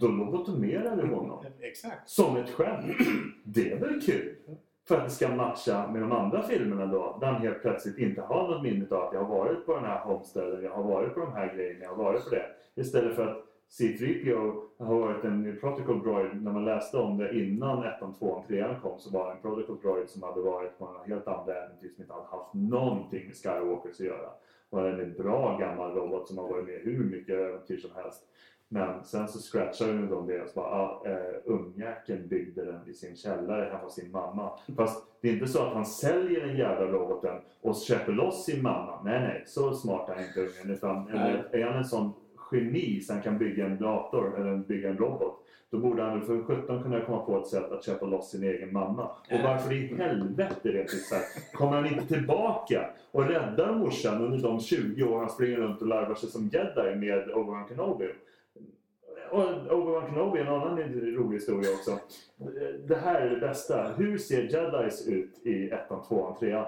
då 0.00 0.08
lobotomerar 0.08 0.96
vi 0.96 1.08
honom. 1.08 1.44
Exakt. 1.60 2.10
Som 2.10 2.36
ett 2.36 2.50
skämt. 2.50 2.86
Det 3.44 3.72
är 3.72 3.78
väl 3.78 4.00
kul? 4.00 4.34
För 4.88 4.96
att 4.96 5.04
det 5.04 5.10
ska 5.10 5.28
matcha 5.28 5.88
med 5.92 6.02
de 6.02 6.12
andra 6.12 6.42
filmerna 6.42 6.86
då. 6.86 7.18
Där 7.20 7.26
han 7.26 7.42
helt 7.42 7.62
plötsligt 7.62 7.98
inte 7.98 8.22
har 8.22 8.48
något 8.48 8.62
minne 8.62 8.86
av 8.90 9.02
att 9.02 9.14
jag 9.14 9.24
har 9.24 9.38
varit 9.38 9.66
på 9.66 9.74
den 9.74 9.84
här 9.84 9.98
homesteaden, 9.98 10.64
jag 10.64 10.70
har 10.70 10.82
varit 10.82 11.14
på 11.14 11.20
de 11.20 11.32
här 11.32 11.54
grejerna, 11.54 11.80
jag 11.82 11.88
har 11.88 12.04
varit 12.04 12.24
på 12.24 12.30
det. 12.30 12.46
Istället 12.74 13.16
för 13.16 13.26
att 13.26 13.44
C3PO 13.78 14.62
har 14.78 15.00
varit 15.00 15.24
en 15.24 15.58
protocol 15.60 16.02
droid. 16.02 16.42
När 16.42 16.52
man 16.52 16.64
läste 16.64 16.98
om 16.98 17.18
det 17.18 17.38
innan 17.38 17.84
1, 17.84 17.94
2, 18.18 18.44
3 18.48 18.64
kom 18.82 18.98
så 18.98 19.10
var 19.10 19.26
det 19.26 19.32
en 19.32 19.42
protocol 19.42 19.80
droid 19.82 20.08
som 20.08 20.22
hade 20.22 20.40
varit 20.40 20.78
på 20.78 20.86
en 20.86 21.10
helt 21.10 21.28
andra 21.28 21.54
äventyr 21.54 21.88
som 21.88 22.02
inte 22.02 22.12
hade 22.12 22.26
haft 22.26 22.54
någonting 22.54 23.26
med 23.26 23.36
Skywalkers 23.36 24.00
att 24.00 24.06
göra. 24.06 24.30
Och 24.70 24.88
en 24.88 25.12
bra 25.12 25.58
gammal 25.58 25.94
robot 25.94 26.28
som 26.28 26.38
har 26.38 26.48
varit 26.48 26.64
med 26.64 26.80
hur 26.82 27.04
mycket 27.04 27.34
äventyr 27.34 27.76
som 27.76 27.90
helst. 27.94 28.28
Men 28.68 29.04
sen 29.04 29.28
så 29.28 29.38
scratchade 29.38 30.06
de 30.06 30.26
det 30.26 30.42
och 30.42 30.48
så 30.48 30.54
bara, 30.54 30.66
ah, 30.66 31.02
eh, 31.06 31.34
ungjäkeln 31.44 32.28
byggde 32.28 32.64
den 32.64 32.88
i 32.88 32.94
sin 32.94 33.16
källare 33.16 33.64
hemma 33.64 33.84
hos 33.84 33.94
sin 33.94 34.10
mamma. 34.10 34.50
Fast 34.76 35.06
det 35.20 35.28
är 35.28 35.32
inte 35.32 35.46
så 35.46 35.62
att 35.62 35.74
han 35.74 35.86
säljer 35.86 36.46
den 36.46 36.56
jävla 36.56 36.86
roboten 36.86 37.40
och 37.60 37.76
köper 37.76 38.12
loss 38.12 38.44
sin 38.44 38.62
mamma. 38.62 39.02
Nej, 39.04 39.20
nej, 39.20 39.42
så 39.46 39.74
smart 39.74 40.08
är 40.08 40.26
inte 40.28 40.40
ungen. 40.40 40.76
Utan 40.76 41.08
är 41.52 41.64
han 41.64 41.76
en 41.76 41.84
sån 41.84 42.12
geni 42.50 43.00
så 43.00 43.12
han 43.12 43.22
kan 43.22 43.38
bygga 43.38 43.66
en 43.66 43.78
dator 43.78 44.40
eller 44.40 44.56
bygga 44.56 44.88
en 44.88 44.96
robot. 44.98 45.42
Då 45.70 45.78
borde 45.78 46.02
han 46.02 46.22
för 46.22 46.42
17 46.42 46.82
kunna 46.82 47.00
komma 47.00 47.18
på 47.18 47.38
ett 47.38 47.46
sätt 47.46 47.72
att 47.72 47.84
köpa 47.84 48.06
loss 48.06 48.30
sin 48.30 48.42
egen 48.44 48.72
mamma. 48.72 49.02
Och 49.04 49.40
varför 49.44 49.72
i 49.72 49.96
helvete 49.96 50.68
rent 50.68 50.94
ut 50.94 51.02
sagt 51.06 51.52
kommer 51.52 51.72
han 51.72 51.86
inte 51.86 52.06
tillbaka 52.14 52.90
och 53.10 53.28
räddar 53.28 53.74
morsan 53.74 54.24
under 54.24 54.38
de 54.38 54.60
20 54.60 55.04
år 55.04 55.18
han 55.18 55.30
springer 55.30 55.56
runt 55.56 55.80
och 55.82 55.88
larvar 55.88 56.14
sig 56.14 56.28
som 56.28 56.48
jedi 56.52 56.96
med 56.96 57.28
Obi-Wan 57.28 57.68
Kenobi. 57.68 58.08
Och 59.30 59.42
Obi-Wan 59.70 60.08
Kenobi 60.08 60.38
är 60.38 60.44
en 60.44 60.52
annan 60.52 60.78
rolig 61.16 61.36
historia 61.36 61.70
också. 61.70 61.98
Det 62.88 62.96
här 62.96 63.20
är 63.20 63.30
det 63.30 63.40
bästa. 63.40 63.92
Hur 63.96 64.18
ser 64.18 64.42
jedis 64.42 65.08
ut 65.08 65.46
i 65.46 65.70
ettan, 65.70 66.02
tvåan, 66.02 66.38
trean? 66.38 66.66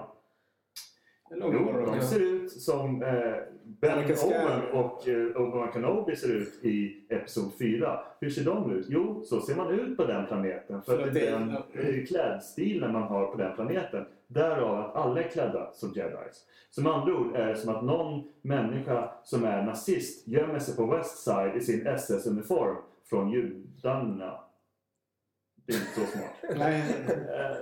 Jo, 1.31 1.85
de 1.85 2.01
ser 2.01 2.19
ut 2.19 2.51
som 2.51 3.03
eh, 3.03 3.35
Ben 3.63 3.97
Owen 3.97 4.61
och 4.73 5.07
eh, 5.07 5.13
Obi-Wan 5.13 5.73
Kenobi 5.73 6.15
ser 6.15 6.35
ut 6.35 6.65
i 6.65 7.05
Episod 7.09 7.51
4. 7.59 7.99
Hur 8.19 8.29
ser 8.29 8.43
de 8.43 8.71
ut? 8.71 8.85
Jo, 8.89 9.21
så 9.23 9.41
ser 9.41 9.55
man 9.55 9.79
ut 9.79 9.97
på 9.97 10.05
den 10.05 10.25
planeten. 10.25 10.81
För 10.81 10.97
För 10.97 11.07
att 11.07 11.13
det 11.13 11.27
är 11.27 11.31
den 11.31 11.51
eh, 11.51 12.05
klädstilen 12.05 12.93
man 12.93 13.03
har 13.03 13.27
på 13.27 13.37
den 13.37 13.55
planeten. 13.55 14.05
Därav 14.33 14.79
att 14.79 14.95
alla 14.95 15.21
är 15.23 15.27
klädda 15.29 15.71
som 15.73 15.89
jedis. 15.95 16.45
Som 16.69 16.87
andra 16.87 17.13
ord 17.15 17.35
är 17.35 17.47
det 17.47 17.55
som 17.57 17.75
att 17.75 17.83
någon 17.83 18.23
människa 18.41 19.11
som 19.23 19.43
är 19.43 19.63
nazist 19.63 20.27
gömmer 20.27 20.59
sig 20.59 20.75
på 20.75 20.85
West 20.85 21.17
Side 21.23 21.55
i 21.55 21.61
sin 21.61 21.87
SS-uniform 21.87 22.75
från 23.09 23.29
judarna. 23.31 24.39
Det 25.67 25.73
är 25.73 25.77
inte 25.77 25.91
så 25.93 26.17
smart. 26.17 26.55
Nej. 26.57 26.81
Eh, 27.07 27.57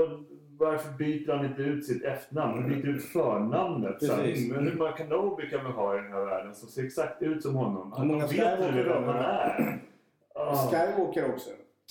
och 0.00 0.08
varför 0.58 0.92
byter 0.92 1.32
han 1.36 1.46
inte 1.46 1.62
ut 1.62 1.86
sitt 1.86 2.04
efternamn? 2.04 2.62
Han 2.62 2.68
byter 2.70 2.88
ut 2.88 3.04
förnamnet. 3.04 3.98
Precis. 4.00 4.52
men 4.52 4.66
hur 4.66 4.76
många 4.78 4.96
Kenobi 4.96 5.50
kan 5.50 5.66
vi 5.66 5.72
ha 5.72 5.94
i 5.98 6.02
den 6.02 6.12
här 6.12 6.24
världen 6.24 6.54
som 6.54 6.68
ser 6.68 6.84
exakt 6.84 7.22
ut 7.22 7.42
som 7.42 7.54
honom? 7.54 7.94
Hur 7.96 8.04
många 8.04 8.26
vet 8.26 8.60
har 8.60 9.02
han 9.02 9.16
är. 9.16 9.78
Ah, 10.34 10.56
Skywalker 10.70 11.30
också. 11.32 11.50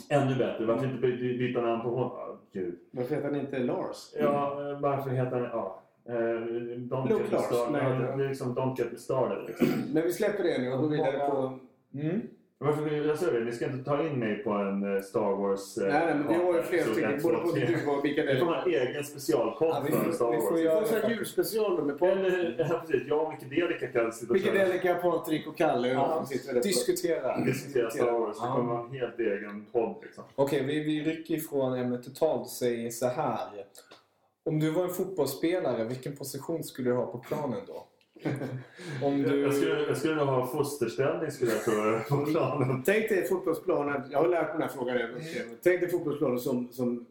ännu 0.09 0.35
bättre. 0.35 0.65
Varför 0.65 0.85
inte 0.85 1.01
by- 1.01 1.37
byta 1.37 1.61
namn 1.61 1.81
på 1.81 1.89
honom? 1.89 2.24
Gud. 2.55 2.75
Varför 2.91 3.15
heter 3.15 3.27
han 3.29 3.39
inte 3.39 3.59
Lars? 3.59 4.13
Ja, 4.19 4.55
varför 4.81 5.09
heter 5.09 5.35
han... 5.39 5.43
Ja. 5.43 5.81
Eh, 6.07 6.13
don't 6.13 7.09
Luke 7.09 7.23
get 7.23 7.31
me 7.31 7.37
Lars, 7.37 7.45
started. 7.45 8.17
det 8.17 8.23
är 8.23 8.27
liksom 8.29 8.57
Don't 8.57 8.77
get 8.77 8.91
me 8.91 8.97
started. 8.97 9.45
Liksom. 9.47 9.67
Men 9.93 10.03
vi 10.03 10.11
släpper 10.13 10.43
det 10.43 10.57
nu 10.57 10.71
och 10.73 10.81
går 10.81 10.89
vidare 10.89 11.29
på... 11.29 11.59
Mm. 11.93 12.21
Varför, 12.65 13.07
jag 13.07 13.17
säger 13.19 13.39
det, 13.39 13.45
ni 13.45 13.51
ska 13.51 13.65
inte 13.65 13.83
ta 13.85 14.03
in 14.03 14.19
mig 14.19 14.35
på 14.43 14.49
en 14.51 14.95
eh, 14.95 15.01
Star 15.01 15.35
Wars... 15.35 15.77
eh, 15.77 15.83
Nej, 15.93 16.05
nej, 16.05 16.15
men 16.15 16.27
vi 16.27 16.33
har 16.45 16.53
ju 16.55 16.61
flera 16.61 16.83
stycken. 16.85 17.19
Både 17.23 17.37
på 17.37 17.51
du 17.51 17.87
och 17.87 18.03
Mikael 18.03 18.27
Vi 18.27 18.39
får 18.39 18.45
ha 18.45 18.61
en 18.61 18.69
egen 18.71 19.03
specialpodd 19.03 19.69
Ja, 19.69 19.83
vi 19.85 19.91
för 19.91 20.03
får- 20.03 20.11
Star 20.11 20.31
vi 20.31 20.37
Wars. 20.37 20.47
får 20.47 20.55
Vi 20.55 20.61
göra- 20.63 20.85
får 20.85 21.03
en 21.03 21.09
julspecial 21.11 21.77
då 21.77 21.83
med 21.83 21.99
Patrik. 21.99 22.25
Eller, 22.25 22.55
ja, 22.69 22.83
precis. 22.87 23.07
Jag 23.07 23.21
och 23.23 23.29
Micke 23.31 23.93
kan 23.93 24.11
sitta 24.13 24.33
och 24.33 24.39
köra. 24.39 24.67
Mikael 24.73 24.95
Patrik 25.01 25.47
och 25.47 25.57
Kalle. 25.57 25.87
Ja, 25.87 26.25
Diskutera. 26.63 27.37
diskutera 27.45 27.89
Star 27.89 28.11
Wars. 28.11 28.37
Det 28.41 28.47
kommer 28.47 28.73
vara 28.73 28.83
en 28.85 28.91
helt 28.91 29.19
egen 29.19 29.65
podd. 29.71 29.95
Liksom. 30.03 30.23
Okej, 30.35 30.63
vi, 30.63 30.79
vi 30.83 31.03
rycker 31.03 31.33
ifrån 31.35 31.73
ämnet 31.73 32.03
totalt 32.03 32.41
och 32.41 32.47
säger 32.47 32.89
så 32.89 33.07
här. 33.07 33.47
Om 34.45 34.59
du 34.59 34.69
var 34.71 34.83
en 34.83 34.89
fotbollsspelare, 34.89 35.83
vilken 35.83 36.15
position 36.15 36.63
skulle 36.63 36.89
du 36.89 36.95
ha 36.95 37.05
på 37.05 37.17
planen 37.17 37.59
då? 37.67 37.85
Om 39.03 39.19
Jag, 39.21 39.31
du... 39.31 39.39
jag, 39.39 39.53
skulle, 39.53 39.87
jag 39.87 39.97
skulle 39.97 40.15
nog 40.15 40.27
ha 40.27 40.47
fosterställning 40.47 41.31
skulle 41.31 41.51
jag 41.51 41.63
tro 41.63 41.73
på 42.17 42.25
planen. 42.25 42.83
Tänk 42.85 43.09
dig 43.09 43.27
fotbollsplanen. 43.27 44.01
Jag 44.11 44.19
har 44.19 44.27
lärt 44.27 44.47
mig 44.47 44.51
den 44.53 44.61
här 44.61 44.69
frågan. 44.69 45.09
Tänk 45.63 45.81
dig 45.81 45.89
fotbollsplanen 45.89 46.39
som, 46.39 46.71
som 46.71 47.05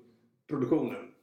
produktionen. 0.48 1.13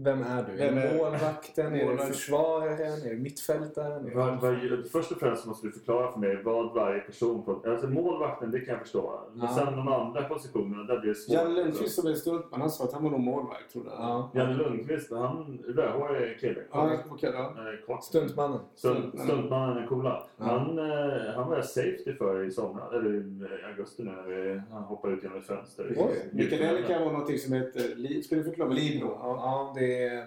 Vem 0.00 0.22
är 0.22 0.42
du? 0.42 0.52
Är 0.52 0.66
Vem 0.66 0.74
det 0.74 0.82
är- 0.82 0.98
målvakten? 0.98 1.74
Är 1.74 1.90
det 1.92 1.98
försvararen? 1.98 3.02
Är 3.06 3.10
det 3.10 3.16
mittfältaren? 3.16 4.06
Är 4.06 4.10
det- 4.10 4.16
Vad, 4.16 4.40
vad, 4.40 4.88
först 4.92 5.12
och 5.12 5.18
främst 5.18 5.46
måste 5.46 5.66
du 5.66 5.72
förklara 5.72 6.12
för 6.12 6.20
mig 6.20 6.42
vad 6.44 6.74
varje 6.74 7.00
person 7.00 7.42
på... 7.44 7.62
Alltså 7.70 7.86
målvakten, 7.86 8.50
det 8.50 8.60
kan 8.60 8.68
jag 8.74 8.82
förstå. 8.82 9.20
Men 9.34 9.46
Ja. 9.46 9.54
sen 9.54 9.76
de 9.76 9.88
andra 9.88 10.22
positionerna, 10.24 10.82
där 10.82 10.98
blir 11.00 11.08
det 11.08 11.14
svårt. 11.14 11.34
Janne 11.34 11.54
Lundqvist 11.54 11.94
som 12.00 12.10
är 12.10 12.14
stuntman, 12.14 12.60
han 12.60 12.70
sa 12.70 12.84
att 12.84 12.92
han 12.92 13.02
var 13.04 13.10
nog 13.10 13.20
målvakt. 13.20 13.72
Tror 13.72 13.84
jag. 13.86 13.94
Ja. 13.94 14.30
Janne 14.34 14.54
Lundqvist, 14.54 15.10
han 15.12 15.58
rödhårig 15.66 16.40
kille. 16.40 16.60
Ja, 16.72 16.90
okej, 17.10 17.30
ja. 17.34 17.40
Eh, 17.40 17.86
kort. 17.86 18.04
Stuntmannen. 18.04 18.60
Stunt, 18.74 19.20
stuntmannen 19.20 19.82
är 19.82 19.86
coola. 19.86 20.22
Ja. 20.36 20.44
Han, 20.44 20.78
eh, 20.78 21.34
han 21.34 21.50
var 21.50 21.60
safety 21.62 22.14
för 22.18 22.44
i 22.44 22.50
somras, 22.50 22.92
eller 22.92 23.14
i 23.14 23.18
eh, 23.62 23.68
augusti 23.68 24.02
när 24.02 24.22
vi, 24.22 24.60
han 24.72 24.82
hoppade 24.82 25.14
ut 25.14 25.22
genom 25.22 25.38
ett 25.38 25.46
fönster. 25.46 25.94
Oj, 25.96 26.28
Mikael 26.32 26.84
kan 26.84 27.00
vara 27.00 27.12
någonting 27.12 27.38
som 27.38 27.52
heter... 27.52 28.22
Ska 28.22 28.36
du 28.36 28.44
förklara? 28.44 28.68
Libro. 28.68 29.08
Ja, 29.20 29.20
ja, 29.22 29.72
det 29.88 30.02
är 30.04 30.26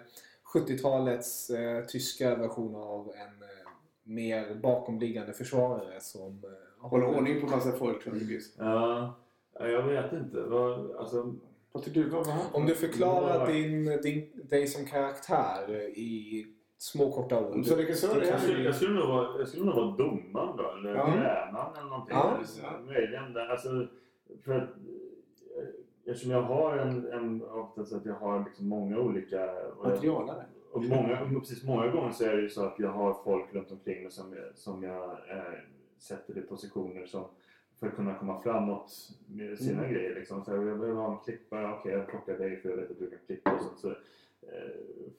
70-talets 0.53 1.49
eh, 1.49 1.85
tyska 1.85 2.35
version 2.35 2.75
av 2.75 3.11
en 3.15 3.41
eh, 3.41 3.67
mer 4.03 4.55
bakomliggande 4.55 5.33
försvarare 5.33 6.01
som 6.01 6.43
eh, 6.43 6.89
Hålla 6.89 7.07
ordning 7.07 7.41
på 7.41 7.47
massa 7.47 7.71
folk. 7.71 8.07
Ja, 8.57 9.15
ja, 9.59 9.67
jag 9.67 9.83
vet 9.83 10.13
inte. 10.13 10.41
Vad, 10.41 10.95
alltså, 10.95 11.33
Patrik, 11.73 11.93
du, 11.93 12.09
vad? 12.09 12.27
Om 12.51 12.65
du 12.65 12.75
förklarar 12.75 13.47
din, 13.47 13.85
din, 14.01 14.31
dig 14.49 14.67
som 14.67 14.85
karaktär 14.85 15.71
i 15.97 16.45
små 16.77 17.11
korta 17.11 17.39
ord. 17.47 17.65
Som 17.65 17.77
regissör 17.77 18.21
är 18.21 18.25
jag, 18.25 18.31
han 18.31 18.41
skulle, 18.41 18.63
jag, 18.63 18.75
skulle 18.75 18.99
nog 18.99 19.07
vara, 19.07 19.39
jag 19.39 19.47
skulle 19.47 19.65
nog 19.65 19.75
vara 19.75 19.97
domaren 19.97 20.57
då, 20.57 20.71
eller 20.77 20.95
Ja. 20.95 21.05
tränaren 21.05 21.75
eller 21.77 21.89
någonting. 21.89 22.17
Ja. 22.17 22.79
Möjligen, 22.85 23.33
där. 23.33 23.47
alltså, 23.47 23.87
för 24.45 24.51
att, 24.57 24.69
Eftersom 26.05 26.31
jag 26.31 26.41
har 26.41 26.77
en, 26.77 27.11
en 27.11 27.41
oftast 27.43 27.93
att 27.93 28.05
jag 28.05 28.13
har 28.13 28.43
liksom 28.45 28.67
många 28.67 28.97
olika... 28.99 29.49
Materialare. 29.83 30.45
Och 30.71 30.83
många, 30.83 31.17
precis, 31.39 31.63
många 31.63 31.87
gånger 31.87 32.11
så 32.11 32.23
är 32.23 32.35
det 32.35 32.41
ju 32.41 32.49
så 32.49 32.65
att 32.65 32.79
jag 32.79 32.89
har 32.89 33.13
folk 33.23 33.53
runt 33.53 33.71
omkring 33.71 34.01
mig 34.03 34.11
som, 34.11 34.33
jag- 34.33 34.55
som 34.57 34.83
jag 34.83 35.03
eh, 35.11 35.53
sätter 35.97 36.37
i 36.37 36.41
positioner 36.41 37.05
som, 37.05 37.23
för 37.79 37.87
att 37.87 37.95
kunna 37.95 38.15
komma 38.15 38.41
framåt 38.41 38.91
med 39.27 39.59
sina 39.59 39.79
Mm. 39.79 39.93
grejer. 39.93 40.15
Liksom. 40.15 40.43
Så 40.45 40.51
jag 40.51 40.63
behöver 40.63 40.93
ha 40.93 41.11
en 41.13 41.19
klippare, 41.23 41.73
okej 41.73 41.91
jag 41.93 42.07
plockar 42.07 42.37
dig 42.37 42.61
för 42.61 42.69
jag 42.69 42.77
vet 42.77 42.91
att 42.91 42.99
du 42.99 43.09
kan 43.09 43.19
klippa. 43.25 43.51
Och 43.55 43.61
sånt, 43.61 43.79
så, 43.79 43.89
eh, 43.89 44.71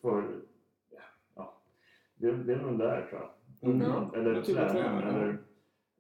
för, 0.03 0.25
ja, 1.35 1.55
det, 2.17 2.33
det 2.33 2.53
är 2.53 2.57
nog 2.63 2.79
där 2.79 3.07
tror 3.11 3.21
jag. 3.21 3.31
Mm. 3.71 3.83
Mm. 3.83 4.15
Eller 4.15 4.43
tränaren. 4.43 5.09
Eller, 5.09 5.39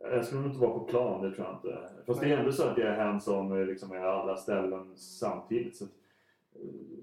jag 0.02 0.24
skulle 0.24 0.40
nog 0.40 0.50
inte 0.50 0.60
vara 0.60 0.78
på 0.78 0.84
plan, 0.84 1.22
det 1.22 1.34
tror 1.36 1.46
jag 1.46 1.56
inte. 1.56 1.88
Fast 2.06 2.20
det 2.20 2.32
är 2.32 2.38
ändå 2.38 2.52
så 2.52 2.62
att 2.62 2.78
jag 2.78 2.88
är 2.88 3.04
hands-on 3.04 3.52
och 3.52 3.66
liksom 3.66 3.92
är 3.92 3.96
alla 3.96 4.36
ställen 4.36 4.96
samtidigt. 4.96 5.76
Så 5.76 5.84
eh, 5.84 5.90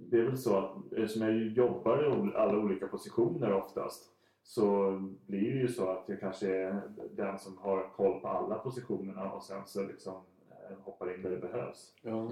det 0.09 0.17
är 0.17 0.23
väl 0.23 0.38
så 0.38 0.57
att 0.57 0.93
eftersom 0.93 1.21
jag 1.27 1.47
jobbar 1.47 2.27
i 2.27 2.35
alla 2.35 2.57
olika 2.57 2.88
positioner 2.88 3.53
oftast 3.53 4.03
så 4.43 4.91
blir 5.27 5.53
det 5.53 5.59
ju 5.59 5.67
så 5.67 5.89
att 5.89 6.03
jag 6.05 6.19
kanske 6.19 6.55
är 6.55 6.81
den 7.15 7.39
som 7.39 7.57
har 7.57 7.89
koll 7.95 8.19
på 8.19 8.27
alla 8.27 8.55
positionerna 8.55 9.31
och 9.31 9.43
sen 9.43 9.62
så 9.65 9.83
liksom 9.83 10.13
eh, 10.49 10.77
hoppar 10.83 11.15
in 11.15 11.21
där 11.21 11.29
det 11.29 11.38
behövs. 11.38 11.93
Ja. 12.01 12.29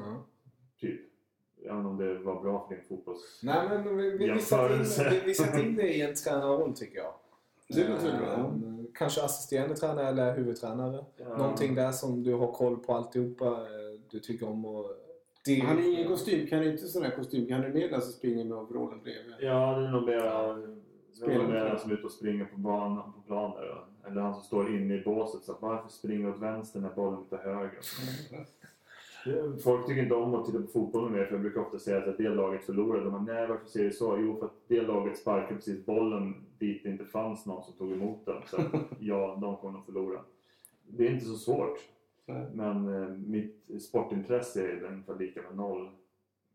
Typ. 0.79 1.01
Jag 1.59 1.75
vet 1.75 1.77
inte 1.77 1.89
om 1.89 1.97
det 1.97 2.17
var 2.17 2.41
bra 2.41 2.67
för 2.67 2.75
din 2.75 2.83
fotbolls... 2.83 3.39
Nej, 3.43 3.69
men 3.69 3.97
vi, 3.97 4.09
vi, 4.09 4.17
vi, 4.17 4.39
sätter 4.39 4.69
Jämförelse. 4.69 5.03
in, 5.03 5.09
vi, 5.11 5.19
vi 5.25 5.33
sätter 5.33 5.63
in 5.63 5.75
det 5.75 5.95
i 5.95 6.01
en 6.01 6.15
tränarroll 6.15 6.73
tycker 6.73 6.97
jag. 6.97 7.13
Bra. 8.19 8.35
Eh, 8.35 8.76
Kanske 8.97 9.21
assisterande 9.23 9.75
tränare 9.75 10.07
eller 10.07 10.35
huvudtränare. 10.35 11.05
Ja. 11.17 11.37
Någonting 11.37 11.75
där 11.75 11.91
som 11.91 12.23
du 12.23 12.33
har 12.33 12.51
koll 12.51 12.77
på 12.77 12.93
alltihopa. 12.93 13.45
eh, 13.45 13.99
Du 14.11 14.19
tycker 14.19 14.49
om 14.49 14.65
att... 14.65 14.85
Det, 15.45 15.59
Han 15.59 15.79
är 15.79 15.93
ingen 15.93 16.07
kostym. 16.07 16.47
Kan 16.47 16.63
inte 16.63 16.87
sån 16.87 17.03
här 17.03 17.11
kostym. 17.11 17.51
Han 17.51 17.63
är 17.63 17.69
med 17.69 17.91
den 17.91 18.01
som 18.01 18.11
springer 18.11 18.45
med 18.45 18.57
overallen 18.57 18.99
bredvid. 19.03 19.33
Ja, 19.39 19.77
det 19.79 19.85
är 19.87 19.91
nog 19.91 20.03
mer, 20.05 20.15
det 20.15 20.21
är 20.29 20.55
nog 20.55 20.77
Spelar 21.11 21.35
mer 21.35 21.43
inte. 21.43 21.69
den 21.69 21.79
som 21.79 21.91
är 21.91 21.95
ute 21.95 22.03
och 22.05 22.11
springer 22.11 22.45
på 22.45 22.57
banan 22.59 23.13
på 23.13 23.19
plan 23.21 23.51
där. 23.55 23.67
då. 23.67 24.09
Eller 24.09 24.21
han 24.21 24.33
som 24.33 24.43
står 24.43 24.75
inne 24.75 24.95
i 24.95 25.01
båset. 25.03 25.43
Så 25.43 25.51
att 25.51 25.61
varför 25.61 25.89
springer 25.89 26.29
åt 26.29 26.39
vänster 26.41 26.79
när 26.79 26.89
bollen 26.89 27.25
är 27.31 27.37
höger? 27.37 27.79
Folk 29.63 29.87
tycker 29.87 30.03
inte 30.03 30.15
om 30.15 30.35
att 30.35 30.45
titta 30.45 30.59
på 30.59 30.67
fotboll 30.67 31.03
med 31.03 31.11
mig 31.11 31.25
för 31.25 31.33
jag 31.33 31.41
brukar 31.41 31.61
ofta 31.61 31.79
säga 31.79 31.97
att 31.97 32.17
det 32.17 32.29
laget 32.29 32.63
förlorade. 32.63 33.03
De 33.03 33.11
bara, 33.11 33.21
nej 33.21 33.47
varför 33.47 33.65
säger 33.65 33.89
du 33.89 33.95
så? 33.95 34.17
Jo, 34.19 34.35
för 34.39 34.45
att 34.45 34.55
det 34.67 34.81
laget 34.81 35.17
sparkade 35.17 35.55
precis 35.55 35.85
bollen 35.85 36.45
dit 36.59 36.83
det 36.83 36.89
inte 36.89 37.05
fanns 37.05 37.45
någon 37.45 37.63
som 37.63 37.73
tog 37.73 37.91
emot 37.91 38.25
den. 38.25 38.41
Så 38.45 38.57
att, 38.57 38.73
ja, 38.99 39.37
de 39.41 39.57
kommer 39.57 39.73
nog 39.73 39.85
förlora. 39.85 40.19
Det 40.87 41.07
är 41.07 41.11
inte 41.11 41.25
så 41.25 41.35
svårt. 41.35 41.79
Nej. 42.25 42.45
Men 42.53 43.03
eh, 43.03 43.09
mitt 43.09 43.81
sportintresse 43.81 44.71
är 44.71 44.83
ungefär 44.83 45.15
lika 45.15 45.41
med 45.41 45.55
noll. 45.55 45.89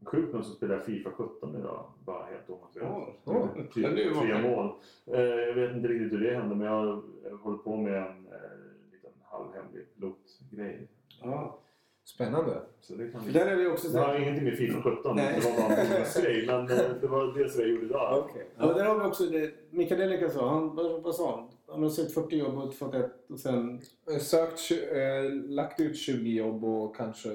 Sjukt 0.05 0.35
nog 0.35 0.45
så 0.45 0.53
spelar 0.53 0.75
jag 0.75 0.85
Fifa 0.85 1.11
17 1.11 1.57
idag, 1.57 1.85
bara 2.05 2.25
helt 2.25 2.51
omotiverat. 2.51 3.73
Typ 3.75 3.97
det 3.97 4.11
var 4.11 4.23
tre 4.23 4.43
mål. 4.43 4.73
Eh, 5.07 5.21
jag 5.21 5.55
vet 5.55 5.77
inte 5.77 5.89
riktigt 5.89 6.13
hur 6.13 6.21
det 6.25 6.35
hände 6.35 6.55
men 6.55 6.67
jag, 6.67 7.03
håller 7.43 7.59
på 7.59 7.77
med 7.77 7.97
en 7.97 8.27
eh, 8.27 8.93
liten 8.93 9.11
halvhemlig 9.25 9.95
pilotgrej. 9.95 10.89
Ja. 11.23 11.59
Spännande. 12.05 12.63
Så 12.81 12.95
det 12.95 13.09
kan 13.09 13.21
För 13.21 13.33
där 13.33 13.47
är 13.47 13.57
vi 13.57 13.67
också... 13.67 13.89
det 13.89 13.99
har 13.99 14.19
ingenting 14.19 14.45
med 14.45 14.57
Fifa 14.57 14.83
17 14.83 15.17
Nej. 15.17 15.41
det 15.41 15.51
var 15.51 15.69
bara 15.69 15.77
en 15.77 15.89
bonusgrej. 15.89 16.47
Men 16.47 16.61
eh, 16.61 16.95
det 17.01 17.07
var 17.07 17.39
det 17.39 17.49
som 17.49 17.61
jag 17.61 17.71
gjorde 17.71 17.87
idag. 17.87 18.25
Okej. 18.29 18.47
Ja, 18.59 18.67
där 18.73 18.85
har 18.85 18.99
vi 18.99 19.05
också 19.05 19.25
det. 19.25 19.51
Mikael 19.71 20.01
Delika 20.01 20.31
sa, 20.31 20.49
han, 20.49 20.77
vad, 21.03 21.15
sa 21.15 21.37
han? 21.37 21.49
Han 21.69 21.83
har 21.83 21.91
sett 21.91 22.15
40 22.15 22.37
jobb 22.37 22.59
och 22.59 22.75
fått 22.75 22.95
ett 22.95 23.31
och 23.31 23.41
sen... 23.41 23.81
Eh, 24.11 24.19
Sökt, 24.19 24.71
eh, 24.71 25.33
lagt 25.33 25.81
ut 25.81 25.97
20 25.97 26.31
jobb 26.31 26.65
och 26.65 26.97
kanske 26.97 27.29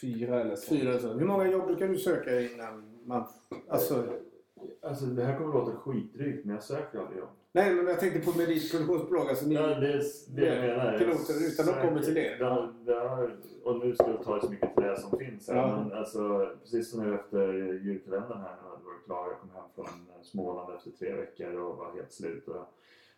fyra 0.00 0.40
eller 0.40 0.56
så. 0.56 0.74
Fyra 0.74 0.98
så. 0.98 1.08
Hur 1.08 1.26
många 1.26 1.50
jobb 1.50 1.66
brukar 1.66 1.88
du 1.88 1.98
söka 1.98 2.40
innan 2.40 3.00
man... 3.04 3.24
Alltså... 3.68 4.06
Alltså 4.82 5.04
det 5.04 5.24
här 5.24 5.38
kommer 5.38 5.48
att 5.48 5.54
låta 5.54 5.76
skitdrygt 5.76 6.44
men 6.44 6.54
jag 6.54 6.64
söker 6.64 6.98
aldrig 6.98 7.18
jobb. 7.18 7.28
Nej, 7.56 7.74
men 7.74 7.86
jag 7.86 8.00
tänkte 8.00 8.20
på 8.20 8.38
meritproduktionsbolag. 8.38 9.28
Alltså 9.28 9.46
ni... 9.46 9.54
Ja, 9.54 9.66
det 9.66 9.92
är 9.92 10.02
det 10.28 10.46
jag 10.46 10.76
menar. 10.76 10.98
Piloter, 10.98 11.46
utan 11.46 11.68
att 11.68 11.82
komma 11.82 12.00
till 12.02 12.14
det. 12.14 12.36
det 12.84 12.94
har, 12.94 13.36
och 13.64 13.78
nu 13.78 13.94
ska 13.94 14.10
jag 14.10 14.22
ta 14.22 14.40
så 14.40 14.50
mycket 14.50 14.76
det 14.76 15.00
som 15.00 15.18
finns. 15.18 15.48
Ja. 15.48 15.76
Men 15.76 15.98
alltså, 15.98 16.50
precis 16.60 16.90
som 16.90 17.04
nu 17.04 17.14
efter 17.14 17.52
julkalendern 17.72 18.38
här 18.38 18.56
när 18.56 18.62
jag 18.62 18.70
hade 18.70 18.84
varit 18.84 19.04
klar. 19.04 19.28
Jag 19.28 19.40
kom 19.40 19.50
hem 19.50 19.64
från 19.74 19.84
eh, 19.86 20.22
Småland 20.22 20.74
efter 20.74 20.90
tre 20.90 21.12
veckor 21.14 21.54
och 21.54 21.76
var 21.76 21.94
helt 21.94 22.12
slut. 22.12 22.48
Och 22.48 22.66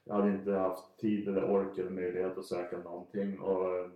jag 0.04 0.14
hade 0.14 0.30
inte 0.30 0.52
haft 0.52 0.98
tid 1.00 1.28
eller 1.28 1.50
ork 1.50 1.78
eller 1.78 1.90
möjlighet 1.90 2.38
att 2.38 2.46
söka 2.46 2.78
någonting. 2.78 3.40
Och 3.40 3.76
eh, 3.76 3.86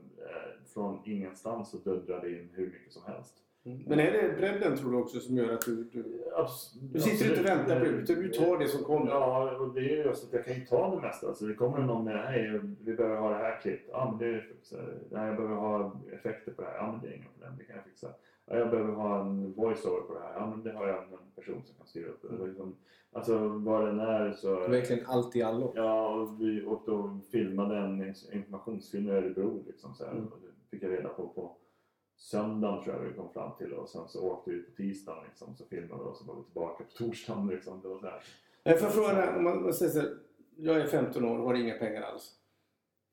från 0.75 1.03
ingenstans 1.05 1.71
så 1.71 1.77
dundrade 1.77 2.31
in 2.31 2.51
hur 2.55 2.67
mycket 2.67 2.93
som 2.93 3.03
helst. 3.07 3.35
Men 3.63 4.01
är 4.01 4.13
det 4.13 4.37
bredden 4.39 4.77
tror 4.77 4.91
du 4.93 4.97
också 4.99 5.21
som 5.21 5.37
gör 5.37 5.53
att 5.55 5.61
du... 5.67 5.85
Du, 5.85 6.25
Abs- 6.37 6.79
du 6.93 7.01
sitter 7.01 7.29
inte 7.29 7.41
och 7.41 7.47
väntar 7.47 7.81
på 7.81 7.87
utan 7.87 8.17
du 8.17 8.29
tar 8.29 8.59
det 8.59 8.69
som 8.69 8.85
kommer. 8.85 9.11
Ja, 9.11 9.57
och 9.57 9.75
det 9.75 9.81
är 9.81 9.97
ju 9.97 10.03
just 10.05 10.25
att 10.27 10.33
jag 10.33 10.45
kan 10.45 10.55
ju 10.55 10.61
ta 10.61 10.95
det 10.95 11.01
mesta. 11.03 11.27
Alltså 11.29 11.45
det 11.45 11.55
kommer 11.55 11.79
någon 11.79 12.05
med 12.05 12.25
hej, 12.27 12.61
vi 12.81 12.95
behöver 12.95 13.17
ha 13.17 13.29
det 13.31 13.37
här 13.37 13.61
klippt. 13.61 13.89
Ja, 13.93 14.09
men 14.19 14.29
det 14.33 14.41
fixar 14.43 14.79
jag. 14.79 14.89
Nej, 15.19 15.27
jag 15.27 15.37
behöver 15.37 15.57
ha 15.57 16.01
effekter 16.13 16.53
på 16.53 16.63
det 16.63 16.69
här. 16.69 16.77
Ja, 16.77 16.93
men 16.93 17.01
det 17.01 17.09
är 17.09 17.17
inga 17.17 17.29
problem, 17.29 17.53
det 17.59 17.65
kan 17.65 17.77
jag 17.77 17.85
fixa. 17.85 18.09
Ja, 18.47 18.57
jag 18.57 18.71
behöver 18.71 18.93
ha 18.93 19.21
en 19.21 19.53
voice-over 19.55 20.01
på 20.01 20.15
det 20.15 20.21
här. 20.21 20.33
Ja, 20.35 20.47
men 20.51 20.63
det 20.63 20.73
har 20.73 20.87
jag 20.89 20.99
en 21.03 21.31
person 21.37 21.63
som 21.65 21.77
kan 21.77 21.87
styra 21.87 22.09
upp. 22.09 22.23
Det. 22.39 22.47
Liksom, 22.47 22.77
alltså 23.13 23.39
vad 23.49 23.87
den 23.87 24.01
är 24.01 24.33
så... 24.33 24.55
Verkligen 24.69 25.07
allt 25.07 25.37
i 25.37 25.43
allo. 25.43 25.73
Ja, 25.77 26.09
och 26.15 26.41
vi 26.41 26.65
åkte 26.65 26.91
och 26.91 27.25
filmade 27.33 27.77
en 27.79 28.15
informationsfilm 28.33 29.09
i 29.09 29.11
Örebro. 29.11 29.65
Liksom, 29.67 29.95
så 29.95 30.05
här, 30.05 30.13
Mm. 30.13 30.25
och 30.27 30.39
det 30.43 30.77
fick 30.77 30.83
jag 30.83 30.93
reda 30.93 31.09
på 31.09 31.29
på 31.29 31.57
söndagen 32.21 32.85
tror 32.85 32.97
jag 32.97 33.03
vi 33.03 33.15
kom 33.17 33.33
fram 33.33 33.51
till 33.59 33.73
och 33.73 33.89
sen 33.89 34.09
så 34.09 34.31
åkte 34.31 34.51
vi 34.51 34.63
på 34.63 34.71
tisdagen 34.77 35.25
liksom, 35.29 35.57
så 35.57 35.65
filmade 35.65 36.03
vi 36.05 36.11
och 36.11 36.17
så 36.17 36.25
var 36.25 36.37
vi 36.37 36.43
tillbaka 36.45 36.85
på 36.85 36.91
torsdagen 37.05 37.47
liksom. 37.47 37.81
Det 37.83 37.89
var 37.89 37.99
så 37.99 38.07
här. 38.07 38.23
Jag 38.63 38.81
får 38.81 38.87
fråga 38.89 39.37
om 39.37 39.45
man, 39.45 39.73
säger 39.75 39.93
så 39.93 40.01
här, 40.01 40.17
jag 40.57 40.77
är 40.77 40.87
15 40.87 41.25
år 41.25 41.39
och 41.39 41.45
har 41.45 41.55
inga 41.55 41.75
pengar 41.79 42.03
alls. 42.03 42.37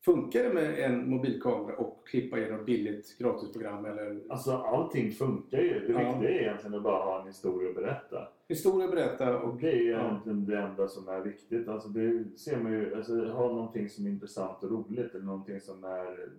Funkar 0.06 0.44
det 0.44 0.54
med 0.54 0.80
en 0.80 1.10
mobilkamera 1.10 1.78
och 1.78 2.08
klippa 2.08 2.40
genom 2.40 2.66
billigt 2.66 3.18
gratisprogram 3.18 3.86
eller 3.86 4.22
Alltså 4.30 4.52
allting 4.52 5.12
funkar 5.12 5.58
ju. 5.58 5.80
Det 5.88 5.94
Ja. 5.94 5.98
viktiga 6.12 6.30
är 6.30 6.42
egentligen 6.42 6.76
att 6.76 6.84
bara 6.84 7.04
ha 7.04 7.22
en 7.22 7.28
historia 7.28 7.70
att 7.70 7.76
berätta. 7.76 8.28
historia 8.48 8.88
berätta 8.88 9.40
och 9.42 9.62
det 9.62 9.72
är 9.72 9.76
ju 9.76 9.90
Ja. 9.92 10.00
egentligen 10.08 10.46
det 10.46 10.58
enda 10.60 10.88
som 10.88 11.08
är 11.08 11.22
viktigt. 11.22 11.68
Alltså 11.68 11.90
det 11.90 12.40
ser 12.40 12.58
man 12.60 12.72
ju, 12.72 12.96
alltså 12.96 13.26
ha 13.26 13.48
någonting 13.48 13.90
som 13.90 14.06
är 14.06 14.10
intressant 14.10 14.64
och 14.64 14.72
roligt 14.72 15.16
eller 15.16 15.26
någonting 15.26 15.60
som 15.60 15.84
är 15.84 16.30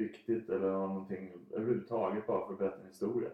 viktigt 0.00 0.50
eller 0.50 0.70
ha 0.70 0.86
någonting 0.86 1.32
överhuvudtaget 1.50 2.26
bara 2.26 2.46
för 2.46 2.52
att 2.52 2.58
berätta 2.58 2.80
en 2.80 2.86
historia. 2.86 3.28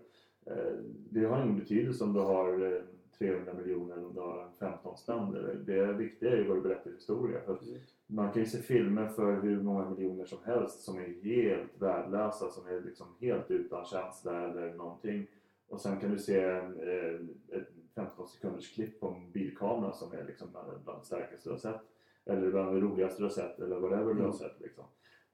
Eh, 0.46 0.72
Det 1.10 1.24
har 1.24 1.42
ingen 1.42 1.58
betydelse 1.58 2.04
om 2.04 2.12
du 2.12 2.20
har 2.20 2.72
eh, 2.76 2.82
300 3.18 3.52
miljoner 3.54 3.94
eller 3.96 4.06
om 4.06 4.14
du 4.14 4.20
har 4.20 4.48
15 4.58 4.96
spänn. 4.96 5.32
Det 5.66 5.92
viktiga 5.92 6.30
är 6.32 6.36
ju 6.36 6.48
vad 6.48 6.56
du 6.56 6.60
berättar 6.60 6.90
i 6.90 6.94
historia. 6.94 7.40
För 7.46 7.58
man 8.06 8.32
kan 8.32 8.42
ju 8.42 8.46
se 8.48 8.58
filmer 8.58 9.08
för 9.08 9.40
hur 9.40 9.62
många 9.62 9.90
miljoner 9.90 10.24
som 10.24 10.38
helst 10.44 10.80
som 10.80 10.96
är 10.98 11.22
helt 11.22 11.82
värdelösa, 11.82 12.48
som 12.50 12.66
är 12.66 12.80
liksom 12.80 13.06
helt 13.20 13.50
utan 13.50 13.84
känsla 13.84 14.40
eller 14.50 14.74
någonting. 14.74 15.26
Och 15.68 15.80
sen 15.80 16.00
kan 16.00 16.10
du 16.10 16.18
se 16.18 16.40
en, 16.40 16.80
eh, 16.80 17.20
ett 17.58 17.68
15 17.94 18.28
sekunders 18.28 18.74
klipp 18.74 19.00
på 19.00 19.08
en 19.08 19.30
bilkamera 19.32 19.92
som 19.92 20.12
är 20.12 20.24
liksom 20.24 20.48
bland 20.52 21.00
det 21.00 21.04
starkaste 21.06 21.48
du 21.48 21.52
har 21.52 21.58
sett. 21.58 21.80
Eller 22.24 22.50
bland 22.50 22.74
det 22.74 22.80
roligaste 22.80 23.20
du 23.22 23.24
har 23.24 23.30
sett 23.30 23.60
eller 23.60 23.80
whatever 23.80 24.04
du 24.14 24.20
har 24.20 24.26
Mm. 24.26 24.32
sett. 24.32 24.60
Liksom. 24.60 24.84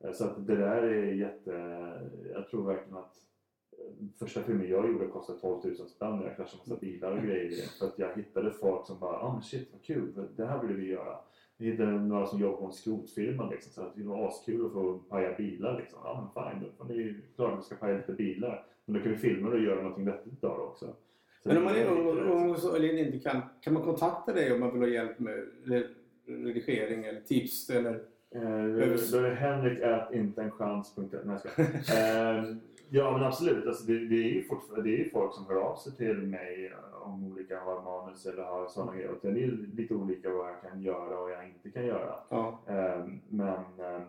Eh, 0.04 0.12
Så 0.12 0.24
att 0.24 0.46
det 0.46 0.56
där 0.56 0.82
är 0.82 1.12
jätte... 1.12 1.50
Jag 2.34 2.48
tror 2.48 2.66
verkligen 2.66 2.98
att 2.98 3.14
eh, 3.78 4.06
första 4.18 4.42
filmen 4.42 4.68
jag 4.70 4.88
gjorde 4.92 5.06
kostade 5.06 5.38
12 5.38 5.64
000 5.64 5.74
spänn. 5.76 6.20
Jag 6.24 6.36
kraschade 6.36 6.62
massa 6.66 6.80
bilar 6.80 7.12
och 7.12 7.22
grejer. 7.22 7.78
För 7.78 7.86
att 7.86 7.98
jag 7.98 8.16
hittade 8.16 8.50
folk 8.50 8.86
som 8.86 8.98
bara 9.00 9.16
ah 9.18 9.32
men 9.32 9.42
shit 9.42 9.68
vad 9.72 9.82
kul, 9.82 10.26
det 10.36 10.46
här 10.46 10.62
vill 10.66 10.76
vi 10.76 10.86
göra. 10.86 11.16
Vi 11.56 11.70
hittade 11.70 11.90
några 11.90 12.26
som 12.26 12.40
jobbade 12.40 12.58
på 12.60 12.66
en 12.66 12.72
skrotfirma 12.72 13.50
liksom, 13.50 13.72
så 13.72 13.82
att 13.82 13.96
det 13.96 14.02
var 14.02 14.28
askul 14.28 14.66
att 14.66 14.72
få 14.72 14.98
paja 14.98 15.34
bilar. 15.36 15.78
Liksom. 15.80 15.98
Ja 16.04 16.30
men 16.34 16.44
fine, 16.60 16.62
då 16.64 16.84
får 16.84 16.94
ni 16.94 17.14
klart 17.36 17.52
att 17.52 17.58
vi 17.58 17.62
ska 17.62 17.74
paja 17.74 17.96
lite 17.96 18.12
bilar. 18.12 18.66
Men 18.84 18.94
då 18.94 19.00
kan 19.02 19.12
vi 19.12 19.18
filma 19.18 19.50
det 19.50 19.56
och 19.56 19.62
göra 19.62 19.82
någonting 19.82 20.04
vettigt 20.04 20.44
av 20.44 20.58
det 20.58 20.64
också. 20.64 20.86
Så 21.42 21.48
Men 21.48 21.56
om 21.56 21.64
man 21.64 21.72
det 21.74 21.80
är 21.82 21.90
ung 21.90 22.50
och, 22.50 22.76
eller 22.76 22.98
inte 22.98 23.18
kan, 23.18 23.40
kan 23.60 23.72
man 23.74 23.82
kontakta 23.82 24.32
dig 24.32 24.52
om 24.52 24.60
man 24.60 24.72
vill 24.72 24.80
ha 24.82 24.88
hjälp 24.88 25.18
med 25.18 25.48
re- 25.64 25.94
redigering 26.26 27.04
eller 27.04 27.20
tips 27.20 27.70
eller? 27.70 28.00
Eh, 28.34 28.42
Då 29.12 29.18
är 29.18 29.34
henrik 29.34 29.82
at 29.82 30.14
inteenchans.se. 30.14 31.16
Nej, 31.24 31.38
jag. 31.56 31.66
Eh, 32.38 32.44
Ja 32.90 33.12
men 33.12 33.22
absolut. 33.22 33.66
Alltså, 33.66 33.84
det, 33.86 33.92
det, 33.92 34.14
är 34.14 34.28
ju 34.28 34.44
det 34.82 34.90
är 34.94 34.98
ju 34.98 35.10
folk 35.10 35.34
som 35.34 35.46
hör 35.46 35.56
av 35.56 35.76
sig 35.76 35.92
till 35.96 36.16
mig 36.16 36.66
eh, 36.66 37.02
om 37.02 37.24
olika 37.32 37.60
har 37.60 37.82
manus 37.82 38.26
eller 38.26 38.42
har 38.42 38.68
sådana 38.68 38.94
grejer. 38.94 39.10
Och 39.10 39.18
det 39.22 39.28
är 39.28 39.66
lite 39.76 39.94
olika 39.94 40.30
vad 40.30 40.48
jag 40.50 40.70
kan 40.70 40.82
göra 40.82 41.18
och 41.20 41.30
jag 41.30 41.48
inte 41.48 41.70
kan 41.70 41.86
göra. 41.86 42.14
Ja. 42.28 42.60
Eh, 42.66 43.06
Men 43.28 43.48
eh, 43.78 44.00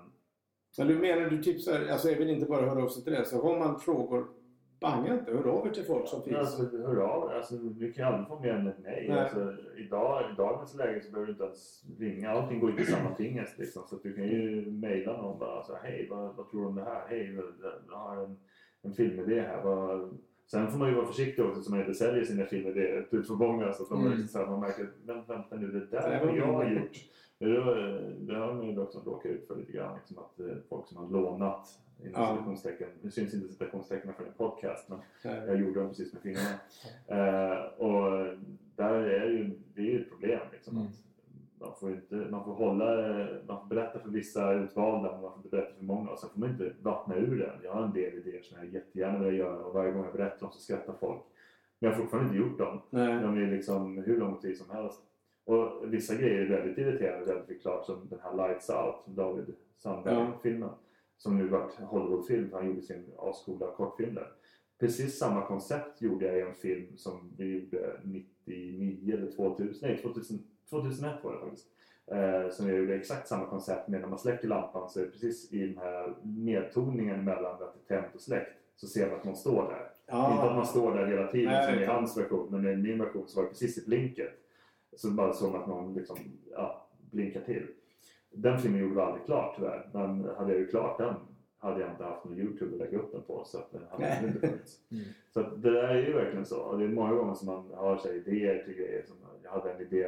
Men 0.77 0.87
du 0.87 0.95
menar 0.99 1.29
du 1.29 1.43
tipsar, 1.43 1.87
alltså 1.91 2.09
även 2.09 2.29
inte 2.29 2.45
bara 2.45 2.69
höra 2.69 2.83
av 2.83 2.87
sig 2.89 3.03
till 3.03 3.13
det, 3.13 3.25
så 3.25 3.41
har 3.41 3.59
man 3.59 3.79
frågor, 3.79 4.25
banga 4.79 5.13
inte, 5.13 5.31
hör 5.31 5.47
av 5.47 5.67
er 5.67 5.71
till 5.71 5.83
folk 5.83 6.07
som 6.07 6.23
finns. 6.23 6.37
alltså, 6.37 6.77
hör 6.77 6.97
av 6.97 7.29
alltså, 7.29 7.55
Vi 7.77 7.93
kan 7.93 8.05
ju 8.05 8.11
aldrig 8.13 8.27
få 8.27 8.39
mer 8.39 8.53
än 8.53 8.67
ett 8.67 8.75
nej. 8.83 9.05
Nej. 9.09 9.19
Alltså, 9.19 9.55
idag, 9.77 10.23
I 10.31 10.35
dagens 10.37 10.75
läge 10.75 11.01
så 11.01 11.11
behöver 11.11 11.25
du 11.27 11.31
inte 11.31 11.43
ens 11.43 11.83
ringa. 11.99 12.29
Allting 12.31 12.59
går 12.59 12.69
ju 12.71 12.75
till 12.77 12.93
samma 12.93 13.15
fingers. 13.15 13.57
Liksom. 13.57 13.83
Så 13.87 13.95
att 13.95 14.03
du 14.03 14.13
kan 14.13 14.23
ju 14.23 14.71
mejla 14.71 15.21
någon 15.21 15.39
bara 15.39 15.63
så 15.63 15.75
här, 15.75 15.81
hej 15.83 16.07
vad, 16.09 16.35
vad 16.35 16.49
tror 16.49 16.61
du 16.61 16.67
om 16.67 16.75
det 16.75 16.83
här? 16.83 17.01
Hej, 17.09 17.37
jag 17.89 17.97
har 17.97 18.23
en, 18.23 18.37
en 18.81 18.93
filmidé 18.93 19.41
här. 19.41 19.63
Vad... 19.63 20.17
Sen 20.51 20.71
får 20.71 20.79
man 20.79 20.89
ju 20.89 20.95
vara 20.95 21.05
försiktig 21.07 21.45
också 21.45 21.61
så 21.61 21.71
man 21.71 21.79
inte 21.79 21.93
säljer 21.93 22.23
sina 22.23 22.45
filmidéer 22.45 23.07
ut 23.11 23.27
för 23.27 23.33
många. 23.33 23.73
Så 23.73 23.83
att 23.83 23.89
de 23.89 23.99
Mm. 23.99 24.11
liksom, 24.11 24.27
så 24.27 24.37
här, 24.39 24.45
man 24.45 24.59
märker, 24.59 24.89
men 25.05 25.23
vänta 25.25 25.55
nu, 25.55 25.67
det 25.71 25.85
där 25.85 26.19
har 26.25 26.37
jag 26.37 26.45
har 26.53 26.65
gjort. 26.71 26.91
Det, 27.39 27.47
det 28.19 28.35
har 28.35 28.53
man 28.53 28.67
ju 28.69 28.79
också 28.81 28.99
råkat 29.05 29.31
ut 29.31 29.47
för 29.47 29.55
lite 29.55 29.71
grann. 29.71 29.95
Liksom, 29.97 30.17
att 30.17 30.39
eh, 30.39 30.45
folk 30.69 30.87
som 30.87 30.97
har 30.97 31.09
lånat 31.09 31.67
inom 32.01 32.21
Ja. 32.21 32.31
citationstecken. 32.31 32.87
Nu 33.01 33.11
syns 33.11 33.33
inte 33.33 33.47
citationstecknen 33.53 34.13
för 34.13 34.23
en 34.25 34.33
podcast 34.37 34.89
men 34.89 34.99
Nej. 35.25 35.41
jag 35.47 35.59
gjorde 35.59 35.79
dem 35.79 35.89
precis 35.89 36.13
med 36.13 36.21
fingrarna. 36.21 36.59
Eh, 37.07 37.63
och 37.65 38.27
där 38.75 38.93
är 38.93 39.29
ju, 39.29 39.59
det 39.75 39.81
är 39.81 39.85
ju 39.85 40.01
ett 40.01 40.09
problem. 40.09 40.39
Liksom, 40.51 40.77
Mm. 40.77 40.87
att 40.87 41.67
man, 41.67 41.75
får 41.79 41.91
inte, 41.91 42.15
man 42.15 42.43
får 42.45 42.53
hålla, 42.53 42.85
man 43.47 43.59
får 43.59 43.67
berätta 43.67 43.99
för 43.99 44.09
vissa 44.09 44.53
utvalda 44.53 45.11
men 45.11 45.21
man 45.21 45.31
får 45.31 45.37
inte 45.39 45.49
berätta 45.49 45.75
för 45.77 45.83
många 45.83 46.09
och 46.11 46.19
sen 46.19 46.29
får 46.29 46.39
man 46.39 46.49
inte 46.49 46.71
vattna 46.81 47.15
ur 47.15 47.39
den. 47.39 47.59
Jag 47.63 47.73
har 47.73 47.83
en 47.83 47.93
del 47.93 48.13
idéer 48.13 48.41
som 48.41 48.57
jag 48.59 48.73
jättegärna 48.73 49.19
vill 49.19 49.37
göra 49.39 49.65
och 49.65 49.73
varje 49.73 49.91
gång 49.91 50.03
jag 50.03 50.13
berättar 50.13 50.39
dem 50.39 50.51
så 50.51 50.59
skrattar 50.59 50.93
folk. 50.99 51.21
Men 51.79 51.89
jag 51.89 51.95
har 51.97 52.03
fortfarande 52.03 52.29
inte 52.35 52.47
gjort 52.49 52.59
dem. 52.59 52.81
Nej. 52.89 53.21
De 53.21 53.37
är 53.37 53.51
liksom 53.51 53.97
hur 53.97 54.17
lång 54.19 54.37
tid 54.39 54.57
som 54.57 54.69
helst. 54.69 55.01
Och 55.45 55.93
vissa 55.93 56.15
grejer 56.15 56.39
är 56.41 56.49
väldigt 56.57 56.77
irriterande, 56.77 57.33
väldigt 57.33 57.61
klart 57.61 57.85
som 57.85 58.07
den 58.09 58.19
här 58.23 58.35
Lights 58.47 58.69
Out, 58.69 59.05
David 59.17 59.55
Ja. 59.83 60.33
Som 61.19 61.37
nu 61.37 61.47
vart 61.47 61.73
Hollywoodfilm, 61.73 62.49
för 62.49 62.57
han 62.57 62.67
gjorde 62.67 62.81
sin 62.81 63.13
ascoola 63.17 63.71
kortfilm 63.71 64.15
där. 64.15 64.31
Precis 64.79 65.17
samma 65.17 65.45
koncept 65.45 66.01
gjorde 66.01 66.25
jag 66.25 66.37
i 66.37 66.41
en 66.41 66.55
film 66.55 66.97
som 66.97 67.33
vi 67.37 67.59
gjorde 67.59 67.99
99 68.03 69.13
eller 69.13 69.31
2000, 69.31 69.89
nej 69.89 69.97
2000, 69.97 70.39
2001 70.69 71.23
var 71.23 71.33
det 71.33 71.39
faktiskt. 71.39 71.67
Eh, 72.11 72.49
som 72.49 72.69
jag 72.69 72.77
gjorde 72.77 72.95
exakt 72.95 73.27
samma 73.27 73.45
koncept 73.45 73.87
med 73.87 74.01
när 74.01 74.07
man 74.07 74.19
släcker 74.19 74.47
lampan 74.47 74.89
så 74.89 74.99
är 74.99 75.03
det 75.03 75.11
precis 75.11 75.53
i 75.53 75.67
den 75.67 75.77
här 75.77 76.15
nedtoningen 76.23 77.23
mellan 77.23 77.53
att 77.53 77.87
det 77.87 77.95
är 77.95 78.01
tänt 78.01 78.15
och 78.15 78.21
släckt 78.21 78.51
så 78.75 78.87
ser 78.87 79.09
man 79.09 79.19
att 79.19 79.25
man 79.25 79.35
står 79.35 79.63
där. 79.63 79.91
Ja. 80.05 80.33
Inte 80.33 80.43
att 80.43 80.55
man 80.55 80.67
står 80.67 80.95
där 80.95 81.07
hela 81.07 81.27
tiden 81.27 81.51
Nej, 81.51 81.73
som 81.73 81.83
i 81.83 81.85
hans 81.85 82.17
version, 82.17 82.47
men 82.51 82.73
i 82.73 82.75
min 82.75 82.99
version 82.99 83.27
så 83.27 83.35
var 83.35 83.43
det 83.43 83.49
precis 83.49 83.77
i 83.77 83.85
blinket. 83.85 84.31
Så 84.95 85.11
bara 85.11 85.33
som 85.33 85.55
att 85.55 85.67
någon 85.67 85.93
liksom, 85.93 86.17
ja, 86.51 86.87
blinkar 87.11 87.41
till. 87.41 87.67
Den 88.31 88.57
filmen 88.59 88.79
gjorde 88.81 88.95
vi 88.95 89.01
aldrig 89.01 89.25
klart 89.25 89.55
tyvärr, 89.55 89.89
men 89.93 90.29
hade 90.37 90.51
jag 90.51 90.59
ju 90.59 90.67
klart 90.67 90.97
den 90.97 91.13
hade 91.57 91.81
jag 91.81 91.89
inte 91.91 92.03
haft 92.03 92.25
någon 92.25 92.37
Youtube 92.39 92.71
att 92.73 92.79
lägga 92.79 92.97
upp 92.99 93.11
den 93.11 93.21
på 93.21 93.43
så 93.45 93.57
att 93.57 93.71
den 93.71 93.81
hade 93.91 94.27
inte 94.27 94.47
funnits. 94.47 94.77
Mm. 94.91 95.03
Så 95.33 95.41
det 95.41 95.71
där 95.71 95.87
är 95.87 96.07
ju 96.07 96.13
verkligen 96.13 96.45
så. 96.45 96.59
Och 96.61 96.79
det 96.79 96.83
är 96.85 96.89
många 96.89 97.13
gånger 97.13 97.33
som 97.33 97.45
man 97.45 97.71
har 97.73 97.97
sig 97.97 98.15
idéer 98.17 98.63
till 98.63 98.73
grejer. 98.73 99.03
Som, 99.07 99.15
jag 99.43 99.51
hade 99.51 99.71
en 99.71 99.81
idé, 99.81 100.03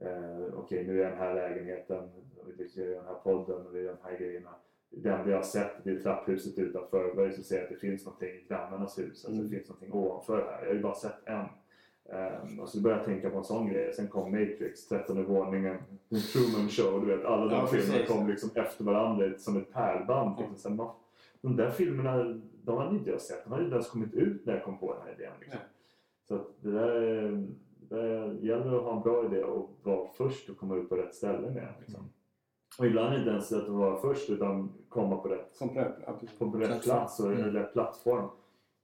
eh, 0.00 0.54
okej 0.54 0.86
nu 0.86 0.98
är 1.00 1.02
jag 1.02 1.12
den 1.12 1.18
här 1.18 1.34
lägenheten, 1.34 2.08
vi 2.58 2.82
göra 2.82 2.94
den 2.96 3.04
här 3.06 3.14
podden 3.14 3.66
och 3.66 3.74
vi 3.74 3.80
gör 3.82 3.96
de 4.02 4.08
här 4.10 4.18
grejerna. 4.18 4.50
Det 4.90 5.08
enda 5.08 5.30
jag 5.30 5.38
har 5.38 5.42
sett 5.42 5.84
det 5.84 5.90
är 5.90 6.00
trapphuset 6.00 6.58
utanför. 6.58 7.14
Börjar 7.14 7.30
så 7.32 7.42
ser 7.42 7.56
jag 7.56 7.64
att 7.64 7.70
det 7.70 7.76
finns 7.76 8.04
någonting 8.04 8.28
i 8.28 8.46
grannarnas 8.48 8.98
hus. 8.98 9.06
Alltså 9.08 9.28
Mm. 9.28 9.44
det 9.44 9.56
finns 9.56 9.68
någonting 9.68 9.92
ovanför 9.92 10.36
här. 10.50 10.60
Jag 10.62 10.68
har 10.68 10.74
ju 10.74 10.82
bara 10.82 10.94
sett 10.94 11.26
en. 11.28 11.46
Um, 12.08 12.60
och 12.60 12.68
så 12.68 12.80
började 12.80 13.00
jag 13.00 13.06
tänka 13.06 13.30
på 13.30 13.38
en 13.38 13.44
sån 13.44 13.68
grej. 13.68 13.92
Sen 13.92 14.08
kom 14.08 14.30
Matrix, 14.30 14.88
13 14.88 15.24
våningen, 15.24 15.76
Truman 16.32 16.68
Show. 16.68 17.00
Du 17.06 17.16
vet, 17.16 17.24
alla 17.26 17.44
de 17.44 17.52
Ja, 17.54 17.66
filmerna 17.66 18.06
kom 18.06 18.28
liksom 18.28 18.50
efter 18.54 18.84
varandra 18.84 19.38
som 19.38 19.56
ett 19.56 19.72
pärlband. 19.72 20.34
Ja. 20.38 20.40
Liksom. 20.40 20.56
Sen, 20.58 20.76
man- 20.76 20.94
de 21.40 21.56
där 21.56 21.70
filmerna, 21.70 22.40
de 22.64 22.78
hade 22.78 22.96
inte 22.96 23.10
jag 23.10 23.20
sett. 23.20 23.44
De 23.44 23.52
hade 23.52 23.64
inte 23.64 23.74
ens 23.74 23.90
kommit 23.90 24.14
ut 24.14 24.46
när 24.46 24.54
jag 24.54 24.64
kom 24.64 24.78
på 24.78 24.92
den 24.92 25.02
här 25.02 25.12
idén. 25.18 25.32
Liksom. 25.40 25.58
Nej. 25.60 25.68
Så 26.28 26.38
det 26.60 26.70
där, 26.70 26.88
är- 27.02 27.46
det 27.88 27.96
där 27.96 28.32
gäller 28.40 28.76
att 28.76 28.82
ha 28.82 28.96
en 28.96 29.02
bra 29.02 29.24
idé 29.26 29.42
och 29.44 29.70
vara 29.82 30.08
först 30.16 30.50
och 30.50 30.56
komma 30.58 30.76
ut 30.76 30.88
på 30.88 30.96
rätt 30.96 31.14
ställe 31.14 31.50
med 31.50 31.68
liksom. 31.80 32.08
Och 32.78 32.86
ibland 32.86 33.14
inte 33.16 33.30
ens 33.30 33.52
att 33.52 33.68
vara 33.68 33.96
först 34.00 34.30
utan 34.30 34.72
komma 34.88 35.16
på 35.16 35.28
rätt, 35.28 35.58
på 36.38 36.44
rätt 36.58 36.82
plats 36.82 37.20
och 37.20 37.32
Mm. 37.32 37.50
rätt 37.52 37.72
plattform. 37.72 38.28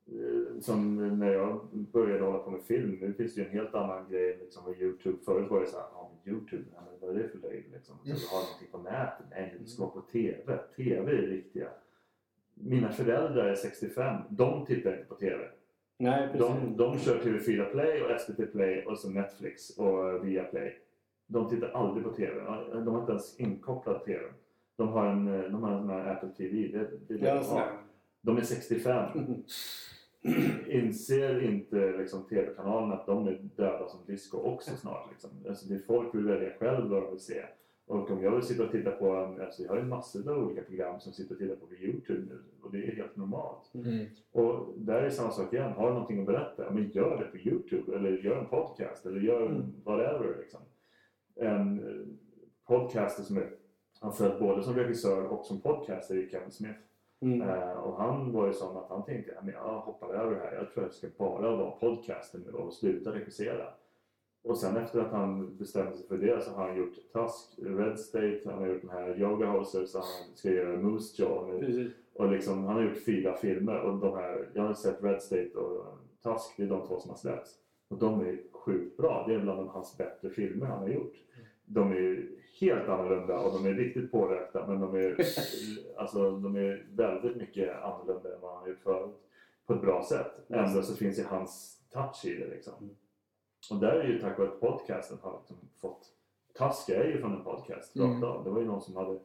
Eh, 0.07 0.61
Som 0.61 0.97
när 1.19 1.33
jag 1.33 1.69
började 1.73 2.25
hålla 2.25 2.39
på 2.39 2.51
med 2.51 2.63
film, 2.63 2.99
nu 3.01 3.13
finns 3.13 3.35
det 3.35 3.41
ju 3.41 3.47
en 3.47 3.53
helt 3.53 3.75
annan 3.75 4.11
grej 4.11 4.37
liksom 4.41 4.65
med 4.71 4.81
Youtube. 4.83 5.19
Förut 5.25 5.51
var 5.51 5.61
det 5.61 5.67
så 5.67 5.77
här, 5.77 5.87
ja 5.95 6.11
men 6.25 6.35
Youtube, 6.35 6.65
men 6.75 6.85
vad 7.01 7.11
är 7.17 7.23
det 7.23 7.29
för 7.29 7.39
löjligt 7.39 7.73
liksom? 7.73 7.95
Mm. 8.05 8.17
vi 8.17 8.27
har 8.27 8.43
någonting 8.43 8.69
på 8.73 8.79
nätet, 8.79 9.27
nej 9.31 9.57
det 9.61 9.67
ska 9.71 9.83
vara 9.83 9.93
på 9.95 10.01
TV. 10.01 10.59
TV 10.77 11.13
är 11.13 11.23
det 11.23 11.27
viktiga. 11.27 11.69
Mina 12.55 12.93
föräldrar 12.93 13.45
är 13.45 13.55
65, 13.55 14.23
de 14.31 14.67
tittar 14.67 14.93
inte 14.93 15.05
på 15.05 15.15
TV. 15.15 15.45
Nej, 15.99 16.29
precis. 16.33 16.41
De, 16.41 16.77
de 16.77 16.99
kör 16.99 17.19
TV4 17.19 17.71
Play 17.71 18.03
och 18.03 18.21
SVT 18.21 18.53
Play 18.53 18.85
och 18.85 18.99
så 18.99 19.11
Netflix 19.11 19.71
och 19.79 20.27
Viaplay. 20.27 20.79
De 21.27 21.49
tittar 21.49 21.69
aldrig 21.69 22.05
på 22.05 22.13
TV. 22.13 22.35
De 22.85 22.87
har 22.89 23.01
inte 23.01 23.13
ens 23.13 23.41
inkopplad 23.41 24.05
TV. 24.05 24.25
De 24.77 24.89
har 24.89 25.07
en, 25.07 25.25
de 25.53 25.63
har 25.63 25.73
en 25.73 25.79
sån 25.79 25.91
här 25.91 26.13
Apple 26.13 26.29
TV. 26.29 26.79
Det, 26.79 26.91
det 27.09 27.15
är 27.29 27.35
Ja, 27.35 27.43
de. 28.23 28.35
De 28.35 28.37
är 28.37 28.43
65. 28.43 29.09
Inser 30.67 31.43
inte 31.43 31.97
liksom, 31.99 32.23
TV-kanalen 32.23 32.93
att 32.93 33.07
de 33.07 33.29
är 33.29 33.39
döda 33.57 33.89
som 33.89 34.01
disco 34.07 34.39
också 34.39 34.71
snart? 34.77 35.11
Liksom. 35.11 35.31
Alltså, 35.49 35.69
det 35.69 35.75
är 35.75 35.79
folk 35.79 36.15
vill 36.15 36.25
välja 36.27 36.51
själv 36.59 36.91
vad 36.91 37.03
de 37.03 37.11
vill 37.11 37.21
se. 37.21 37.43
Och 37.87 38.11
om 38.11 38.23
jag 38.23 38.31
vill 38.31 38.43
sitta 38.43 38.65
och 38.65 38.71
titta 38.71 38.91
på 38.91 39.17
alltså 39.17 39.63
jag 39.63 39.71
har 39.71 39.77
ju 39.77 39.85
massor 39.85 40.31
av 40.31 40.45
olika 40.45 40.63
program 40.63 41.01
som 41.01 41.13
sitter 41.13 41.35
och 41.35 41.39
tittar 41.41 41.57
på 41.57 41.67
på 41.67 41.75
Youtube 41.75 42.27
nu 42.29 42.43
och 42.63 42.73
det 42.73 42.79
är 42.79 42.97
helt 42.97 43.17
normalt. 43.17 43.75
Mm. 43.75 44.07
Och 44.33 44.75
där 44.77 45.03
är 45.03 45.11
samma 45.11 45.31
sak 45.31 45.53
igen. 45.53 45.73
Har 45.73 45.87
du 45.89 45.93
någonting 45.93 46.21
att 46.21 46.27
berätta? 46.27 46.71
Men 46.71 46.91
gör 46.91 47.19
det 47.19 47.25
på 47.25 47.49
Youtube 47.49 47.97
eller 47.97 48.11
gör 48.19 48.37
en 48.37 48.47
podcast 48.47 49.07
eller 49.07 49.21
gör 49.21 49.47
Mm. 49.47 49.63
whatever. 49.85 50.37
Liksom. 50.41 50.61
En 51.37 51.79
eh, 51.79 52.07
podcaster 52.67 53.23
som 53.23 53.37
är, 53.37 53.51
har 54.01 54.13
följt 54.13 54.39
både 54.39 54.63
som 54.63 54.75
regissör 54.75 55.27
och 55.27 55.47
som 55.47 55.61
podcaster 55.61 56.17
är 56.17 56.29
Kevin 56.29 56.51
Smith. 56.51 56.79
Mm. 57.23 57.49
Eh, 57.49 57.73
och 57.73 57.97
han 57.97 58.33
var 58.33 58.47
ju 58.47 58.53
sån 58.53 58.77
att 58.77 58.89
han 58.89 59.05
tänkte 59.05 59.39
att 59.39 59.49
jag 59.53 59.81
hoppar 59.81 60.15
över 60.15 60.35
det 60.35 60.41
här. 60.41 60.55
Jag 60.55 60.71
tror 60.71 60.85
jag 60.87 60.95
ska 60.95 61.07
bara 61.19 61.57
vara 61.57 61.71
podcaster 61.71 62.39
nu 62.47 62.53
och 62.53 62.73
sluta 62.73 63.13
regissera. 63.13 63.67
Och 64.45 64.59
sen 64.59 64.77
efter 64.77 65.01
att 65.01 65.13
han 65.13 65.57
bestämde 65.57 65.97
sig 65.97 66.09
för 66.09 66.19
det 66.19 66.45
så 66.45 66.51
har 66.51 66.69
han 66.69 66.77
gjort 66.77 66.95
Tusk, 66.95 67.59
Red 67.59 67.99
State, 67.99 68.41
han 68.45 68.59
har 68.59 68.67
gjort 68.67 68.81
den 68.81 68.91
här 68.91 69.21
Yoga 69.21 69.47
Houser, 69.47 69.85
så 69.85 69.99
han 69.99 70.35
ska 70.35 70.51
göra 70.51 70.77
Moose 70.77 71.23
Jaw. 71.23 71.61
Precis. 71.61 71.93
Och 72.15 72.29
liksom, 72.29 72.65
han 72.65 72.77
har 72.77 72.83
gjort 72.83 73.05
fyra 73.05 73.37
filmer 73.37 73.81
och 73.81 73.99
de 73.99 74.17
här, 74.17 74.51
jag 74.55 74.63
har 74.63 74.75
sett 74.75 75.03
Red 75.03 75.23
State 75.23 75.51
och 75.55 75.99
Tusk, 76.23 76.55
det 76.57 76.63
är 76.63 76.67
de 76.67 76.87
två 76.87 76.99
som 76.99 77.11
har 77.11 77.17
släppts. 77.17 77.55
Och 77.89 77.99
de 77.99 78.21
är 78.21 78.39
sjukt 78.53 78.97
bra. 78.97 79.25
Det 79.29 79.35
är 79.35 79.39
bland 79.39 79.69
hans 79.69 79.99
bättre 79.99 80.31
filmer 80.31 80.67
han 80.67 80.79
har 80.79 80.89
gjort. 80.89 81.15
De 81.65 81.93
är 81.93 82.29
helt 82.61 82.89
annorlunda 82.89 83.39
och 83.39 83.53
de 83.53 83.67
är 83.71 83.75
riktigt 83.75 84.13
pårökta 84.13 84.67
men 84.67 84.81
de 84.81 84.95
är, 84.95 85.17
alltså, 85.97 86.31
de 86.31 86.57
är 86.57 86.87
väldigt 86.91 87.37
mycket 87.37 87.83
annorlunda 87.83 88.35
än 88.35 88.41
vad 88.41 88.59
han 88.59 88.69
gjort 88.69 88.83
förut. 88.83 89.17
På 89.67 89.75
ett 89.75 89.81
bra 89.81 90.05
sätt. 90.05 90.41
Ändå 90.49 90.83
så 90.83 90.95
finns 90.97 91.19
ju 91.19 91.25
hans 91.25 91.81
touch 91.91 92.25
i 92.25 92.35
det 92.35 92.47
liksom. 92.47 92.91
Och 93.71 93.77
där 93.81 93.93
är 93.93 94.09
ju 94.09 94.19
tack 94.21 94.39
vare 94.39 94.49
att 94.49 94.61
podcasten 94.61 95.19
har 95.23 95.39
liksom 95.39 95.57
fått 95.81 96.09
Tusk 96.59 96.89
är 96.89 97.05
ju 97.05 97.21
från 97.21 97.33
en 97.33 97.45
podcast 97.45 97.97
Mm. 97.97 98.11
rakt 98.13 98.25
av. 98.25 98.45
Det 98.45 98.51
var 98.51 98.61
ju 98.61 98.67
någon 98.67 98.81
som 98.81 98.97
hade 98.97 99.19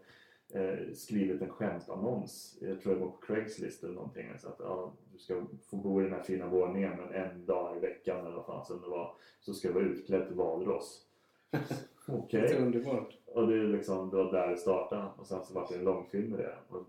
eh, 0.54 0.94
skrivit 0.94 1.42
en 1.42 1.50
skämtannons. 1.50 2.58
Jag 2.62 2.82
tror 2.82 2.94
det 2.94 3.00
var 3.00 3.08
på 3.08 3.18
Craigslist 3.18 3.84
eller 3.84 3.94
någonting. 3.94 4.30
Så 4.40 4.48
att 4.48 4.56
ja, 4.60 4.94
du 5.14 5.20
ska 5.20 5.42
få 5.70 5.78
bo 5.78 6.02
i 6.02 6.04
den 6.04 6.14
här 6.14 6.24
fina 6.24 6.48
våningen 6.48 6.94
men 6.98 7.14
en 7.14 7.46
dag 7.46 7.78
i 7.78 7.80
veckan 7.80 8.20
eller 8.26 8.36
vad 8.36 8.46
fan 8.46 8.66
som 8.66 8.82
det 8.82 8.88
var. 8.88 9.16
Så 9.40 9.54
ska 9.54 9.68
du 9.68 9.74
vara 9.74 9.84
utklädd 9.84 10.28
till 10.28 10.36
valross. 10.36 11.06
Okej. 12.08 12.42
Är 12.42 12.62
underbart. 12.62 13.10
Och 13.34 13.48
det, 13.48 13.54
är 13.60 13.64
liksom, 13.64 14.10
det 14.10 14.16
var 14.18 14.32
där 14.32 14.48
det 14.48 14.58
startade. 14.58 15.04
Och 15.18 15.28
sen 15.28 15.46
så 15.46 15.54
var 15.54 15.68
det 15.70 15.76
en 15.76 15.84
långfilm 15.84 16.30
med 16.32 16.40
det. 16.40 16.56
Och, 16.70 16.84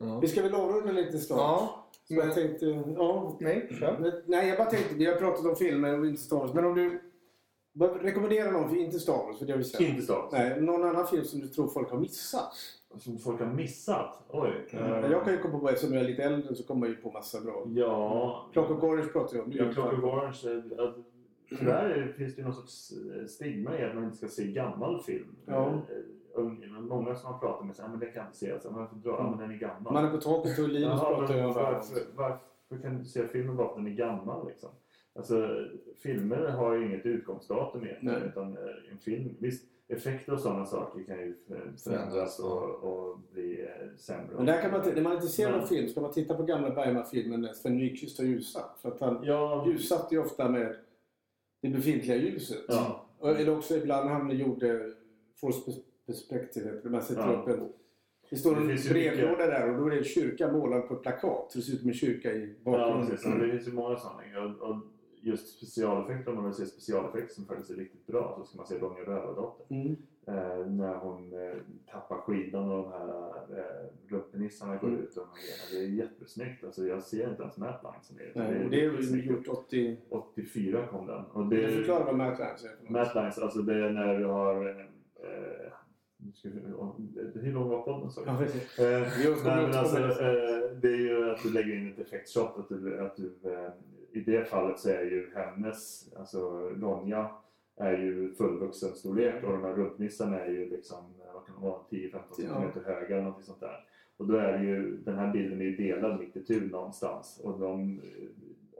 Ja. 0.00 0.18
Vi 0.22 0.28
ska 0.28 0.42
väl 0.42 0.54
avrunda 0.54 0.92
lite 0.92 1.18
snart. 1.18 1.38
ja. 1.38 1.84
Så 2.04 2.14
jag 2.14 2.26
Men, 2.26 2.34
tänkte, 2.34 2.66
ja. 2.96 3.36
nej, 3.40 3.68
kör. 3.80 3.96
Men, 4.00 4.12
nej, 4.26 4.48
jag 4.48 4.58
bara 4.58 4.70
tänkte, 4.70 4.94
vi 4.94 5.06
har 5.06 5.14
pratat 5.16 5.46
om 5.46 5.56
filmer 5.56 5.98
och 6.00 6.06
inte 6.06 6.20
Star 6.22 6.36
Wars. 6.36 6.54
Men 6.54 6.64
om 6.64 6.74
du 6.74 7.00
rekommenderar 8.00 8.52
någon 8.52 8.68
för 8.68 8.76
inte 8.76 8.98
Star 9.00 9.12
Wars, 9.26 9.38
för 9.38 9.46
det 9.46 9.52
har 9.52 9.58
vi 9.58 9.64
sett. 9.64 9.80
inte 9.80 10.02
Star 10.02 10.14
Wars. 10.16 10.32
Nej, 10.32 10.60
någon 10.60 10.84
annan 10.84 11.06
film 11.06 11.24
som 11.24 11.40
du 11.40 11.48
tror 11.48 11.68
folk 11.68 11.90
har 11.90 11.98
missat? 11.98 12.52
Som 12.98 13.18
folk 13.18 13.40
har 13.40 13.46
missat. 13.46 14.22
Oj. 14.30 14.50
Men 14.72 15.04
eh, 15.04 15.10
Jag 15.10 15.24
kan 15.24 15.32
ju 15.32 15.38
komma 15.38 15.58
på, 15.58 15.68
eftersom 15.68 15.94
jag 15.94 16.04
är 16.04 16.08
lite 16.08 16.22
äldre 16.24 16.54
så 16.54 16.62
kommer 16.64 16.86
jag 16.86 16.96
ju 16.96 17.02
på 17.02 17.10
massa 17.10 17.40
bra. 17.40 17.64
Ja. 17.66 18.46
Clockwork 18.52 18.82
Orange 18.82 19.06
pratar 19.08 19.36
jag 19.36 19.44
om. 19.46 19.52
Ja, 19.54 19.72
Clockwork 19.72 20.04
Orange. 20.04 20.62
Tyvärr 21.48 21.90
är- 21.90 22.12
finns 22.12 22.36
det 22.36 22.42
någon 22.42 22.52
sorts 22.54 22.92
eh, 22.92 23.26
stigma 23.26 23.78
i 23.78 23.84
att 23.84 23.94
man 23.94 24.04
inte 24.04 24.16
ska 24.16 24.28
se 24.28 24.46
gammal 24.52 25.02
film. 25.02 25.36
Ja. 25.46 25.66
Eh, 25.68 26.42
Många 26.80 27.14
som 27.14 27.32
har 27.32 27.38
pratat 27.38 27.66
med 27.66 27.76
säger 27.76 27.88
att 27.94 28.00
det 28.00 28.06
kan 28.06 28.26
inte 28.26 28.38
se. 28.38 28.52
Alltså, 28.52 28.70
varför 28.70 28.96
dra? 28.96 29.10
Ja, 29.10 29.30
men 29.30 29.38
den 29.38 29.50
är 29.50 29.58
gammal. 29.60 29.92
Man 29.92 30.04
är 30.04 30.10
på 30.10 30.16
taket 30.20 30.58
och 30.58 30.68
Linus 30.68 31.00
pratar 31.00 31.34
ju 31.36 31.44
om 31.44 31.54
varför, 31.54 32.00
varför 32.16 32.82
kan 32.82 32.98
du 32.98 33.04
se 33.04 33.26
filmen 33.28 33.56
bara 33.56 33.66
för 33.68 33.72
att 33.78 33.84
den 33.84 33.92
är 33.92 33.96
gammal? 33.96 34.46
Liksom? 34.48 34.70
Alltså, 35.14 35.48
filmer 36.02 36.48
har 36.48 36.74
ju 36.74 36.86
inget 36.86 37.06
utgångsdatum 37.06 37.84
egentligen. 37.84 38.22
Utan 38.22 38.56
eh, 38.56 38.92
en 38.92 38.98
film, 38.98 39.34
visst, 39.38 39.64
effekter 39.88 40.32
och 40.32 40.40
sådana 40.40 40.66
saker 40.66 41.02
kan 41.02 41.16
ju 41.18 41.34
förändras 41.84 42.38
och, 42.38 42.62
och 42.62 43.18
bli 43.32 43.68
sämre. 43.96 44.26
Men 44.36 44.46
där 44.46 44.62
kan 44.62 44.70
man, 44.70 44.80
när 44.94 45.02
man 45.02 45.12
inte 45.14 45.26
ser 45.26 45.50
någon 45.50 45.58
Men- 45.58 45.68
film 45.68 45.88
ska 45.88 46.00
man 46.00 46.12
titta 46.12 46.34
på 46.34 46.42
gamla 46.42 46.70
Bergman-filmen 46.70 47.48
Sven 47.54 47.76
Nykvist 47.76 48.18
har 48.18 48.24
ljusat. 48.24 48.78
För 48.82 48.88
att 48.88 49.00
han 49.00 49.20
Ja, 49.24 49.64
ljussatte 49.66 50.14
ju 50.14 50.20
ofta 50.20 50.48
med 50.48 50.76
det 51.60 51.68
befintliga 51.68 52.16
ljuset. 52.16 52.64
ja, 52.68 53.06
Eller 53.22 53.56
också 53.58 53.76
ibland 53.76 54.08
han 54.10 54.30
gjorde 54.38 54.92
Force 55.40 55.60
Perspective, 56.06 56.80
det. 56.82 56.90
man 56.90 57.02
sätter 57.02 57.20
Ja. 57.32 57.32
upp 57.42 57.48
en... 57.48 57.72
Det 58.30 58.36
står 58.36 58.54
Det 58.54 58.60
en 58.60 58.66
brevlåda 58.92 59.46
där 59.46 59.70
och 59.70 59.76
då 59.80 59.86
är 59.86 59.90
det 59.90 59.98
en 59.98 60.04
kyrka 60.04 60.52
målad 60.52 60.88
på 60.88 60.94
ett 60.94 61.02
plakat. 61.02 61.46
Så 61.52 61.58
det 61.58 61.64
ser 61.64 61.72
ut 61.72 61.80
som 61.80 61.88
en 61.88 61.94
kyrka 61.94 62.32
i 62.32 62.54
ja 62.64 62.70
bakgrunden. 62.70 63.06
precis. 63.10 63.26
Och 63.26 63.38
Det 63.38 63.50
finns 63.50 63.68
ju 63.68 63.72
många 63.72 63.96
sådana. 63.96 64.20
Och, 64.44 64.68
och 64.70 64.76
just 65.22 65.56
specialeffekter, 65.56 66.30
om 66.30 66.36
man 66.36 66.44
vill 66.44 66.54
se 66.54 66.66
specialeffekter 66.66 67.34
som 67.34 67.46
faktiskt 67.46 67.70
är 67.70 67.74
riktigt 67.74 68.06
bra 68.06 68.34
så 68.38 68.44
ska 68.44 68.56
man 68.56 68.66
se 68.66 68.78
Ronja 68.78 69.00
Rövardotter. 69.02 69.66
Mm. 69.76 69.96
Eh, 70.28 70.66
när 70.66 70.94
hon 70.94 71.32
eh, 71.32 71.54
tappar 71.92 72.16
skidan 72.16 72.70
och 72.70 72.82
de 72.82 72.92
här 72.92 73.08
eh, 73.58 73.86
rumpenissarna 74.12 74.76
går 74.76 74.88
Mm. 74.88 75.00
ut. 75.00 75.16
Och 75.16 75.26
de 75.70 75.76
det 75.76 75.84
är 75.84 75.88
jättesnyggt. 75.88 76.64
Alltså, 76.64 76.86
jag 76.86 77.02
ser 77.02 77.30
inte 77.30 77.42
ens 77.42 77.58
som 78.02 78.16
är 78.18 78.32
Nej, 78.34 78.64
och 78.64 78.70
det 78.70 78.84
är 78.84 78.90
väl 78.90 79.26
gjort 79.26 79.48
80... 79.48 79.96
84 80.08 80.86
kom 80.86 81.06
den. 81.06 81.24
Och 81.24 81.46
Det... 81.46 81.56
det, 81.66 81.72
Förklara 81.72 82.04
vad 82.04 82.14
Matt 82.16 82.38
Lance 82.38 82.68
är. 82.68 82.92
Matt 82.92 83.14
Lines, 83.14 83.38
alltså 83.38 83.58
det 83.62 83.74
är 83.86 83.90
när 83.90 84.18
du 84.18 84.24
har... 84.24 84.68
Eh, 84.68 85.72
hur 87.34 87.52
lång 87.52 87.68
var 87.68 87.82
podden? 87.82 88.10
sa? 88.10 88.22
Ja, 88.26 88.32
alltså, 89.78 89.96
det. 89.96 90.74
det 90.82 90.88
är 90.88 90.96
ju 90.96 91.30
att 91.30 91.42
du 91.42 91.52
lägger 91.52 91.76
in 91.76 91.92
ett 91.92 91.98
effektshot. 91.98 92.58
Att 92.58 92.68
du, 92.68 93.00
att 93.00 93.16
du, 93.16 93.32
I 94.12 94.20
det 94.20 94.44
fallet 94.48 94.78
så 94.78 94.90
är 94.90 95.02
ju 95.02 95.30
hennes, 95.34 96.12
alltså 96.16 96.50
Ronja, 96.60 97.30
är 97.78 97.98
ju 97.98 98.34
fullvuxen 98.34 98.94
storlek 98.94 99.44
och 99.44 99.52
de 99.52 99.62
här 99.62 99.72
rumpnissarna 99.72 100.40
är 100.40 100.50
ju 100.50 100.70
liksom, 100.70 100.98
eh, 100.98 101.34
vad 101.34 101.46
kan 101.46 101.54
de 101.54 101.64
vara, 101.64 101.78
10-15 101.90 102.18
Ja. 102.38 102.70
cm 102.72 102.84
höga 102.84 103.16
eller 103.16 103.24
något 103.30 103.44
sånt 103.44 103.60
där. 103.60 103.84
Och 104.16 104.26
då 104.26 104.36
är 104.36 104.62
ju, 104.62 104.96
den 104.96 105.18
här 105.18 105.32
bilden 105.32 105.60
är 105.60 105.64
ju 105.64 105.76
delad 105.76 106.20
mitt 106.20 106.36
itu 106.36 106.60
någonstans. 106.70 107.40
Och 107.44 107.58
de, 107.60 107.98
eh, 107.98 108.28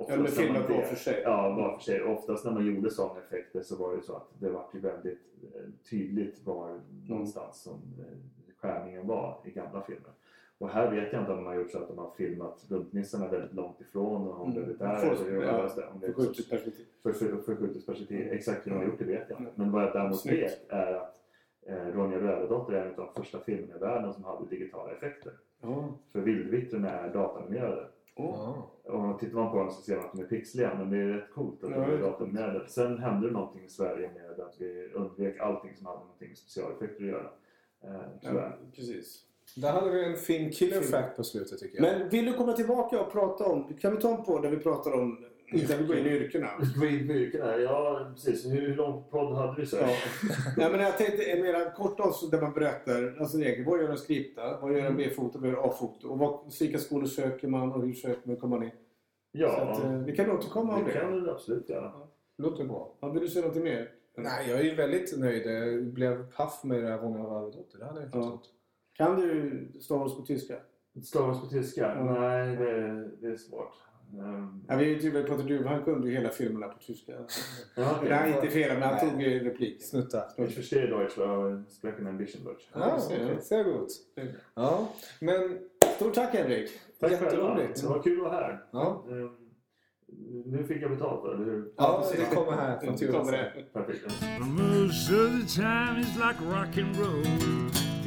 Ja, 0.00 0.04
de 0.08 0.12
är 0.12 0.18
man 0.18 0.26
filmat 0.26 0.70
var 0.70 0.82
för 0.82 0.96
sig. 0.96 1.20
Ja, 1.24 1.50
var 1.54 1.76
för 1.78 1.84
sig. 1.84 2.02
Oftast 2.02 2.44
när 2.44 2.52
man 2.52 2.66
gjorde 2.66 2.90
sådana 2.90 3.20
effekter 3.20 3.62
så 3.62 3.76
var 3.76 3.96
det 3.96 4.02
så 4.02 4.16
att 4.16 4.28
det 4.40 4.50
var 4.50 4.66
ju 4.74 4.80
väldigt 4.80 5.18
eh, 5.42 5.60
tydligt 5.90 6.46
var 6.46 6.80
någonstans 7.08 7.62
som 7.62 7.74
eh, 7.98 8.16
skärningen 8.56 9.06
var 9.06 9.40
i 9.44 9.50
gamla 9.50 9.82
filmer. 9.82 10.10
Och 10.58 10.68
här 10.68 10.90
vet 10.90 11.12
jag 11.12 11.22
inte 11.22 11.32
om 11.32 11.36
de 11.38 11.46
har 11.46 11.54
gjort 11.54 11.70
så 11.70 11.78
att 11.78 11.88
de 11.88 11.98
har 11.98 12.10
filmat 12.16 12.66
rumpnissarna 12.70 13.28
väldigt 13.28 13.52
långt 13.54 13.80
ifrån 13.80 14.28
och 14.28 14.46
Mm. 14.46 14.54
där. 14.78 14.96
Eller 14.96 15.24
hur 15.30 15.42
ja, 15.42 15.52
det 15.52 15.56
var, 15.76 15.90
om 15.92 16.00
det 16.00 16.06
är 16.06 16.12
Förskjutet 16.12 16.50
perspektiv. 16.50 16.86
för, 17.02 17.12
för, 17.12 17.36
förskjutningsperspektiv. 17.36 18.32
Exakt 18.32 18.66
hur 18.66 18.70
de 18.70 18.76
har 18.76 18.84
gjort 18.84 18.98
det 18.98 19.04
vet 19.04 19.30
jag 19.30 19.40
inte. 19.40 19.42
Mm. 19.42 19.52
Men 19.54 19.72
vad 19.72 19.82
jag 19.82 19.92
däremot 19.92 20.20
Snyggt. 20.20 20.42
vet 20.42 20.70
är 20.70 20.92
att 20.94 21.14
eh, 21.66 21.86
Ronja 21.86 22.18
Rövardotter 22.18 22.72
är 22.72 22.82
en 22.86 22.90
av 22.90 22.96
de 22.96 23.14
första 23.22 23.40
filmerna 23.40 23.76
i 23.76 23.78
världen 23.78 24.12
som 24.12 24.24
hade 24.24 24.46
digitala 24.50 24.92
effekter. 24.92 25.32
Ja. 25.60 25.88
För 26.12 26.20
vildvittrorna 26.20 26.90
är 26.90 27.12
datanimerade. 27.14 27.86
Ja. 28.16 28.70
Och 28.84 29.18
tittar 29.20 29.34
man 29.34 29.50
på 29.52 29.58
dem 29.58 29.70
så 29.70 29.82
ser 29.82 29.96
man 29.96 30.04
att 30.04 30.12
de 30.12 30.20
är 30.22 30.26
pixliga, 30.26 30.74
men 30.78 30.90
det 30.90 30.96
är 30.96 31.08
rätt 31.08 31.30
coolt 31.34 31.64
att 31.64 31.70
de 31.70 31.82
är 31.82 31.98
datoranimerade. 31.98 32.68
Sen 32.68 32.98
hände 32.98 33.26
det 33.26 33.32
någonting 33.32 33.64
i 33.64 33.68
Sverige 33.68 34.10
med 34.14 34.40
att 34.46 34.60
vi 34.60 34.90
undvek 34.94 35.38
allting 35.40 35.74
som 35.76 35.86
hade 35.86 35.98
någonting 35.98 36.28
med 36.28 36.38
specialeffekter 36.38 37.04
att 37.04 37.10
göra. 37.10 37.30
Eh. 37.84 38.00
Ja, 38.20 38.52
precis. 38.74 39.24
Där 39.56 39.72
hade 39.72 39.90
vi 39.90 40.04
en 40.04 40.16
fin 40.16 40.50
killer 40.50 40.80
fact 40.80 41.16
på 41.16 41.24
slutet 41.24 41.58
tycker 41.58 41.82
jag. 41.82 41.98
Men 41.98 42.08
vill 42.08 42.24
du 42.24 42.32
komma 42.34 42.52
tillbaka 42.52 43.00
och 43.00 43.12
prata 43.12 43.44
om... 43.44 43.76
Kan 43.80 43.96
vi 43.96 44.02
ta 44.02 44.16
en 44.16 44.24
podd 44.24 44.42
där 44.42 44.50
vi 44.50 44.56
pratar 44.56 44.92
om... 44.94 45.24
Där 45.68 45.78
vi 45.78 45.84
går 45.86 45.96
in 45.98 46.06
i 46.06 46.08
yrkena? 46.08 46.48
Gå 46.80 46.86
in 46.86 47.06
på 47.06 47.12
yrkena. 47.12 47.56
Ja, 47.58 48.10
precis. 48.14 48.46
Hur, 48.46 48.74
lång 48.76 49.04
podd 49.10 49.34
hade 49.36 49.60
du 49.60 49.66
så? 49.66 49.76
Ja. 49.76 49.88
Nej, 50.56 50.70
men 50.70 50.80
jag 50.80 50.98
tänkte 50.98 51.24
en 51.24 51.42
mera 51.42 51.70
kort 51.70 52.00
avsnitt 52.00 52.30
där 52.30 52.40
man 52.40 52.52
berättar 52.52 53.16
alltså 53.20 53.38
egentligen, 53.38 53.70
vad 53.70 53.80
gör 53.82 53.88
en 53.90 53.96
skripta, 53.98 54.58
vad 54.60 54.72
gör 54.72 54.84
en 54.86 54.96
B-foto, 54.96 55.38
vad 55.38 55.50
gör 55.50 55.68
A-foto 55.68 56.08
och 56.08 56.18
vad, 56.18 56.40
vilka 56.60 56.78
skolor 56.78 57.06
söker 57.06 57.48
man 57.48 57.72
och 57.72 57.82
hur 57.82 57.92
söker 57.92 58.28
man 58.28 58.36
komma 58.36 58.64
in. 58.64 58.70
ja 59.32 59.48
Så 59.50 59.62
att, 59.82 59.84
eh, 59.84 59.98
vi 59.98 60.16
kan 60.16 60.30
återkomma 60.30 60.74
om 60.74 60.84
det 60.84 60.92
det. 60.92 60.98
kan 61.00 61.24
vi 61.24 61.30
absolut 61.30 61.68
göra. 61.68 61.92
Låter 62.38 62.64
bra. 62.64 62.94
Ja, 63.00 63.08
vill 63.08 63.22
du 63.22 63.28
säga 63.28 63.46
något 63.46 63.56
mer? 63.56 63.90
Nej, 64.16 64.50
jag 64.50 64.58
är 64.60 64.64
ju 64.64 64.74
väldigt 64.74 65.18
nöjd. 65.18 65.46
Jag 65.46 65.84
blev 65.84 66.32
paff 66.32 66.64
med 66.64 66.82
det 66.82 66.88
där 66.88 66.98
Ronja 66.98 67.18
Rövardotter. 67.24 67.78
Det 67.78 67.84
hade 67.84 68.00
jag 68.00 68.08
inte 68.08 68.18
Ja. 68.18 68.24
trott. 68.24 68.48
Kan 68.98 69.16
du 69.20 69.68
Star 69.80 69.96
Wars 69.98 70.16
på 70.16 70.22
tyska? 70.22 70.54
Stavas 71.04 71.40
på 71.40 71.46
tyska? 71.46 71.80
Ja. 71.96 72.04
Nej, 72.20 72.56
det, 72.56 73.08
det 73.20 73.26
är 73.26 73.36
svårt. 73.36 73.72
Um, 74.18 74.64
Ja, 74.68 74.76
vi 74.76 74.94
vi 74.94 75.10
pratade 75.22 75.42
du, 75.48 75.64
han 75.66 75.84
kunde 75.84 76.08
ju 76.08 76.14
hela 76.14 76.28
filmerna 76.28 76.68
på 76.68 76.78
tyska. 76.78 77.12
ja, 77.76 77.94
okej. 77.98 78.10
Nej, 78.10 78.32
inte 78.34 78.48
fel, 78.50 78.78
men 78.78 78.82
han 78.88 79.10
tog 79.10 79.22
ju 79.22 79.44
repliken. 79.44 79.80
Snutta. 79.86 80.24
Ich 80.36 80.56
verstehe 80.56 80.86
Deutsch, 80.86 81.18
aber 81.18 81.64
sprechen 81.68 82.06
ein 82.06 82.18
bisschen 82.18 82.44
Deutsch. 82.44 82.68
Ja, 82.74 82.94
det 82.94 83.00
ser 83.00 83.18
jag. 83.18 83.26
okej. 83.30 83.42
Sehr 83.42 83.64
gut. 83.64 83.88
Ja, 84.54 84.88
men 85.20 85.58
Stort 85.96 86.14
tack 86.14 86.34
Henrik! 86.34 86.70
Tack. 87.00 87.10
Jätteroligt. 87.10 87.80
Det 87.82 87.88
var 87.88 88.02
kul 88.02 88.18
att 88.26 88.32
vara 88.32 88.34
här. 88.40 88.64
Ja. 88.72 89.04
Ehm, 89.10 89.30
Nu 90.46 90.64
fick 90.64 90.82
jag 90.82 90.90
betalt, 90.90 91.24
eller 91.34 91.44
hur? 91.44 91.72
Ja, 91.76 92.04
det 92.16 92.34
kommer 92.36 92.52
här 92.52 92.78
från 92.80 92.96
Det 92.96 93.06
kommer 93.06 93.32
det. 93.32 93.52
Perfekt. 93.72 94.04
Most 94.40 95.10
of 95.12 95.30
the 95.40 95.46
time 95.62 96.00
it's 96.00 96.16
like 96.16 96.40
rock 96.44 96.78
and 96.78 96.96
roll. 96.96 97.26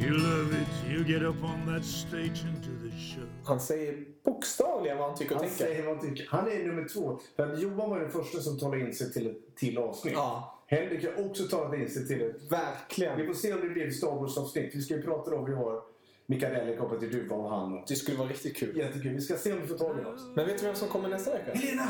You 0.00 0.10
love 0.10 0.50
it, 0.62 0.68
you 0.92 1.04
get 1.04 1.22
up 1.22 1.42
on 1.42 1.74
that 1.74 1.84
stage 1.84 2.44
and 2.44 2.56
do 2.56 2.90
the 2.90 2.96
show. 2.96 3.24
Han 3.44 3.60
säger 3.60 4.04
bokstavligen 4.24 4.98
vad 4.98 5.08
han 5.08 5.18
tycker 5.18 5.34
och 5.34 5.40
Han 5.40 5.48
tänker. 5.50 5.64
säger 5.64 5.86
vad 5.86 5.96
han 5.96 6.08
tycker. 6.08 6.26
Han 6.30 6.48
är 6.50 6.66
nummer 6.66 6.88
två. 6.88 7.20
För 7.36 7.56
Johan 7.56 7.90
var 7.90 8.00
den 8.00 8.10
första 8.10 8.38
som 8.40 8.58
talade 8.58 8.80
in 8.80 8.94
sig 8.94 9.12
till 9.12 9.26
ett 9.30 9.56
till 9.56 9.78
avsnitt. 9.78 10.14
Ja, 10.14 10.58
Henrik 10.66 11.04
har 11.04 11.26
också 11.30 11.44
talat 11.48 11.74
in 11.74 11.90
sig 11.90 12.06
till 12.06 12.22
ett 12.22 12.36
Vi 12.42 12.48
verkligen. 12.48 13.26
får 13.26 13.34
se 13.34 13.52
om 13.52 13.60
det 13.60 13.68
blir 13.68 13.86
ett 13.88 13.94
Star 13.96 14.14
Wars-avsnitt. 14.20 14.74
Vi 14.74 14.82
ska 14.82 14.96
ju 14.96 15.02
prata 15.02 15.34
om 15.36 15.44
vi 15.44 15.54
har 15.54 15.82
Mikael 16.26 16.76
kopplat 16.78 17.00
till 17.00 17.12
Duva 17.12 17.36
och 17.36 17.50
han. 17.50 17.72
Och... 17.78 17.84
Det 17.88 17.96
skulle 17.96 18.16
vara 18.16 18.28
riktigt 18.28 18.56
kul. 18.56 18.76
Jättekul. 18.76 19.12
Vi 19.14 19.20
ska 19.20 19.36
se 19.36 19.52
om 19.52 19.60
vi 19.60 19.66
får 19.66 19.78
tag 19.78 19.98
i 20.02 20.04
oss. 20.04 20.20
Men 20.36 20.46
vet 20.46 20.58
du 20.58 20.66
vem 20.66 20.74
som 20.74 20.88
kommer 20.88 21.08
nästa 21.08 21.32
vecka? 21.32 21.52
Helena! 21.54 21.88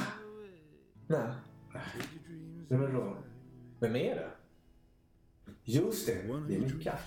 Nej. 1.06 1.28
Det 2.68 2.76
var 2.76 2.88
bra. 2.88 3.18
Vem 3.80 3.96
är 3.96 4.14
det? 4.14 4.30
Just 5.64 6.06
det. 6.06 6.12
Det 6.48 6.54
är 6.54 6.60
Mika. 6.60 6.98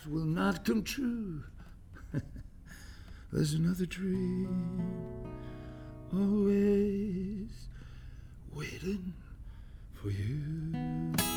There's 3.32 3.54
another 3.54 3.86
dream 3.86 4.86
always 6.14 7.50
waiting 8.54 9.14
for 9.94 10.10
you. 10.10 11.35